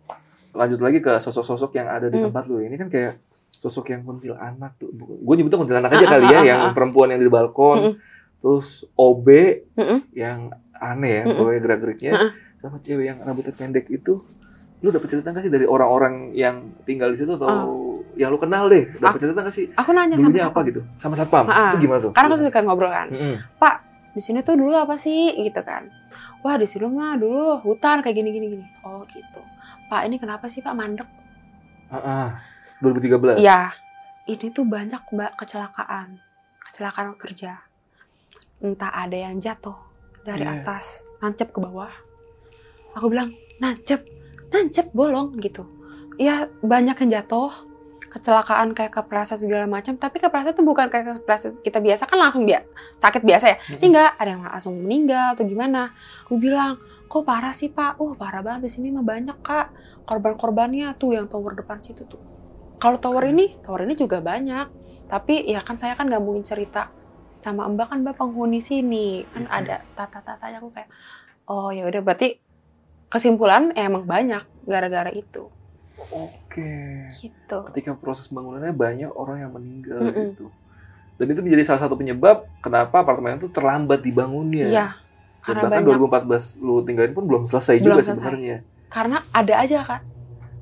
Lanjut 0.51 0.80
lagi 0.80 0.99
ke 0.99 1.15
sosok-sosok 1.15 1.71
yang 1.76 1.88
ada 1.88 2.07
di 2.07 2.17
Hmm. 2.17 2.28
tempat 2.28 2.43
lu. 2.45 2.59
Ini 2.59 2.76
kan 2.76 2.89
kayak 2.89 3.21
sosok 3.51 3.93
yang 3.93 4.03
kuntilanak 4.03 4.76
tuh. 4.76 4.89
Gue 4.91 5.34
nyebutnya 5.34 5.59
kuntilanak 5.59 5.91
aja 5.91 6.05
Ah, 6.05 6.11
kali 6.11 6.26
ah, 6.26 6.30
ya, 6.30 6.38
ah, 6.38 6.43
yang 6.43 6.59
perempuan 6.71 7.07
yang 7.09 7.21
di 7.21 7.30
balkon. 7.30 7.95
Terus 8.41 8.84
OB 8.91 9.28
yang 10.11 10.49
aneh 10.76 11.13
ya, 11.13 11.23
pokoknya 11.30 11.59
gerak-geriknya. 11.61 12.11
Sama 12.66 12.82
cewek 12.82 13.05
yang 13.05 13.22
rambutnya 13.22 13.53
pendek 13.53 13.86
itu. 13.88 14.26
Lu 14.82 14.89
dapet 14.89 15.05
cerita 15.07 15.30
nggak 15.30 15.45
sih 15.45 15.53
dari 15.53 15.66
orang-orang 15.66 16.34
yang 16.34 16.74
tinggal 16.82 17.13
di 17.13 17.18
situ 17.18 17.38
atau 17.38 17.78
yang 18.18 18.34
lu 18.34 18.41
kenal 18.41 18.66
deh. 18.66 18.89
Dapat 18.97 19.20
cerita 19.22 19.39
nggak 19.45 19.53
sih? 19.53 19.70
Aku 19.78 19.93
nanya 19.93 20.18
sama 20.18 20.34
apa 20.34 20.41
siapa? 20.41 20.59
gitu? 20.66 20.82
Sama 20.97 21.13
satpam. 21.13 21.45
Ah, 21.45 21.78
Itu 21.78 21.86
gimana 21.86 21.99
tuh? 22.01 22.11
Karena 22.11 22.34
aku 22.34 22.41
suka 22.41 22.59
ngobrol 22.66 22.89
kan. 22.89 23.07
Mm-mm. 23.13 23.36
di 24.16 24.24
sini 24.24 24.39
tuh 24.39 24.55
dulu 24.55 24.72
apa 24.72 24.95
sih 24.95 25.36
gitu 25.36 25.59
kan 25.59 25.91
wah 26.39 26.55
di 26.55 26.63
sini 26.63 26.88
mah 26.88 27.20
dulu 27.20 27.59
hutan 27.59 27.99
kayak 27.99 28.16
gini 28.16 28.32
gini 28.32 28.47
gini 28.55 28.66
oh 28.88 29.03
gitu 29.11 29.43
pak 29.91 30.07
ini 30.07 30.16
kenapa 30.16 30.47
sih 30.47 30.63
pak 30.63 30.72
mandek 30.72 31.03
Ah, 31.91 31.99
ah. 31.99 32.28
2013. 32.80 33.36
Iya 33.43 33.76
ini 34.26 34.55
tuh 34.55 34.63
banyak 34.63 35.03
mbak 35.11 35.36
kecelakaan 35.36 36.16
kecelakaan 36.63 37.11
kerja 37.20 37.59
entah 38.63 38.88
ada 38.89 39.20
yang 39.20 39.36
jatuh 39.36 39.76
dari 40.24 40.47
Iya. 40.47 40.63
atas 40.63 41.03
nancep 41.20 41.51
ke 41.51 41.59
bawah 41.59 41.91
aku 42.95 43.11
bilang 43.11 43.35
nancep 43.59 44.07
nancep 44.49 44.89
bolong 44.95 45.35
gitu. 45.43 45.67
Ya 46.15 46.47
banyak 46.63 46.95
yang 46.95 47.09
jatuh 47.21 47.51
kecelakaan 48.15 48.71
kayak 48.71 48.95
kepleset 48.95 49.43
segala 49.43 49.67
macam. 49.67 49.99
Tapi 49.99 50.23
kepleset 50.23 50.55
tuh 50.55 50.63
bukan 50.63 50.87
kayak 50.87 51.19
kepleset 51.19 51.59
kita 51.59 51.83
biasa 51.83 52.07
kan 52.07 52.15
langsung 52.15 52.47
dia 52.47 52.63
sakit 53.03 53.21
biasa 53.27 53.45
ya? 53.51 53.57
Ini 53.75 53.85
enggak 53.91 54.11
ada 54.15 54.29
yang 54.31 54.43
langsung 54.47 54.73
meninggal 54.79 55.35
atau 55.35 55.43
gimana. 55.43 55.91
Aku 56.23 56.39
bilang 56.39 56.79
kok 57.11 57.27
parah 57.27 57.51
sih 57.51 57.67
pak? 57.67 57.99
Uh 57.99 58.15
parah 58.15 58.39
banget 58.39 58.71
di 58.71 58.71
sini 58.71 58.95
mah 58.95 59.03
banyak 59.03 59.37
kak. 59.43 59.67
Korban-korbannya 60.07 60.95
tuh 60.95 61.19
yang 61.19 61.27
tower 61.27 61.51
depan 61.51 61.83
situ 61.83 62.07
tuh. 62.07 62.23
Kalau 62.79 62.95
tower 63.03 63.27
ini 63.27 63.59
tower 63.59 63.83
ini 63.83 63.99
juga 63.99 64.23
banyak. 64.23 64.71
Tapi 65.11 65.51
ya 65.51 65.59
kan 65.59 65.75
saya 65.75 65.99
kan 65.99 66.07
nggak 66.07 66.23
mungkin 66.23 66.47
cerita 66.47 66.89
sama 67.43 67.67
mbak 67.67 67.91
kan 67.91 67.99
mbak 67.99 68.15
penghuni 68.15 68.63
sini. 68.63 69.27
Kan 69.27 69.51
ada 69.51 69.83
tata-tatanya 69.99 70.63
aku 70.63 70.71
kayak 70.71 70.87
oh 71.51 71.75
ya 71.75 71.83
udah 71.83 71.99
berarti 71.99 72.44
kesimpulan 73.08 73.72
ya 73.72 73.86
emang 73.86 74.03
banyak 74.03 74.43
gara-gara 74.64 75.10
itu 75.10 75.47
Oke. 76.06 77.08
gitu 77.12 77.58
Ketika 77.72 77.93
proses 77.93 78.28
bangunannya 78.28 78.72
banyak 78.72 79.10
orang 79.10 79.38
yang 79.39 79.51
meninggal 79.51 79.99
di 80.01 80.06
Mm-mm. 80.08 80.26
situ. 80.32 80.45
Dan 81.16 81.26
itu 81.30 81.39
menjadi 81.39 81.64
salah 81.66 81.82
satu 81.82 81.95
penyebab 81.95 82.43
kenapa 82.60 82.99
apartemen 82.99 83.38
itu 83.38 83.47
terlambat 83.47 83.99
dibangunnya. 83.99 84.68
iya 84.68 84.88
Dan 85.41 85.62
bahkan 85.62 85.82
banyak 85.82 86.26
2014 86.28 86.60
lu 86.60 86.82
tinggalin 86.82 87.12
pun 87.12 87.24
belum 87.24 87.43
selesai 87.45 87.78
Belum 87.78 87.95
juga 87.95 88.01
sebenarnya. 88.03 88.58
karena 88.88 89.18
ada 89.30 89.53
aja 89.58 89.78
kak 89.82 90.01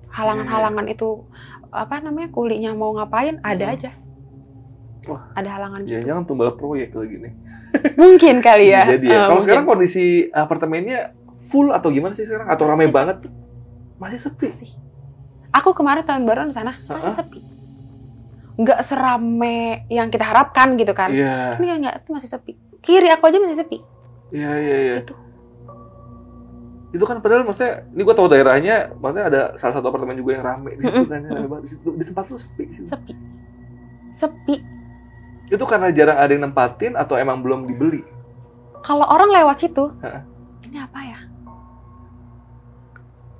halangan-halangan 0.09 0.85
itu 0.87 1.25
apa 1.69 1.99
namanya 1.99 2.29
kulinya 2.29 2.71
mau 2.71 2.93
ngapain 2.93 3.41
ada 3.41 3.65
Hmm. 3.65 3.73
aja 3.73 3.91
Wah. 5.05 5.23
ada 5.33 5.49
halangan 5.49 5.79
gitu. 5.81 5.91
Jangan-jangan 5.91 6.23
tumbal 6.23 6.51
proyek 6.53 6.93
lagi 6.93 7.15
nih. 7.19 7.33
mungkin 7.95 8.35
kali 8.39 8.65
ya 8.69 8.81
Jadi 8.87 9.05
ya. 9.05 9.11
Eh, 9.11 9.19
Kalau 9.19 9.29
mungkin. 9.33 9.43
sekarang 9.43 9.65
kondisi 9.65 10.05
apartemennya 10.29 10.99
full 11.45 11.69
atau 11.69 11.89
gimana 11.89 12.11
sih 12.11 12.23
sekarang? 12.23 12.47
Atau 12.47 12.65
ramai 12.65 12.85
Masih 12.85 12.95
banget? 12.95 13.17
Masih 13.95 14.19
sepi. 14.19 14.47
Masih. 14.47 14.71
aku 15.51 15.69
kemarin 15.71 16.01
tahun 16.01 16.23
baru 16.23 16.45
di 16.45 16.51
sana 16.51 16.73
masih 16.83 17.07
Ha-ha. 17.07 17.19
sepi 17.19 17.39
nggak 18.55 18.79
serame 18.81 19.57
yang 19.87 20.09
kita 20.09 20.25
harapkan 20.25 20.73
gitu 20.73 20.91
kan 20.91 21.09
Iya. 21.09 21.57
ini 21.57 21.77
nggak 21.79 21.95
itu 21.99 22.09
masih 22.11 22.25
sepi 22.27 22.53
kiri 22.79 23.05
aku 23.07 23.25
aja 23.25 23.37
masih 23.37 23.57
sepi 23.57 23.77
Iya, 24.29 24.49
iya, 24.55 24.77
iya. 24.79 24.95
itu 24.99 25.13
Itu 26.89 27.05
kan 27.05 27.17
padahal 27.19 27.41
maksudnya, 27.43 27.85
ini 27.87 28.01
gua 28.01 28.13
tahu 28.13 28.27
daerahnya, 28.27 28.93
maksudnya 28.95 29.25
ada 29.25 29.41
salah 29.55 29.73
satu 29.73 29.89
apartemen 29.89 30.13
juga 30.15 30.37
yang 30.37 30.43
rame 30.43 30.71
di 30.73 30.81
situ 30.83 31.05
kan, 31.07 31.19
yang 31.19 31.33
rame 31.35 31.47
banget. 31.47 31.63
Di, 31.63 31.71
situ, 31.71 31.87
di 31.91 32.03
tempat 32.03 32.25
lu 32.27 32.37
sepi. 32.37 32.63
situ. 32.71 32.85
sepi 32.87 33.13
sepi 34.11 34.55
Itu 35.47 35.65
karena 35.65 35.89
jarang 35.89 36.17
ada 36.17 36.29
yang 36.29 36.43
nempatin 36.43 36.93
atau 36.93 37.13
emang 37.15 37.41
belum 37.41 37.65
dibeli? 37.65 38.01
kalau 38.81 39.05
orang 39.05 39.29
lewat 39.31 39.57
situ 39.59 39.89
ini 40.63 40.77
apa 40.77 40.99
ya 41.03 41.12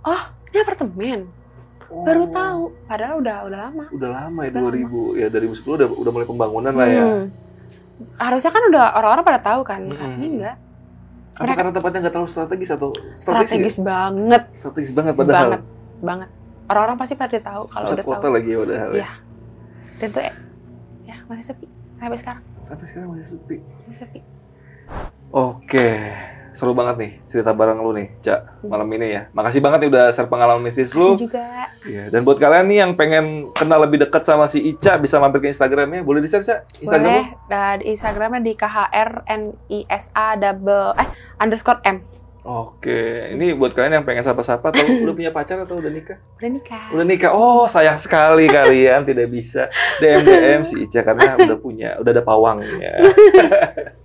oh 0.04 0.22
ini 0.47 0.58
apartemen 0.58 1.22
Oh, 1.86 2.01
baru 2.01 2.26
tahu 2.28 2.62
padahal 2.84 3.22
udah 3.22 3.38
udah 3.45 3.60
lama 3.62 3.86
Udah 3.91 4.10
lama 4.12 4.39
ya, 4.41 4.49
Udah 4.49 4.62
2000. 4.66 5.14
Ya 5.14 5.28
dari 5.30 5.45
2010 5.45 5.78
udah, 5.78 5.88
udah 5.93 6.12
mulai 6.12 6.26
pembangunan 6.26 6.74
lah 6.74 6.88
ya. 6.88 7.04
Hmm. 7.04 7.26
harusnya 8.16 8.49
kan 8.49 8.64
udah 8.66 8.86
orang-orang 8.93 9.24
pada 9.24 9.39
tahu 9.43 9.62
kan 9.62 9.82
Mm-mm. 9.84 9.93
kan 9.93 10.10
ini 10.16 10.28
enggak 10.34 10.56
Apa 10.58 11.38
Mereka- 11.39 11.54
karena 11.56 11.72
tempatnya 11.72 11.99
nggak 11.99 12.14
terlalu 12.14 12.32
strategis 12.32 12.70
atau 12.72 12.89
strategis 13.14 13.76
ya? 13.76 13.84
banget 13.84 14.43
Strategis 14.51 14.89
banget 14.91 15.14
padahal. 15.14 15.38
banget 15.47 15.62
banget 16.01 16.30
orang-orang 16.66 16.97
pasti 16.97 17.14
pada 17.14 17.38
tahu 17.39 17.64
kalau 17.68 17.86
udah 17.88 18.04
kota 18.04 18.20
tahu 18.20 18.32
lagi 18.34 18.49
ya 18.49 18.58
padahal. 18.58 18.89
ya. 18.89 18.97
Iya. 18.97 19.10
dan 19.95 20.08
tuh 20.10 20.22
eh, 20.24 20.36
ya 21.04 21.16
masih 21.24 21.45
sepi 21.45 21.66
sampai 21.95 22.18
sekarang 22.18 22.43
Sampai 22.64 22.86
sekarang 22.88 23.08
masih 23.12 23.28
sepi. 23.30 23.56
masih 23.84 23.97
sepi 23.99 24.20
Oke, 25.30 25.89
seru 26.54 26.72
banget 26.72 26.95
nih 26.97 27.12
cerita 27.26 27.51
bareng 27.51 27.82
lu 27.82 27.91
nih, 27.91 28.08
Cak, 28.22 28.64
malam 28.64 28.86
ini 28.93 29.08
ya. 29.10 29.22
Makasih 29.34 29.60
banget 29.60 29.86
nih 29.86 29.89
udah 29.89 30.06
share 30.14 30.30
pengalaman 30.30 30.62
mistis 30.62 30.93
lu. 30.93 31.14
Makasih 31.14 31.26
juga 31.26 31.45
Iya, 31.84 32.04
dan 32.08 32.24
buat 32.24 32.38
kalian 32.38 32.66
nih 32.70 32.78
yang 32.80 32.91
pengen 32.93 33.26
kenal 33.51 33.82
lebih 33.82 33.99
dekat 33.99 34.24
sama 34.24 34.47
si 34.47 34.62
Ica, 34.64 34.95
bisa 34.95 35.18
mampir 35.18 35.43
ke 35.43 35.51
Instagramnya. 35.51 35.99
Boleh 36.01 36.22
di-share, 36.22 36.45
Cak? 36.45 36.80
Instagram 36.80 37.10
boleh 37.10 37.28
lu? 37.28 37.49
dan 37.49 37.76
di 37.78 37.86
Instagramnya 37.91 38.39
di 38.39 38.54
KHRNISA 38.56 40.28
double 40.38 40.89
eh 40.95 41.08
underscore 41.38 41.82
M 41.84 41.97
Oke, 42.43 43.32
ini 43.32 43.56
buat 43.56 43.72
kalian 43.72 44.04
yang 44.04 44.06
pengen 44.06 44.20
sapa-sapa, 44.20 44.68
atau 44.68 44.84
udah 45.08 45.16
punya 45.16 45.32
pacar 45.32 45.64
atau 45.64 45.80
udah 45.80 45.88
nikah? 45.88 46.20
udah 46.36 46.51
nikah 46.51 46.84
Udah 46.91 47.06
nikah. 47.08 47.32
Oh, 47.32 47.64
sayang 47.64 47.95
sekali 47.95 48.51
kalian 48.51 49.08
tidak 49.08 49.32
bisa 49.32 49.72
DM 50.04 50.28
DM 50.28 50.62
si 50.68 50.84
Ica 50.84 51.08
karena 51.08 51.39
udah 51.39 51.56
punya, 51.56 51.95
udah 52.04 52.12
ada 52.12 52.20
pawangnya. 52.20 52.99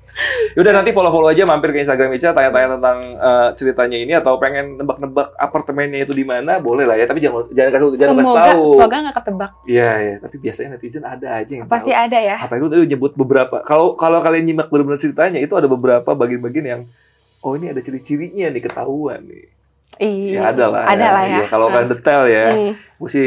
Yaudah 0.53 0.73
nanti 0.73 0.91
follow-follow 0.91 1.29
aja 1.29 1.43
mampir 1.45 1.71
ke 1.71 1.81
Instagram 1.81 2.11
Ica 2.11 2.31
tanya-tanya 2.31 2.75
tentang 2.75 2.99
eh, 3.15 3.49
ceritanya 3.55 3.97
ini 3.97 4.13
atau 4.13 4.35
pengen 4.37 4.75
nebak-nebak 4.75 5.31
apartemennya 5.35 6.01
itu 6.01 6.11
di 6.11 6.23
mana 6.23 6.59
boleh 6.59 6.83
lah 6.83 6.95
ya 6.95 7.05
tapi 7.05 7.19
jangan 7.19 7.47
jangan 7.49 7.71
kasih 7.71 7.87
jangan 7.95 8.15
kasih 8.17 8.27
semoga 8.27 8.43
tahu. 8.49 8.65
semoga 8.69 8.97
nggak 9.01 9.17
ketebak 9.17 9.51
Iya 9.65 9.91
ya 9.95 10.15
tapi 10.19 10.37
biasanya 10.37 10.69
netizen 10.75 11.05
ada 11.05 11.29
aja 11.37 11.53
yang 11.53 11.67
pasti 11.67 11.91
tahu. 11.91 12.03
ada 12.03 12.19
ya 12.19 12.37
Apa 12.41 12.55
itu 12.55 12.67
tadi 12.67 12.83
nyebut 12.85 13.13
beberapa. 13.15 13.57
Kalau 13.63 13.95
kalau 13.95 14.19
kalian 14.19 14.45
nyimak 14.45 14.67
benar-benar 14.69 14.99
ceritanya 14.99 15.39
itu 15.39 15.55
ada 15.55 15.67
beberapa 15.67 16.11
bagian-bagian 16.11 16.67
yang 16.69 16.83
oh 17.39 17.55
ini 17.55 17.69
ada 17.69 17.79
ciri-cirinya 17.79 18.49
nih 18.49 18.63
ketahuan 18.65 19.23
nih. 19.23 19.47
iya 19.97 20.35
Ya 20.35 20.43
ada 20.49 20.65
lah. 20.67 20.83
ada 20.85 21.07
lah 21.09 21.25
ya 21.25 21.37
Iya, 21.37 21.47
kalau 21.47 21.67
kalian 21.69 21.89
detail 21.89 22.23
ya, 22.27 22.45
Hmm. 22.49 22.73
gue 22.75 23.09
sih 23.09 23.27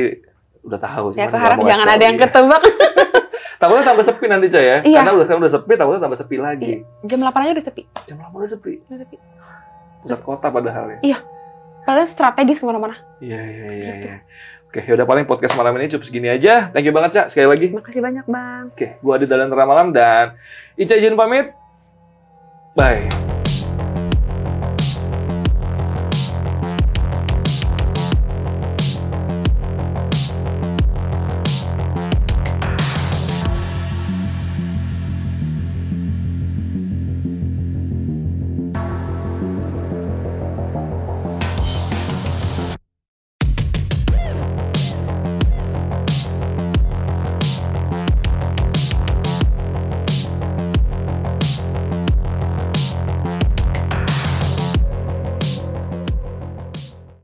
udah 0.61 0.77
tahu. 0.77 1.05
ya 1.13 1.25
aku 1.25 1.37
harap 1.37 1.57
jangan 1.59 1.81
kasih 1.81 1.95
ada 1.95 2.03
yang 2.03 2.17
ketebak 2.19 2.61
Takutnya 3.61 3.85
tambah 3.85 4.01
sepi 4.01 4.25
nanti 4.25 4.47
Cah 4.49 4.57
ya. 4.59 4.77
Iya. 4.81 4.97
Karena 4.99 5.11
udah 5.13 5.25
sekarang 5.29 5.41
udah 5.45 5.53
sepi, 5.53 5.73
takutnya 5.75 6.01
tambah 6.01 6.17
sepi 6.17 6.35
lagi. 6.35 6.73
jam 7.03 7.21
8 7.21 7.29
aja 7.37 7.51
udah 7.53 7.65
sepi 7.65 7.83
Jam 8.09 8.17
lama 8.17 8.35
udah 8.35 8.49
sepi. 8.49 8.73
udah 8.81 8.99
sepi 8.99 9.15
Pusat 10.01 10.19
kota 10.19 10.47
padahal 10.49 10.97
ya. 10.99 11.21
padahal 11.81 12.05
strategis 12.05 12.57
ke 12.57 12.65
mana-mana 12.65 12.97
Iya 13.19 13.37
iya 13.39 13.65
iya. 13.69 13.91
Gitu. 13.93 14.07
iya. 14.07 14.17
Oke, 14.65 14.79
yaudah 14.87 15.03
paling 15.03 15.27
podcast 15.27 15.53
malam 15.53 15.75
ini 15.75 15.85
cukup 15.87 16.07
segini 16.07 16.25
aja. 16.27 16.71
Thank 16.71 16.87
you 16.87 16.95
banget 16.95 17.11
Cak 17.13 17.25
sekali 17.27 17.45
lagi. 17.45 17.67
makasih 17.69 17.99
banyak 17.99 18.25
bang 18.25 18.63
Oke, 18.71 18.87
gua 18.97 19.19
Adi 19.19 19.27
Dalan 19.27 19.45
Tengah 19.45 19.67
Malam 19.67 19.87
dan 19.91 20.33
Ica 20.73 20.95
izin 20.95 21.13
pamit. 21.13 21.51
Bye. 22.73 23.40